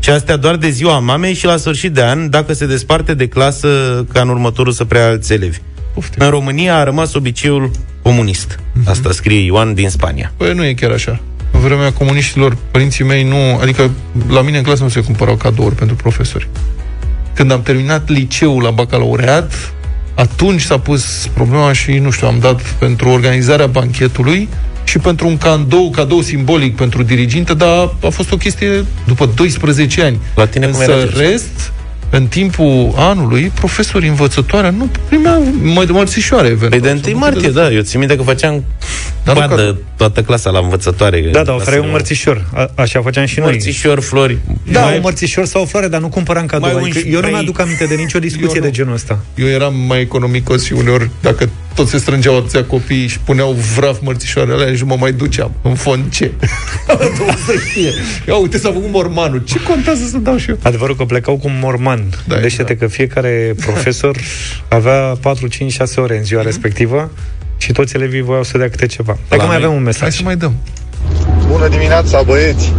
și 0.00 0.10
astea 0.10 0.36
doar 0.36 0.56
de 0.56 0.68
ziua 0.68 0.98
mamei 0.98 1.34
și 1.34 1.44
la 1.44 1.56
sfârșit 1.56 1.92
de 1.92 2.02
an, 2.02 2.30
dacă 2.30 2.52
se 2.52 2.66
desparte 2.66 3.14
de 3.14 3.28
clasă 3.28 3.68
ca 4.12 4.20
în 4.20 4.28
următorul 4.28 4.72
să 4.72 4.84
preia 4.84 5.06
alți 5.06 5.32
elevi. 5.32 5.58
Poftim. 5.94 6.24
În 6.24 6.30
România 6.30 6.76
a 6.76 6.84
rămas 6.84 7.14
obiceiul 7.14 7.70
comunist. 8.02 8.58
Asta 8.86 9.12
scrie 9.12 9.44
Ioan 9.44 9.74
din 9.74 9.88
Spania. 9.88 10.32
Păi 10.36 10.54
nu 10.54 10.64
e 10.64 10.72
chiar 10.72 10.90
așa. 10.90 11.20
În 11.52 11.60
vremea 11.60 11.92
comuniștilor, 11.92 12.56
părinții 12.70 13.04
mei 13.04 13.24
nu... 13.24 13.58
Adică 13.60 13.90
la 14.28 14.42
mine 14.42 14.56
în 14.56 14.62
clasă 14.62 14.82
nu 14.82 14.88
se 14.88 15.00
cumpărau 15.00 15.36
cadouri 15.36 15.74
pentru 15.74 15.96
profesori. 15.96 16.48
Când 17.34 17.50
am 17.50 17.62
terminat 17.62 18.08
liceul 18.08 18.62
la 18.62 18.70
bacalaureat, 18.70 19.72
atunci 20.14 20.60
s-a 20.60 20.78
pus 20.78 21.28
problema 21.34 21.72
și, 21.72 21.98
nu 21.98 22.10
știu, 22.10 22.26
am 22.26 22.38
dat 22.38 22.60
pentru 22.62 23.08
organizarea 23.08 23.66
banchetului 23.66 24.48
și 24.90 24.98
pentru 24.98 25.26
un 25.26 25.36
cadou, 25.36 25.90
cadou 25.90 26.20
simbolic 26.20 26.76
pentru 26.76 27.02
diriginte, 27.02 27.54
dar 27.54 27.94
a 28.04 28.08
fost 28.08 28.32
o 28.32 28.36
chestie 28.36 28.84
după 29.06 29.30
12 29.34 30.02
ani. 30.02 30.18
La 30.34 30.46
tine 30.46 30.66
cum 30.66 30.78
Însă 30.78 30.90
era, 30.90 31.00
George? 31.00 31.20
rest, 31.30 31.72
în 32.10 32.26
timpul 32.26 32.92
anului, 32.96 33.52
profesorii 33.54 34.08
învățătoarea 34.08 34.70
nu 34.70 34.90
primeau 35.08 35.46
mă- 35.62 35.86
mărțișoare, 35.88 36.48
eventual. 36.48 36.80
Păi 36.80 37.00
de 37.00 37.10
1 37.10 37.18
martie, 37.18 37.48
da, 37.48 37.70
eu 37.70 37.80
țin 37.82 37.98
minte 37.98 38.16
că 38.16 38.22
făceam 38.22 38.64
Dar 39.24 39.34
nu 39.34 39.40
badă 39.40 39.54
cadou. 39.54 39.76
toată 39.96 40.22
clasa 40.22 40.50
la 40.50 40.58
învățătoare. 40.58 41.20
Da, 41.20 41.42
da, 41.42 41.50
La 41.50 41.54
oferai 41.56 41.78
un 41.78 41.84
să- 41.84 41.90
mărțișor. 41.90 42.44
A, 42.54 42.70
așa 42.74 43.02
făceam 43.02 43.24
și 43.24 43.38
noi. 43.38 43.50
Mărțișor, 43.50 44.00
flori. 44.00 44.38
Da, 44.72 44.80
Mai- 44.84 44.94
un 44.94 45.00
mărțișor 45.02 45.44
sau 45.44 45.62
o 45.62 45.64
floare, 45.64 45.88
dar 45.88 46.00
nu 46.00 46.08
cumpăram 46.08 46.46
cadou. 46.46 46.68
Mai 46.72 46.76
un 46.82 46.82
Adică 46.82 46.98
eu 46.98 47.10
nu 47.12 47.16
spray. 47.16 47.30
mi-aduc 47.32 47.60
aminte 47.60 47.84
de 47.84 47.94
nicio 47.94 48.18
discuție 48.18 48.48
Eu 48.56 48.60
nu. 48.60 48.66
de 48.66 48.70
genul 48.70 48.92
ăsta. 48.94 49.18
Eu 49.34 49.46
eram 49.46 49.74
mai 49.86 50.00
economicos 50.00 50.64
și 50.64 50.72
uneori, 50.72 51.10
dacă 51.22 51.48
tot 51.74 51.88
se 51.88 51.98
strângeau 51.98 52.36
atâția 52.36 52.64
copii 52.64 53.06
și 53.06 53.18
puneau 53.18 53.52
vraf 53.76 53.98
mărțișoarele 54.02 54.54
alea 54.62 54.74
și 54.74 54.84
mă 54.84 54.96
mai 54.98 55.12
duceam. 55.12 55.52
În 55.62 55.74
fond, 55.74 56.10
ce? 56.12 56.30
Domnul 57.18 57.34
să 57.46 57.52
știe. 57.68 57.90
Ia 58.28 58.36
uite, 58.36 58.58
s-a 58.58 58.68
făcut 58.72 58.90
mormanul. 58.90 59.42
Ce 59.44 59.62
contează 59.62 60.04
să 60.10 60.18
dau 60.18 60.36
și 60.36 60.50
eu? 60.50 60.58
Adevărul 60.62 60.96
că 60.96 61.04
plecau 61.04 61.36
cu 61.36 61.48
un 61.48 61.58
morman. 61.62 62.04
Da, 62.26 62.34
Gândește-te 62.34 62.76
că 62.76 62.86
fiecare 62.86 63.54
profesor 63.60 64.16
avea 64.68 64.98
4, 65.20 65.46
5, 65.46 65.72
6 65.72 66.00
ore 66.00 66.16
în 66.16 66.24
ziua 66.24 66.42
respectivă 66.42 67.10
și 67.62 67.72
toți 67.72 67.96
elevii 67.96 68.20
voiau 68.20 68.42
să 68.42 68.58
dea 68.58 68.68
câte 68.70 68.86
ceva. 68.86 69.16
Hai 69.28 69.38
că 69.38 69.44
mai 69.44 69.56
noi- 69.56 69.64
avem 69.64 69.68
un 69.76 69.82
Hai 69.84 69.92
mesaj. 69.92 70.14
să 70.16 70.20
mai 70.24 70.36
dăm. 70.36 70.54
Bună 71.52 71.68
dimineața, 71.68 72.22
băieți! 72.22 72.72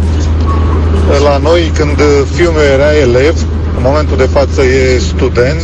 La 1.24 1.36
noi, 1.36 1.70
când 1.78 1.96
fiul 2.34 2.52
meu 2.52 2.68
era 2.72 2.96
elev, 2.96 3.36
în 3.76 3.82
momentul 3.82 4.16
de 4.16 4.28
față 4.32 4.62
e 4.62 4.98
student, 4.98 5.62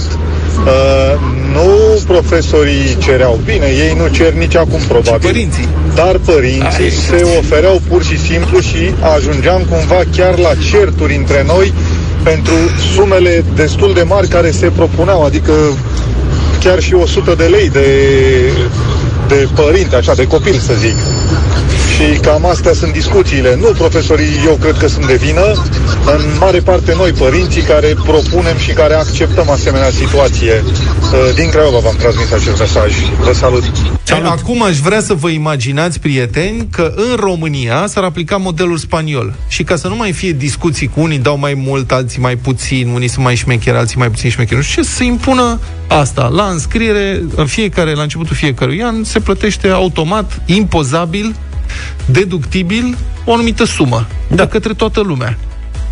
uh, 0.66 1.14
nu 1.52 1.68
profesorii 2.06 2.96
cereau 2.98 3.40
bine, 3.44 3.66
ei 3.66 3.94
nu 4.00 4.06
cer 4.08 4.32
nici 4.32 4.56
acum 4.56 4.80
probabil. 4.88 5.20
părinții. 5.28 5.68
Dar 5.94 6.16
părinții 6.24 6.84
Ai, 6.84 6.90
se 6.90 7.26
ofereau 7.38 7.80
pur 7.88 8.02
și 8.04 8.18
simplu 8.18 8.60
și 8.60 8.94
ajungeam 9.16 9.62
cumva 9.70 10.00
chiar 10.16 10.38
la 10.38 10.50
certuri 10.70 11.14
între 11.16 11.44
noi 11.46 11.72
pentru 12.22 12.54
sumele 12.94 13.44
destul 13.54 13.94
de 13.94 14.02
mari 14.02 14.28
care 14.28 14.50
se 14.50 14.66
propuneau, 14.66 15.24
adică 15.24 15.52
chiar 16.60 16.80
și 16.80 16.94
100 16.94 17.34
de 17.34 17.44
lei 17.44 17.68
de, 17.70 17.86
de 19.28 19.48
părinte, 19.54 19.96
așa, 19.96 20.14
de 20.14 20.26
copil 20.26 20.58
să 20.58 20.72
zic. 20.74 20.96
Și 21.98 22.18
cam 22.20 22.46
astea 22.46 22.72
sunt 22.72 22.92
discuțiile. 22.92 23.56
Nu 23.56 23.66
profesorii, 23.66 24.44
eu 24.44 24.54
cred 24.54 24.76
că 24.78 24.88
sunt 24.88 25.06
de 25.06 25.14
vină, 25.14 25.52
în 26.14 26.20
mare 26.38 26.58
parte 26.58 26.94
noi, 26.94 27.12
părinții, 27.12 27.62
care 27.62 27.96
propunem 28.04 28.58
și 28.58 28.72
care 28.72 28.94
acceptăm 28.94 29.50
asemenea 29.50 29.90
situație. 29.90 30.62
Uh, 30.64 31.34
Din 31.34 31.48
Craiova 31.50 31.78
v-am 31.78 31.96
transmis 31.96 32.32
acest 32.32 32.58
mesaj. 32.58 32.92
Vă 33.20 33.32
salut! 33.32 33.62
Salut. 34.02 34.26
Acum 34.26 34.62
aș 34.62 34.78
vrea 34.78 35.00
să 35.00 35.14
vă 35.14 35.28
imaginați, 35.28 36.00
prieteni, 36.00 36.68
că 36.70 36.92
în 36.96 37.16
România 37.16 37.86
s-ar 37.86 38.04
aplica 38.04 38.36
modelul 38.36 38.76
spaniol. 38.76 39.34
Și 39.48 39.62
ca 39.62 39.76
să 39.76 39.88
nu 39.88 39.96
mai 39.96 40.12
fie 40.12 40.32
discuții 40.32 40.88
cu 40.88 41.00
unii 41.00 41.18
dau 41.18 41.38
mai 41.38 41.54
mult, 41.54 41.92
alții 41.92 42.20
mai 42.20 42.36
puțin, 42.36 42.88
unii 42.88 43.08
sunt 43.08 43.24
mai 43.24 43.34
șmecheri, 43.34 43.76
alții 43.76 43.98
mai 43.98 44.10
puțin 44.10 44.30
șmecheri. 44.30 44.56
Nu 44.56 44.62
știu 44.62 44.82
ce, 44.82 44.88
să 44.88 45.02
impună 45.02 45.60
asta. 45.86 46.28
La 46.28 46.44
înscriere, 46.44 47.22
în 47.34 47.46
fiecare, 47.46 47.94
la 47.94 48.02
începutul 48.02 48.36
fiecărui 48.36 48.82
an, 48.82 49.04
se 49.04 49.20
plătește 49.20 49.68
automat, 49.68 50.42
impozabil, 50.46 51.34
deductibil, 52.06 52.96
o 53.24 53.32
anumită 53.32 53.64
sumă. 53.64 54.06
Da. 54.28 54.34
De 54.34 54.48
către 54.48 54.72
toată 54.74 55.00
lumea. 55.00 55.38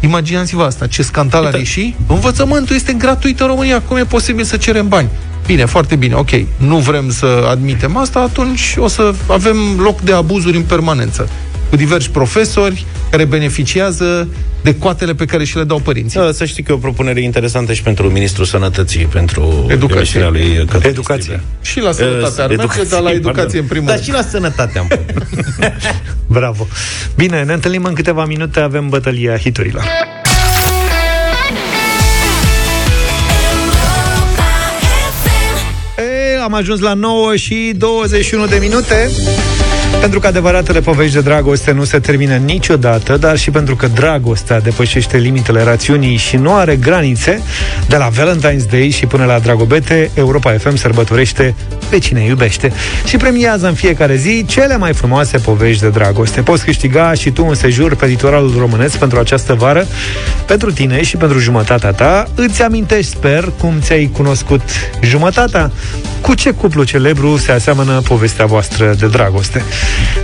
Imaginați-vă 0.00 0.62
asta, 0.62 0.86
ce 0.86 1.02
scandal 1.02 1.46
ar 1.46 1.54
ieși. 1.54 1.94
Învățământul 2.06 2.76
este 2.76 2.92
gratuit 2.92 3.40
în 3.40 3.46
România, 3.46 3.80
cum 3.80 3.96
e 3.96 4.04
posibil 4.04 4.44
să 4.44 4.56
cerem 4.56 4.88
bani? 4.88 5.08
Bine, 5.46 5.64
foarte 5.64 5.96
bine, 5.96 6.14
ok. 6.14 6.30
Nu 6.56 6.76
vrem 6.76 7.10
să 7.10 7.46
admitem 7.50 7.96
asta, 7.96 8.20
atunci 8.20 8.74
o 8.78 8.88
să 8.88 9.14
avem 9.28 9.56
loc 9.78 10.00
de 10.00 10.12
abuzuri 10.12 10.56
în 10.56 10.62
permanență 10.62 11.28
cu 11.70 11.76
diversi 11.76 12.10
profesori 12.10 12.84
care 13.10 13.24
beneficiază 13.24 14.28
de 14.62 14.74
coatele 14.78 15.14
pe 15.14 15.24
care 15.24 15.44
și 15.44 15.56
le 15.56 15.64
dau 15.64 15.78
părinții. 15.78 16.20
Da, 16.20 16.32
să 16.32 16.44
știi 16.44 16.62
că 16.62 16.72
e 16.72 16.74
o 16.74 16.78
propunere 16.78 17.20
interesantă 17.22 17.72
și 17.72 17.82
pentru 17.82 18.10
Ministrul 18.10 18.44
Sănătății, 18.46 19.04
pentru 19.04 19.66
Educație. 19.68 19.96
emisiunea 19.96 20.28
lui 20.28 20.56
Cătălin 20.56 20.86
Educație. 20.88 21.22
Striblea. 21.22 21.44
Și 21.62 21.80
la 21.80 21.92
sănătate 21.92 22.42
ar 22.42 22.48
merge, 22.48 22.82
dar 22.90 23.00
la 23.00 23.10
educație 23.12 23.58
în 23.58 23.64
primul 23.64 23.86
Dar 23.86 23.94
rând. 23.94 24.06
și 24.08 24.12
la 24.14 24.22
sănătate 24.22 24.78
am 24.78 24.88
Bravo. 26.38 26.66
Bine, 27.16 27.42
ne 27.42 27.52
întâlnim 27.52 27.84
în 27.84 27.94
câteva 27.94 28.24
minute, 28.24 28.60
avem 28.60 28.88
bătălia 28.88 29.36
hiturilor. 29.38 29.84
E, 35.98 36.40
am 36.42 36.54
ajuns 36.54 36.80
la 36.80 36.94
9 36.94 37.36
și 37.36 37.72
21 37.76 38.46
de 38.46 38.58
minute. 38.60 39.10
Pentru 40.00 40.20
că 40.20 40.26
adevăratele 40.26 40.80
povești 40.80 41.14
de 41.14 41.20
dragoste 41.20 41.72
nu 41.72 41.84
se 41.84 41.98
termină 41.98 42.34
niciodată, 42.34 43.16
dar 43.16 43.36
și 43.38 43.50
pentru 43.50 43.76
că 43.76 43.86
dragostea 43.86 44.60
depășește 44.60 45.16
limitele 45.16 45.62
rațiunii 45.62 46.16
și 46.16 46.36
nu 46.36 46.54
are 46.54 46.76
granițe, 46.76 47.42
de 47.88 47.96
la 47.96 48.10
Valentine's 48.10 48.70
Day 48.70 48.90
și 48.90 49.06
până 49.06 49.24
la 49.24 49.38
Dragobete, 49.38 50.10
Europa 50.14 50.52
FM 50.52 50.76
sărbătorește 50.76 51.54
pe 51.88 51.98
cine 51.98 52.24
iubește 52.24 52.72
și 53.04 53.16
premiază 53.16 53.66
în 53.66 53.74
fiecare 53.74 54.16
zi 54.16 54.44
cele 54.48 54.76
mai 54.76 54.92
frumoase 54.92 55.38
povești 55.38 55.82
de 55.82 55.88
dragoste. 55.88 56.42
Poți 56.42 56.64
câștiga 56.64 57.14
și 57.14 57.30
tu 57.30 57.46
un 57.46 57.54
sejur 57.54 57.94
pe 57.94 58.06
litoralul 58.06 58.54
românesc 58.58 58.96
pentru 58.98 59.18
această 59.18 59.54
vară, 59.54 59.86
pentru 60.46 60.72
tine 60.72 61.02
și 61.02 61.16
pentru 61.16 61.38
jumătatea 61.38 61.90
ta. 61.90 62.28
Îți 62.34 62.62
amintești, 62.62 63.10
sper, 63.10 63.52
cum 63.58 63.74
ți-ai 63.80 64.10
cunoscut 64.12 64.62
jumătatea? 65.02 65.70
Cu 66.20 66.34
ce 66.34 66.50
cuplu 66.50 66.84
celebru 66.84 67.36
se 67.36 67.52
aseamănă 67.52 68.00
povestea 68.08 68.46
voastră 68.46 68.94
de 68.98 69.06
dragoste? 69.06 69.62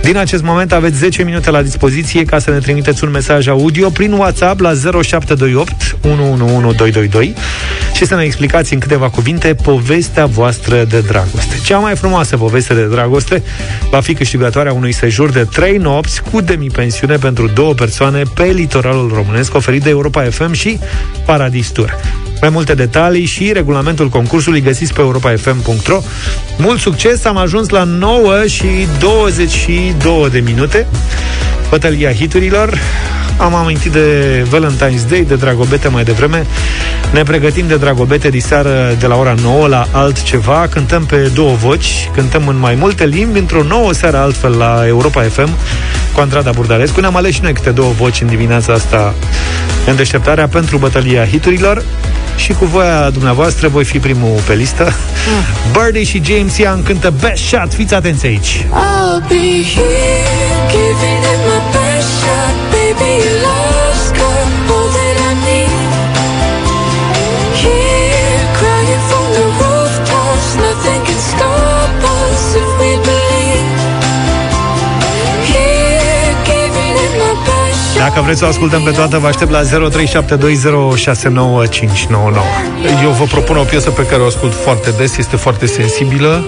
Din 0.01 0.17
acest 0.17 0.43
moment 0.43 0.71
aveți 0.71 0.97
10 0.97 1.23
minute 1.23 1.51
la 1.51 1.61
dispoziție 1.61 2.23
ca 2.23 2.39
să 2.39 2.51
ne 2.51 2.57
trimiteți 2.57 3.03
un 3.03 3.09
mesaj 3.09 3.47
audio 3.47 3.89
prin 3.89 4.11
WhatsApp 4.11 4.59
la 4.59 4.73
0728 4.73 5.97
111222 6.01 7.33
și 7.93 8.05
să 8.05 8.15
ne 8.15 8.23
explicați 8.23 8.73
în 8.73 8.79
câteva 8.79 9.09
cuvinte 9.09 9.55
povestea 9.55 10.25
voastră 10.25 10.83
de 10.83 10.99
dragoste. 10.99 11.59
Cea 11.63 11.77
mai 11.77 11.95
frumoasă 11.95 12.37
poveste 12.37 12.73
de 12.73 12.85
dragoste 12.85 13.43
va 13.91 13.99
fi 13.99 14.13
câștigătoarea 14.13 14.73
unui 14.73 14.91
sejur 14.91 15.29
de 15.29 15.47
3 15.53 15.77
nopți 15.77 16.21
cu 16.31 16.41
demipensiune 16.41 17.15
pentru 17.15 17.47
două 17.47 17.73
persoane 17.73 18.21
pe 18.35 18.43
litoralul 18.43 19.11
românesc 19.13 19.55
oferit 19.55 19.83
de 19.83 19.89
Europa 19.89 20.23
FM 20.23 20.51
și 20.51 20.79
Paradis 21.25 21.69
Tour. 21.69 22.22
Mai 22.43 22.51
multe 22.51 22.73
detalii 22.73 23.25
și 23.25 23.51
regulamentul 23.53 24.09
concursului 24.09 24.61
găsiți 24.61 24.93
pe 24.93 25.01
europafm.ro. 25.01 26.01
Mult 26.57 26.79
succes, 26.79 27.25
am 27.25 27.37
ajuns 27.37 27.69
la 27.69 27.83
9 27.83 28.45
și 28.47 28.67
22 28.99 30.29
de 30.31 30.39
minute. 30.39 30.87
Bătălia 31.69 32.13
hiturilor. 32.13 32.77
Am 33.37 33.55
amintit 33.55 33.91
de 33.91 34.45
Valentine's 34.49 35.09
Day, 35.09 35.25
de 35.27 35.35
Dragobete 35.35 35.87
mai 35.87 36.03
devreme. 36.03 36.45
Ne 37.13 37.23
pregătim 37.23 37.67
de 37.67 37.77
Dragobete 37.77 38.29
diseară 38.29 38.95
de 38.99 39.07
la 39.07 39.15
ora 39.15 39.35
9 39.41 39.67
la 39.67 39.87
altceva. 39.91 40.67
Cântăm 40.69 41.05
pe 41.05 41.31
două 41.33 41.55
voci, 41.55 42.09
cântăm 42.13 42.47
în 42.47 42.59
mai 42.59 42.75
multe 42.75 43.05
limbi, 43.05 43.39
într-o 43.39 43.63
nouă 43.63 43.93
seară 43.93 44.17
altfel 44.17 44.57
la 44.57 44.83
Europa 44.87 45.21
FM 45.21 45.49
cu 46.13 46.19
Andrada 46.19 46.51
Burdalescu. 46.51 46.99
Ne-am 46.99 47.15
ales 47.15 47.33
și 47.33 47.41
noi 47.41 47.53
câte 47.53 47.69
două 47.69 47.91
voci 47.91 48.21
în 48.21 48.27
dimineața 48.27 48.73
asta 48.73 49.13
în 49.85 49.95
deșteptarea 49.95 50.47
pentru 50.47 50.77
Bătălia 50.77 51.25
hiturilor 51.25 51.83
și 52.35 52.53
cu 52.53 52.65
voia 52.65 53.09
dumneavoastră 53.09 53.67
voi 53.67 53.83
fi 53.83 53.99
primul 53.99 54.39
pe 54.47 54.53
listă. 54.53 54.93
Birdie 55.71 56.03
și 56.03 56.21
James 56.25 56.57
Young 56.57 56.83
cântă 56.83 57.13
Best 57.21 57.43
Shot. 57.43 57.73
Fiți 57.73 57.93
atenți 57.93 58.25
aici. 58.25 58.65
I'll 58.65 59.27
be 59.27 59.63
here, 59.73 60.23
giving 60.71 61.23
it 61.33 61.41
my 61.47 61.59
best 61.71 62.09
shot. 62.19 62.55
Baby, 62.71 63.52
Dacă 78.03 78.21
vreți 78.21 78.39
să 78.39 78.45
o 78.45 78.47
ascultăm 78.47 78.83
pe 78.83 78.91
toată, 78.91 79.17
vă 79.17 79.27
aștept 79.27 79.51
la 79.51 79.61
0372069599. 79.61 79.65
Eu 83.03 83.09
vă 83.09 83.23
propun 83.23 83.57
o 83.57 83.63
piesă 83.63 83.89
pe 83.89 84.05
care 84.05 84.21
o 84.21 84.25
ascult 84.25 84.53
foarte 84.53 84.89
des, 84.97 85.17
este 85.17 85.35
foarte 85.35 85.65
sensibilă. 85.65 86.45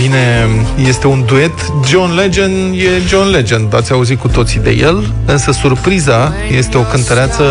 Vine, 0.00 0.48
este 0.88 1.06
un 1.06 1.24
duet. 1.26 1.72
John 1.86 2.14
Legend 2.14 2.74
e 2.74 3.02
John 3.06 3.30
Legend, 3.30 3.74
ați 3.74 3.92
auzit 3.92 4.18
cu 4.18 4.28
toții 4.28 4.60
de 4.60 4.70
el, 4.70 5.12
însă 5.24 5.52
surpriza 5.52 6.32
este 6.56 6.78
o 6.78 6.82
cântăreață 6.82 7.44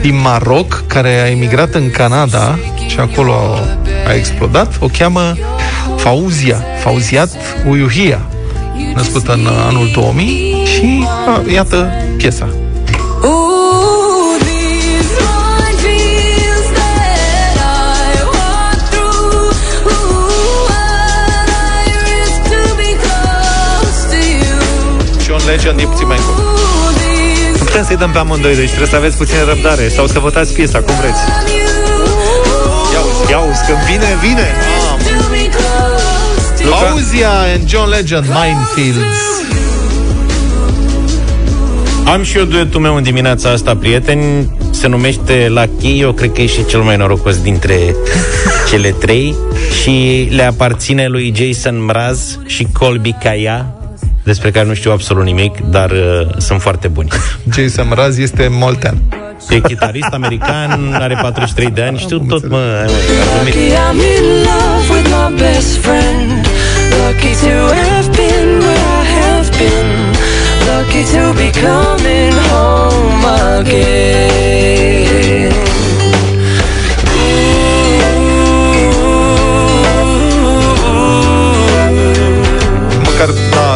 din 0.00 0.20
Maroc 0.20 0.84
care 0.86 1.20
a 1.22 1.30
emigrat 1.30 1.74
în 1.74 1.90
Canada 1.90 2.58
și 2.86 2.98
acolo 2.98 3.32
a, 3.32 3.60
a 4.08 4.14
explodat. 4.14 4.76
O 4.80 4.86
cheamă 4.98 5.36
Fauzia, 5.96 6.62
Fauziat 6.82 7.30
Uyuhia, 7.68 8.20
născută 8.94 9.32
în 9.32 9.46
anul 9.68 9.90
2000 9.92 10.55
și 10.76 11.06
a, 11.26 11.42
iată 11.52 11.92
piesa. 12.16 12.48
Ooh, 13.22 14.36
these 14.48 15.14
minefields 15.28 16.68
that 16.78 17.56
I 18.00 18.14
walk 18.36 18.78
through. 18.92 19.90
Ooh, 19.92 20.68
what 20.68 21.48
I 21.48 21.88
risk 22.08 22.40
to 22.52 22.60
be 22.80 22.90
close 23.04 24.00
to 24.12 24.18
you. 24.42 24.58
John 25.26 25.42
Legend 25.50 25.78
e 25.80 25.84
puțin 25.92 26.06
mai 26.06 26.16
încolo. 26.20 26.38
Nu 27.58 27.64
putem 27.64 27.84
să-i 27.84 27.96
dăm 27.96 28.10
pe 28.10 28.18
amândoi, 28.18 28.54
deci 28.54 28.68
trebuie 28.68 28.88
să 28.88 28.96
aveți 28.96 29.16
puțin 29.16 29.36
răbdare 29.48 29.88
sau 29.88 30.06
să 30.06 30.18
votați 30.18 30.52
piesa, 30.52 30.78
cum 30.78 30.94
vreți. 31.00 31.20
Ia 32.94 33.00
uzi, 33.08 33.30
ia 33.30 33.38
uzi, 33.38 33.62
când 33.66 33.78
vine, 33.90 34.10
vine. 34.26 34.48
Luca? 36.64 36.76
Fauzia 36.76 37.30
and 37.54 37.68
John 37.68 37.88
Legend, 37.88 38.24
Minefields. 38.26 39.16
Am 42.06 42.22
și 42.22 42.36
eu 42.36 42.44
duetul 42.44 42.80
meu 42.80 42.96
în 42.96 43.02
dimineața 43.02 43.50
asta, 43.50 43.76
prieteni. 43.76 44.50
Se 44.70 44.88
numește 44.88 45.46
Lucky, 45.48 46.00
eu 46.00 46.12
cred 46.12 46.32
că 46.32 46.40
e 46.40 46.46
și 46.46 46.64
cel 46.64 46.80
mai 46.80 46.96
norocos 46.96 47.42
dintre 47.42 47.94
cele 48.70 48.90
trei. 48.90 49.34
Și 49.82 50.28
le 50.30 50.42
aparține 50.42 51.06
lui 51.06 51.34
Jason 51.36 51.84
Mraz 51.84 52.38
și 52.46 52.66
Colby 52.72 53.14
Kaya, 53.22 53.66
despre 54.22 54.50
care 54.50 54.66
nu 54.66 54.74
știu 54.74 54.90
absolut 54.92 55.24
nimic, 55.24 55.60
dar 55.60 55.90
uh, 55.90 56.36
sunt 56.36 56.60
foarte 56.60 56.88
buni. 56.88 57.08
Jason 57.54 57.86
Mraz 57.88 58.18
este 58.18 58.48
moltean. 58.50 58.98
E 59.48 59.60
chitarist 59.60 60.12
american, 60.12 60.92
are 60.92 61.18
43 61.20 61.70
de 61.70 61.82
ani, 61.82 61.98
știu 61.98 62.18
tot, 62.18 62.48
mă. 62.48 62.56
ai, 62.56 62.84
mă, 62.84 63.38
ar 63.38 63.44
Lucky 63.44 63.58
veni. 63.58 63.72
I'm 63.72 64.00
in 64.16 64.26
love 64.48 64.94
with 64.94 65.08
my 65.08 65.36
best 65.38 65.76
friend. 65.76 66.46
Lucky 67.06 67.32
to 67.42 67.74
have 67.84 68.08
been 68.10 68.48
where 68.58 68.84
I 69.00 69.06
have 69.20 69.50
been. 69.58 70.05
Lucky 70.86 71.04
to 71.04 71.34
be 71.34 71.50
coming 71.50 72.32
home 72.32 73.24
again. 73.60 74.86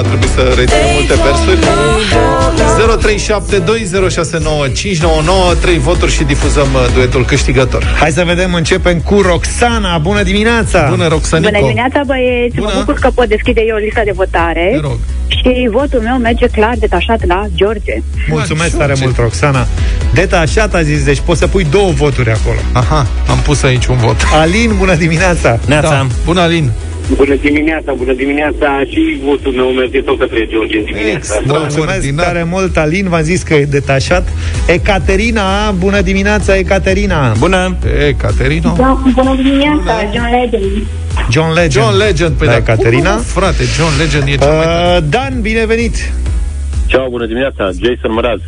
Măcar 0.01 0.19
da, 0.19 0.19
trebuie 0.19 0.55
să 0.55 0.61
reținem 0.61 0.91
multe 0.97 1.15
versuri 1.27 1.59
Trei 5.61 5.79
voturi 5.79 6.13
și 6.13 6.25
difuzăm 6.25 6.69
uh, 6.75 6.87
duetul 6.95 7.25
câștigător. 7.25 7.85
Hai 7.99 8.11
să 8.11 8.23
vedem, 8.25 8.55
începem 8.55 9.01
cu 9.01 9.21
Roxana. 9.21 9.99
Bună 9.99 10.23
dimineața! 10.23 10.87
Bună, 10.91 11.07
Roxanico! 11.09 11.51
Bună 11.51 11.63
dimineața, 11.63 12.01
băieți! 12.07 12.57
Bună. 12.57 12.71
Mă 12.75 12.79
bucur 12.79 12.95
că 13.01 13.11
pot 13.15 13.29
deschide 13.29 13.63
eu 13.67 13.77
lista 13.77 14.03
de 14.05 14.13
votare. 14.15 14.69
Te 14.73 14.81
rog. 14.81 14.99
Și 15.29 15.69
votul 15.71 16.01
meu 16.01 16.17
merge 16.17 16.47
clar 16.47 16.75
detașat 16.79 17.27
la 17.27 17.47
George. 17.55 17.95
Mulțumesc 18.29 18.77
tare 18.77 18.95
mult, 19.01 19.17
Roxana. 19.17 19.67
Detașat 20.15 20.75
a 20.75 20.83
zis, 20.83 21.05
deci 21.05 21.21
poți 21.21 21.39
să 21.39 21.47
pui 21.47 21.67
două 21.71 21.91
voturi 21.91 22.31
acolo. 22.31 22.59
Aha, 22.73 23.07
am 23.29 23.39
pus 23.39 23.63
aici 23.63 23.87
un 23.87 23.97
vot. 23.97 24.17
Alin, 24.33 24.75
bună 24.79 24.95
dimineața! 24.95 25.59
Da. 25.69 26.07
Bună, 26.25 26.41
Alin! 26.41 26.71
Bună 27.17 27.35
dimineața, 27.35 27.93
bună 27.93 28.13
dimineața 28.13 28.81
și 28.91 29.21
votul 29.25 29.53
meu 29.53 29.69
merge 29.69 30.01
tot 30.01 30.19
către 30.19 30.47
George 30.51 30.77
în 30.79 30.85
dimineața 30.85 31.35
asta. 31.35 31.59
Mulțumesc 31.59 32.15
tare 32.15 32.43
mult, 32.51 32.77
Alin, 32.77 33.09
v-am 33.09 33.23
zis 33.23 33.43
că 33.43 33.55
e 33.55 33.65
detașat. 33.65 34.29
Ecaterina, 34.67 35.71
bună 35.71 36.01
dimineața, 36.01 36.57
Ecaterina! 36.57 37.33
Bună! 37.39 37.77
Ecaterina! 38.09 38.75
Da, 38.77 39.03
bună 39.15 39.35
dimineața, 39.43 39.93
John 40.15 40.31
Legend. 40.41 40.87
John 41.31 41.53
Legend. 41.53 41.85
John 41.85 41.97
Legend, 41.97 42.33
pe 42.37 42.45
da, 42.45 42.51
da, 42.51 42.57
Ecaterina. 42.57 43.17
Frate, 43.17 43.63
John 43.77 43.93
Legend 43.99 44.29
e 44.29 44.37
cel 44.37 44.49
mai 44.49 44.67
Uh, 44.67 45.03
Dan, 45.09 45.41
binevenit! 45.41 46.13
Ceau, 46.87 47.09
bună 47.11 47.27
dimineața, 47.27 47.65
Jason 47.65 48.13
Mraz. 48.13 48.41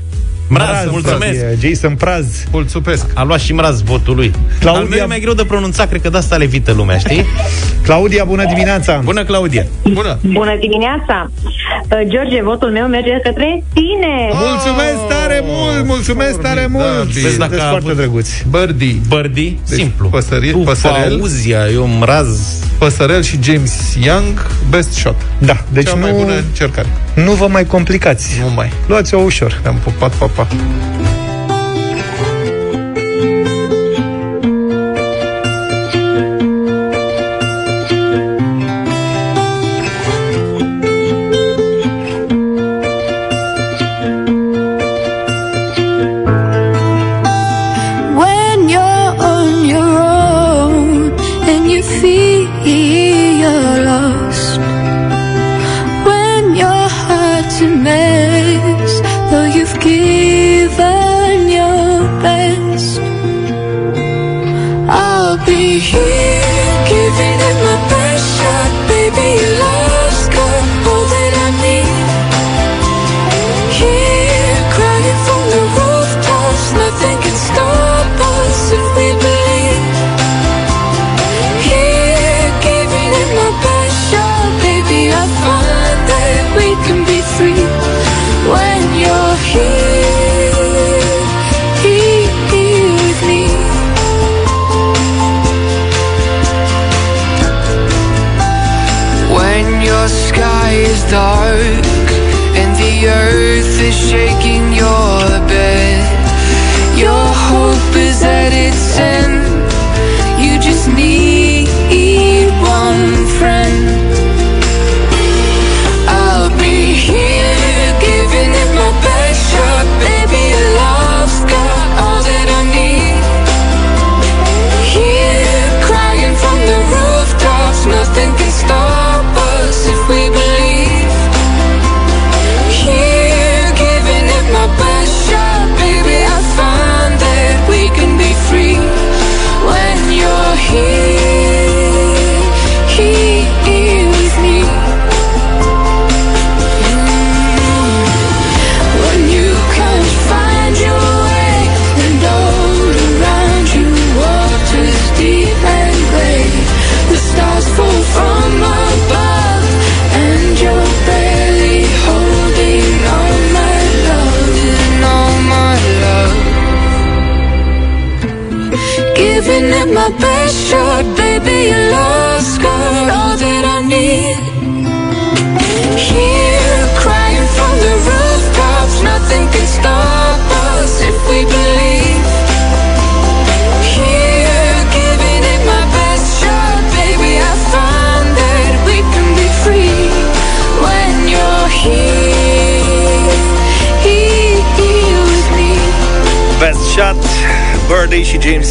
Mraz, 0.52 0.90
mulțumesc! 0.90 1.40
E 1.40 1.58
Jason 1.68 1.94
Praz. 1.94 2.26
Mulțumesc! 2.50 3.06
A 3.14 3.22
luat 3.22 3.40
și 3.40 3.52
Mraz 3.52 3.82
votul 3.82 4.14
lui. 4.14 4.32
Claudia- 4.60 4.78
Al 4.80 4.86
meu 4.90 4.98
e 4.98 5.04
mai 5.04 5.20
greu 5.20 5.32
de 5.32 5.44
pronunțat, 5.44 5.88
cred 5.88 6.00
că 6.00 6.08
de 6.08 6.16
asta 6.16 6.36
levită 6.36 6.72
lumea, 6.72 6.98
știi? 6.98 7.24
Claudia, 7.86 8.24
bună 8.24 8.44
dimineața! 8.44 9.00
Bună, 9.04 9.24
Claudia! 9.24 9.66
Bună! 9.92 10.18
Bună 10.22 10.56
dimineața! 10.60 11.30
Uh, 11.44 11.98
George, 12.08 12.42
votul 12.42 12.70
meu 12.70 12.86
merge 12.86 13.10
către 13.22 13.64
tine! 13.72 14.14
Mulțumesc 14.32 15.06
tare 15.08 15.40
mult, 15.44 15.86
mulțumesc 15.86 16.40
tare 16.40 16.66
mult! 16.70 16.84
Formidabil. 16.84 17.22
Vezi 17.22 17.38
dacă 17.38 17.50
Sunteți 17.50 17.62
a 17.62 17.68
foarte 17.68 17.86
avut- 17.90 17.96
drăguți. 18.00 18.44
Birdie, 18.50 18.96
Birdie, 19.08 19.58
Deci, 19.68 19.78
simplu. 19.78 20.08
păsări- 20.08 20.50
tu, 20.50 20.58
păsărel. 20.58 21.18
Fauzia, 21.18 21.60
eu 21.72 21.86
Mraz. 21.86 22.38
Păsărel 22.78 23.22
și 23.22 23.38
James 23.42 23.96
Young, 24.04 24.46
best 24.70 24.92
shot. 24.92 25.16
Da, 25.38 25.56
deci 25.72 25.86
Cea 25.86 25.94
nu, 25.94 26.00
mai 26.00 26.12
bună 26.12 26.32
încercare. 26.48 26.88
Nu 27.14 27.32
vă 27.32 27.46
mai 27.46 27.64
complicați. 27.64 28.40
Nu 28.40 28.50
mai. 28.54 28.72
Luați-o 28.86 29.18
ușor. 29.18 29.62
Am 29.66 29.76
pupat 29.84 30.14
papa. 30.14 30.48
When 30.50 31.21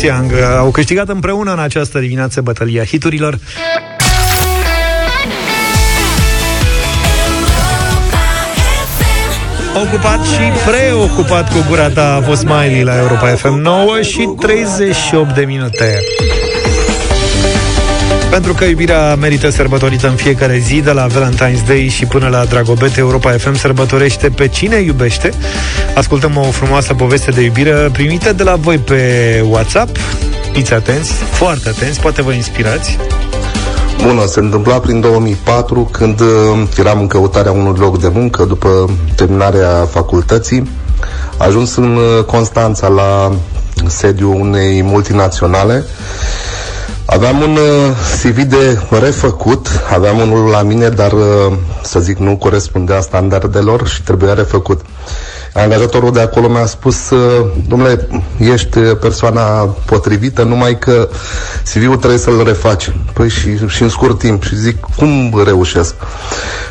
Birdie 0.02 0.08
și 0.08 0.08
James 0.08 0.30
Young 0.30 0.32
uh, 0.32 0.58
au 0.58 0.72
câștigat 0.72 1.10
împreună 1.10 1.52
în 1.52 1.60
această 1.60 2.00
dimineață 2.00 2.42
bătălia 2.42 2.84
hiturilor. 2.84 3.40
Ocupat 9.76 10.26
și 10.26 10.70
preocupat 10.70 11.52
cu 11.52 11.66
gura 11.68 11.90
ta 11.90 12.16
a 12.16 12.22
fost 12.22 12.44
Miley 12.44 12.84
la 12.84 12.98
Europa 12.98 13.28
FM 13.28 13.54
9 13.54 14.02
și 14.02 14.30
38 14.40 15.36
de 15.36 15.46
minute. 15.46 16.00
Pentru 18.32 18.54
că 18.54 18.64
iubirea 18.64 19.16
merită 19.16 19.50
sărbătorită 19.50 20.08
în 20.08 20.16
fiecare 20.16 20.58
zi, 20.58 20.82
de 20.82 20.92
la 20.92 21.08
Valentine's 21.08 21.66
Day 21.68 21.88
și 21.88 22.06
până 22.06 22.28
la 22.28 22.46
Dragobete, 22.46 23.00
Europa 23.00 23.32
FM 23.32 23.54
sărbătorește 23.54 24.30
pe 24.30 24.48
cine 24.48 24.76
iubește. 24.76 25.32
Ascultăm 25.96 26.38
o 26.38 26.42
frumoasă 26.42 26.94
poveste 26.94 27.32
de 27.32 27.42
iubire 27.42 27.90
primită 27.92 28.34
de 28.34 28.44
la 28.44 28.56
voi 28.56 28.78
pe 28.78 29.44
WhatsApp. 29.50 29.98
Fiți 30.52 30.74
atenți, 30.74 31.12
foarte 31.12 31.70
atenți, 31.70 32.00
poate 32.00 32.22
vă 32.22 32.32
inspirați. 32.32 32.98
Bună, 34.06 34.26
se 34.26 34.40
întâmpla 34.40 34.80
prin 34.80 35.00
2004 35.00 35.90
când 35.92 36.20
uh, 36.20 36.28
eram 36.78 37.00
în 37.00 37.08
căutarea 37.08 37.52
unui 37.52 37.80
loc 37.80 38.00
de 38.00 38.08
muncă 38.14 38.44
după 38.44 38.90
terminarea 39.16 39.88
facultății. 39.90 40.70
Ajuns 41.38 41.76
în 41.76 41.96
uh, 41.96 42.24
Constanța 42.24 42.88
la 42.88 43.32
sediu 43.88 44.40
unei 44.40 44.82
multinaționale. 44.82 45.86
Aveam 47.06 47.42
un 47.42 47.56
uh, 47.58 47.92
CV 48.22 48.42
de 48.44 48.80
refăcut, 49.00 49.68
aveam 49.94 50.20
unul 50.20 50.50
la 50.50 50.62
mine, 50.62 50.90
dar 50.90 51.12
uh, 51.12 51.54
să 51.84 52.00
zic 52.00 52.18
nu 52.18 52.38
corespundea 52.38 53.02
standardelor 53.02 53.88
și 53.88 54.02
trebuia 54.04 54.34
refăcut. 54.34 54.82
Angajatorul 55.54 56.12
de 56.12 56.20
acolo 56.20 56.48
mi-a 56.50 56.66
spus, 56.66 57.10
uh, 57.10 57.46
domnule, 57.68 58.08
ești 58.38 58.78
uh, 58.78 58.98
persoana 59.02 59.76
potrivită, 59.86 60.44
numai 60.44 60.78
că 60.78 61.10
CV-ul 61.74 61.98
trebuie 61.98 62.20
să-l 62.20 62.44
refaci. 62.44 62.92
Păi 63.14 63.30
și, 63.30 63.68
și 63.68 63.82
în 63.82 63.90
scurt 63.90 64.20
timp. 64.20 64.44
Și 64.44 64.56
zic, 64.56 64.80
cum 64.98 65.42
reușesc? 65.46 65.96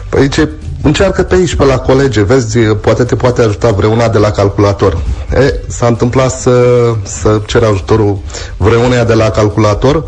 Păi 0.09 0.28
ce 0.28 0.49
Încearcă 0.83 1.22
pe 1.22 1.35
aici, 1.35 1.55
pe 1.55 1.64
la 1.64 1.78
colege, 1.78 2.22
vezi, 2.22 2.59
poate 2.59 3.05
te 3.05 3.16
poate 3.16 3.43
ajuta 3.43 3.70
vreuna 3.70 4.09
de 4.09 4.18
la 4.18 4.31
calculator. 4.31 4.99
E, 5.35 5.55
s-a 5.66 5.87
întâmplat 5.87 6.31
să, 6.31 6.64
să 7.03 7.41
cer 7.47 7.62
ajutorul 7.62 8.18
vreuneia 8.57 9.05
de 9.05 9.14
la 9.14 9.31
calculator. 9.31 10.05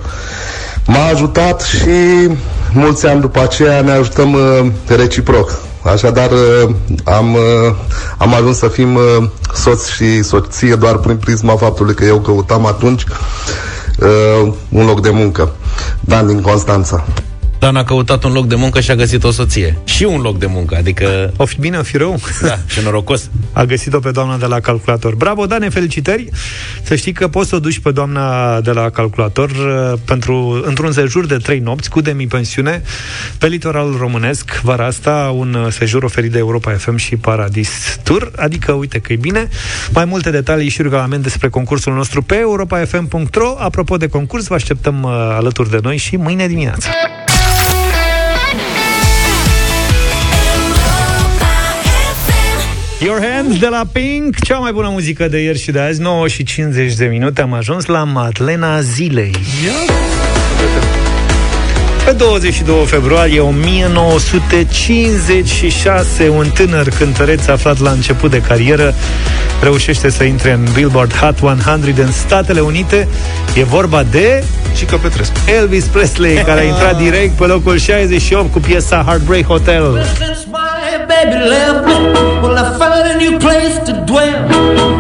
M-a 0.86 1.06
ajutat 1.12 1.60
și 1.60 2.28
mulți 2.72 3.06
ani 3.06 3.20
după 3.20 3.40
aceea 3.40 3.80
ne 3.80 3.90
ajutăm 3.90 4.32
uh, 4.32 4.66
reciproc. 4.86 5.58
Așadar, 5.82 6.30
uh, 6.30 6.74
am, 7.04 7.34
uh, 7.34 7.74
am 8.18 8.34
ajuns 8.34 8.58
să 8.58 8.68
fim 8.68 8.94
uh, 8.94 9.28
soț 9.54 9.86
și 9.86 10.22
soție 10.22 10.74
doar 10.74 10.96
prin 10.96 11.16
prisma 11.16 11.56
faptului 11.56 11.94
că 11.94 12.04
eu 12.04 12.20
căutam 12.20 12.66
atunci 12.66 13.04
uh, 14.00 14.52
un 14.68 14.86
loc 14.86 15.00
de 15.00 15.10
muncă. 15.10 15.52
Dan 16.00 16.26
din 16.26 16.40
Constanța. 16.40 17.04
Dan 17.62 17.76
a 17.76 17.84
căutat 17.84 18.24
un 18.24 18.32
loc 18.32 18.46
de 18.46 18.54
muncă 18.54 18.80
și 18.80 18.90
a 18.90 18.94
găsit 18.94 19.24
o 19.24 19.30
soție. 19.30 19.78
Și 19.84 20.04
un 20.04 20.20
loc 20.20 20.38
de 20.38 20.46
muncă, 20.46 20.76
adică... 20.76 21.32
O 21.36 21.44
fi 21.44 21.60
bine, 21.60 21.78
o 21.78 21.82
fi 21.82 21.96
rău. 21.96 22.20
Da, 22.40 22.58
ce 22.72 22.80
norocos. 22.82 23.30
A 23.52 23.64
găsit-o 23.64 23.98
pe 23.98 24.10
doamna 24.10 24.36
de 24.36 24.46
la 24.46 24.60
calculator. 24.60 25.14
Bravo, 25.14 25.46
Dane, 25.46 25.68
felicitări! 25.68 26.28
Să 26.82 26.94
știi 26.94 27.12
că 27.12 27.28
poți 27.28 27.48
să 27.48 27.54
o 27.54 27.58
duci 27.58 27.78
pe 27.78 27.90
doamna 27.90 28.60
de 28.60 28.70
la 28.70 28.90
calculator 28.90 29.50
uh, 29.50 29.98
pentru, 30.04 30.62
într-un 30.66 30.92
sejur 30.92 31.26
de 31.26 31.36
trei 31.36 31.58
nopți 31.58 31.90
cu 31.90 32.00
demi-pensiune 32.00 32.82
pe 33.38 33.46
litoralul 33.46 33.96
românesc. 33.96 34.60
Vara 34.62 34.86
asta, 34.86 35.32
un 35.36 35.54
uh, 35.54 35.72
sejur 35.72 36.02
oferit 36.02 36.32
de 36.32 36.38
Europa 36.38 36.72
FM 36.72 36.96
și 36.96 37.16
Paradis 37.16 37.98
Tour. 38.02 38.30
Adică, 38.36 38.72
uite 38.72 38.98
că 38.98 39.12
e 39.12 39.16
bine. 39.16 39.48
Mai 39.92 40.04
multe 40.04 40.30
detalii 40.30 40.68
și 40.68 40.82
regulament 40.82 41.22
despre 41.22 41.48
concursul 41.48 41.94
nostru 41.94 42.22
pe 42.22 42.38
europafm.ro. 42.40 43.54
Apropo 43.58 43.96
de 43.96 44.06
concurs, 44.06 44.46
vă 44.46 44.54
așteptăm 44.54 45.02
uh, 45.02 45.10
alături 45.12 45.70
de 45.70 45.78
noi 45.82 45.96
și 45.96 46.16
mâine 46.16 46.46
dimineață. 46.46 46.88
Your 53.04 53.20
Hands 53.20 53.58
de 53.58 53.66
la 53.66 53.82
Pink, 53.92 54.44
cea 54.44 54.58
mai 54.58 54.72
bună 54.72 54.88
muzică 54.88 55.28
de 55.28 55.38
ieri 55.38 55.58
și 55.58 55.70
de 55.70 55.80
azi, 55.80 56.00
9 56.00 56.28
și 56.28 56.44
50 56.44 56.94
de 56.94 57.04
minute, 57.04 57.40
am 57.40 57.52
ajuns 57.52 57.84
la 57.84 58.04
Madlena 58.04 58.80
Zilei. 58.80 59.34
Pe 62.04 62.12
22 62.12 62.84
februarie 62.86 63.40
1956, 63.40 66.28
un 66.28 66.46
tânăr 66.54 66.88
cântăreț 66.88 67.46
aflat 67.46 67.78
la 67.78 67.90
început 67.90 68.30
de 68.30 68.40
carieră 68.40 68.94
reușește 69.62 70.10
să 70.10 70.24
intre 70.24 70.52
în 70.52 70.68
Billboard 70.74 71.14
Hot 71.14 71.42
100 71.42 72.02
în 72.02 72.12
Statele 72.12 72.60
Unite. 72.60 73.08
E 73.54 73.64
vorba 73.64 74.02
de 74.02 74.44
Cică 74.76 74.96
Petrescu. 74.96 75.34
Elvis 75.58 75.84
Presley, 75.84 76.34
care 76.34 76.60
a 76.60 76.64
intrat 76.64 76.98
direct 76.98 77.32
pe 77.32 77.44
locul 77.44 77.78
68 77.78 78.52
cu 78.52 78.60
piesa 78.60 79.02
Heartbreak 79.06 79.44
Hotel. 79.44 80.06
Baby 81.22 81.38
left 81.44 81.86
me, 81.86 81.94
well, 82.42 82.58
I 82.58 82.76
found 82.76 83.08
a 83.08 83.16
new 83.16 83.38
place 83.38 83.78
to 83.86 83.92
dwell. 84.06 84.48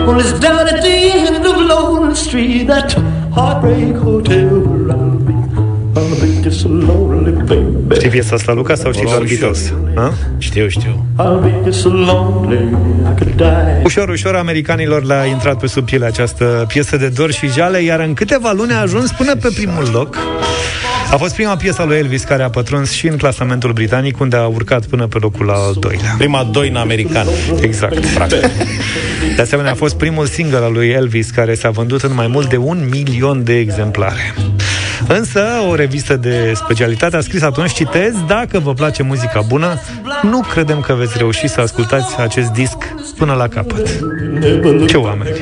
Well, 0.06 0.20
it's 0.20 0.38
down 0.38 0.68
at 0.68 0.80
the 0.80 0.88
end 0.88 1.44
of 1.44 1.56
Lonely 1.56 2.14
Street, 2.14 2.68
that 2.68 2.92
heartbreak 3.32 3.96
hotel 3.96 4.51
Știi 7.94 8.08
piesa 8.08 8.34
asta, 8.34 8.52
Luca, 8.52 8.74
sau 8.74 8.92
știi 8.92 9.06
O 9.06 9.10
doar 9.10 9.26
știu. 9.26 9.38
Beatles? 9.38 9.72
Ha? 9.94 10.12
Știu, 10.38 10.68
știu. 10.68 11.06
I'll 11.18 11.42
be 11.42 11.52
just 11.64 11.80
so 11.80 11.88
lonely 11.88 12.68
I 13.02 13.18
could 13.18 13.32
die. 13.36 13.80
Ușor, 13.84 14.08
ușor 14.08 14.34
americanilor 14.34 15.04
le-a 15.04 15.24
intrat 15.24 15.58
pe 15.58 15.66
sub 15.66 15.84
piele 15.84 16.04
această 16.06 16.64
piesă 16.68 16.96
de 16.96 17.08
dor 17.08 17.30
și 17.30 17.46
jale, 17.46 17.82
iar 17.82 18.00
în 18.00 18.14
câteva 18.14 18.52
luni 18.52 18.72
a 18.72 18.80
ajuns 18.80 19.10
până 19.10 19.36
pe 19.36 19.48
primul 19.54 19.88
loc. 19.92 20.16
A 21.12 21.16
fost 21.16 21.34
prima 21.34 21.56
piesă 21.56 21.82
a 21.82 21.84
lui 21.84 21.96
Elvis 21.96 22.22
care 22.22 22.42
a 22.42 22.50
pătruns 22.50 22.90
și 22.90 23.06
în 23.06 23.16
clasamentul 23.16 23.72
britanic, 23.72 24.20
unde 24.20 24.36
a 24.36 24.46
urcat 24.46 24.86
până 24.86 25.06
pe 25.06 25.18
locul 25.20 25.50
al 25.50 25.76
doilea. 25.78 26.14
Prima 26.18 26.48
doină 26.52 26.78
americană. 26.78 27.30
Exact. 27.60 28.06
Practic. 28.06 28.40
De 29.36 29.42
asemenea, 29.42 29.70
a 29.70 29.74
fost 29.74 29.96
primul 29.96 30.26
single 30.26 30.56
al 30.56 30.72
lui 30.72 30.88
Elvis 30.88 31.30
care 31.30 31.54
s-a 31.54 31.70
vândut 31.70 32.02
în 32.02 32.14
mai 32.14 32.26
mult 32.26 32.48
de 32.48 32.56
un 32.56 32.88
milion 32.90 33.44
de 33.44 33.58
exemplare. 33.58 34.34
Însă, 35.08 35.44
o 35.68 35.74
revistă 35.74 36.16
de 36.16 36.52
specialitate 36.54 37.16
a 37.16 37.20
scris 37.20 37.42
atunci, 37.42 37.72
citez, 37.72 38.14
dacă 38.26 38.58
vă 38.58 38.74
place 38.74 39.02
muzica 39.02 39.40
bună, 39.40 39.80
nu 40.22 40.40
credem 40.40 40.80
că 40.80 40.94
veți 40.94 41.18
reuși 41.18 41.48
să 41.48 41.60
ascultați 41.60 42.20
acest 42.20 42.50
disc 42.50 42.76
până 43.16 43.32
la 43.32 43.48
capăt. 43.48 43.88
Ce 44.86 44.96
oameni! 44.96 45.36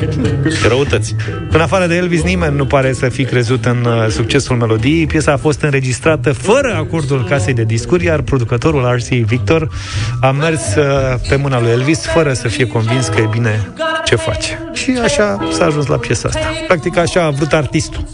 Răutăți. 0.69 1.15
În 1.51 1.61
afară 1.61 1.87
de 1.87 1.95
Elvis, 1.95 2.23
nimeni 2.23 2.57
nu 2.57 2.67
pare 2.67 2.93
să 2.93 3.09
fi 3.09 3.25
crezut 3.25 3.65
în 3.65 3.85
uh, 3.85 4.09
succesul 4.09 4.57
melodiei. 4.57 5.07
Piesa 5.07 5.33
a 5.33 5.37
fost 5.37 5.63
înregistrată 5.63 6.33
fără 6.33 6.75
acordul 6.77 7.25
casei 7.29 7.55
de 7.55 7.65
discuri, 7.65 8.05
iar 8.05 8.21
producătorul 8.21 8.95
RC 8.95 9.09
Victor 9.09 9.69
a 10.21 10.31
mers 10.31 10.75
uh, 10.75 10.85
pe 11.29 11.37
mâna 11.37 11.61
lui 11.61 11.71
Elvis 11.71 12.07
fără 12.07 12.33
să 12.33 12.49
fie 12.49 12.67
convins 12.67 13.09
că 13.09 13.21
e 13.21 13.29
bine 13.31 13.69
ce 14.05 14.15
face. 14.15 14.71
Și 14.73 14.99
așa 15.03 15.49
s-a 15.53 15.65
ajuns 15.65 15.87
la 15.87 15.97
piesa 15.97 16.29
asta. 16.29 16.47
Practic 16.67 16.97
așa 16.97 17.25
a 17.25 17.31
vrut 17.31 17.53
artistul 17.53 18.05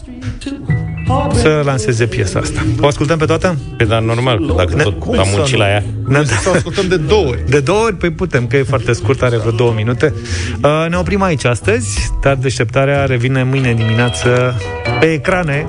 să 1.33 1.63
lanseze 1.65 2.07
piesa 2.07 2.39
asta. 2.39 2.61
O 2.81 2.87
ascultăm 2.87 3.19
pe 3.19 3.25
toată? 3.25 3.57
Pe 3.77 3.85
dar 3.85 4.01
normal, 4.01 4.53
dacă 4.57 4.75
Ne- 4.75 4.83
tot 4.83 4.99
cum 5.01 5.19
am 5.19 5.25
să 5.25 5.31
muncit 5.37 5.55
nu? 5.55 5.61
la 5.61 5.69
ea. 5.69 5.83
Ne- 6.09 6.25
Să 6.25 6.49
o 6.49 6.53
ascultăm 6.53 6.89
de 6.89 6.97
două 6.97 7.27
ori. 7.27 7.41
De 7.49 7.61
două 7.61 7.79
ori? 7.85 7.95
Păi 7.95 8.11
putem, 8.11 8.47
că 8.47 8.57
e 8.57 8.63
foarte 8.63 8.93
scurt, 8.93 9.23
are 9.23 9.37
vreo 9.37 9.51
două 9.51 9.73
minute. 9.77 10.15
Uh, 10.63 10.87
ne 10.89 10.97
oprim 10.97 11.23
aici 11.23 11.45
astăzi, 11.45 12.11
dar 12.23 12.35
deșteptarea 12.35 13.05
revine 13.05 13.43
mâine 13.43 13.73
dimineață 13.73 14.55
pe 15.01 15.07
ecrane 15.13 15.67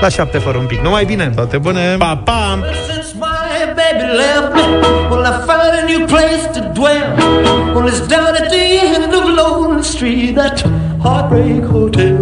la 0.00 0.08
șapte 0.08 0.38
fără 0.38 0.58
un 0.58 0.66
pic. 0.66 0.80
Numai 0.82 1.04
bine! 1.04 1.32
Toate 1.34 1.58
bune! 1.58 1.94
Pa, 1.98 2.16
pa! 2.24 2.58
Since 2.92 3.08
my 3.14 3.74
baby 3.78 4.04
left 4.16 4.54
me, 4.54 4.76
well, 5.10 5.22
I 5.22 5.32
found 5.46 5.72
a 5.80 5.84
new 5.86 6.06
place 6.06 6.44
to 6.54 6.60
dwell. 6.72 7.08
Well, 7.74 7.86
it's 7.88 8.06
down 8.08 8.34
at 8.42 8.48
the 8.48 8.64
end 8.94 9.12
of 9.14 9.24
Lonely 9.36 9.82
Street, 9.82 10.34
that 10.34 10.64
heartbreak 11.02 11.64
hotel 11.70 12.12
where 12.14 12.20
I'll 12.20 12.21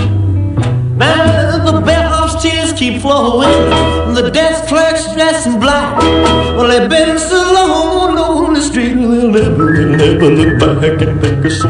Keep 2.81 2.99
flowing. 2.99 3.47
The 4.15 4.31
desk 4.31 4.67
clerk's 4.67 5.13
dressed 5.13 5.45
in 5.45 5.59
black. 5.59 6.01
Well, 6.57 6.67
they've 6.67 6.89
been 6.89 7.19
so 7.19 7.39
long 7.53 8.17
on 8.17 8.53
the 8.55 8.61
street, 8.61 8.95
they'll 8.95 9.29
never, 9.29 9.71
they'll 9.71 9.97
never 10.03 10.31
look 10.31 10.59
back 10.59 10.99
and 11.07 11.21
think 11.21 11.45
it's 11.45 11.61
so, 11.61 11.69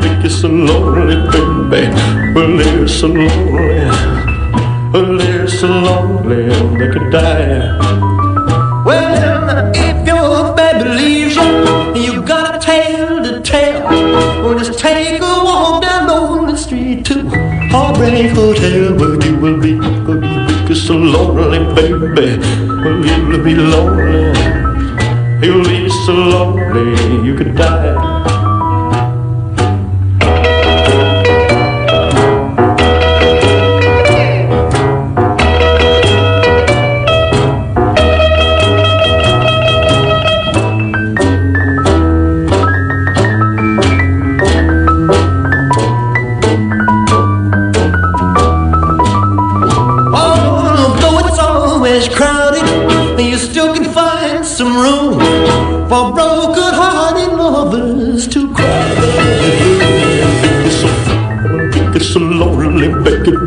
think 0.00 0.24
it's 0.24 0.40
so 0.40 0.48
lonely, 0.48 1.16
baby. 1.68 1.92
Well, 2.32 2.56
they're 2.56 2.88
so 2.88 3.08
lonely. 3.08 3.84
Well, 4.92 5.18
they're 5.18 5.48
so 5.48 5.66
lonely, 5.68 6.44
they 6.78 6.88
could 6.90 7.12
die. 7.12 7.76
Well, 8.86 9.70
if 9.74 10.06
your 10.06 10.56
baby 10.56 10.88
leaves 10.88 11.36
you, 11.36 12.04
you 12.04 12.22
got 12.22 12.56
a 12.56 12.58
tale 12.58 13.22
to 13.22 13.42
tell. 13.42 13.82
Well, 14.42 14.58
just 14.58 14.78
take 14.78 15.20
a 15.20 15.44
walk 15.44 15.82
down 15.82 16.08
on 16.08 16.46
the 16.46 16.56
street 16.56 17.04
to 17.06 17.28
Heartbreak 17.70 18.30
Hotel, 18.32 18.94
where 18.96 19.22
you 19.24 19.36
will 19.36 19.60
be, 19.60 19.78
you 20.72 20.78
will 20.78 20.86
so 20.86 20.96
lonely, 20.96 21.58
baby. 21.74 22.38
Well, 22.66 23.04
you 23.04 23.26
will 23.26 23.44
be 23.44 23.54
lonely. 23.54 24.32
You'll 25.46 25.64
be 25.64 25.88
so 26.06 26.14
lonely, 26.14 27.26
you 27.26 27.34
could 27.34 27.54
die. 27.54 28.11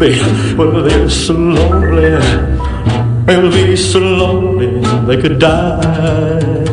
Baby. 0.06 0.56
Well, 0.58 0.84
they're 0.84 1.10
so 1.10 1.34
lonely. 1.34 2.12
Well, 3.28 3.50
they're 3.50 3.78
so 3.78 4.00
lonely 4.00 4.82
they 5.08 5.18
could 5.22 5.38
die. 5.40 6.64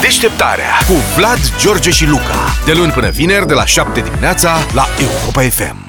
Deșteptarea 0.00 0.72
cu 0.86 0.92
Vlad, 1.16 1.38
George 1.60 1.90
și 1.90 2.08
Luca. 2.08 2.54
De 2.64 2.72
luni 2.72 2.92
până 2.92 3.08
vineri, 3.08 3.46
de 3.46 3.54
la 3.54 3.64
7 3.64 4.00
dimineața, 4.00 4.50
la 4.74 4.86
Europa 5.00 5.40
FM. 5.40 5.81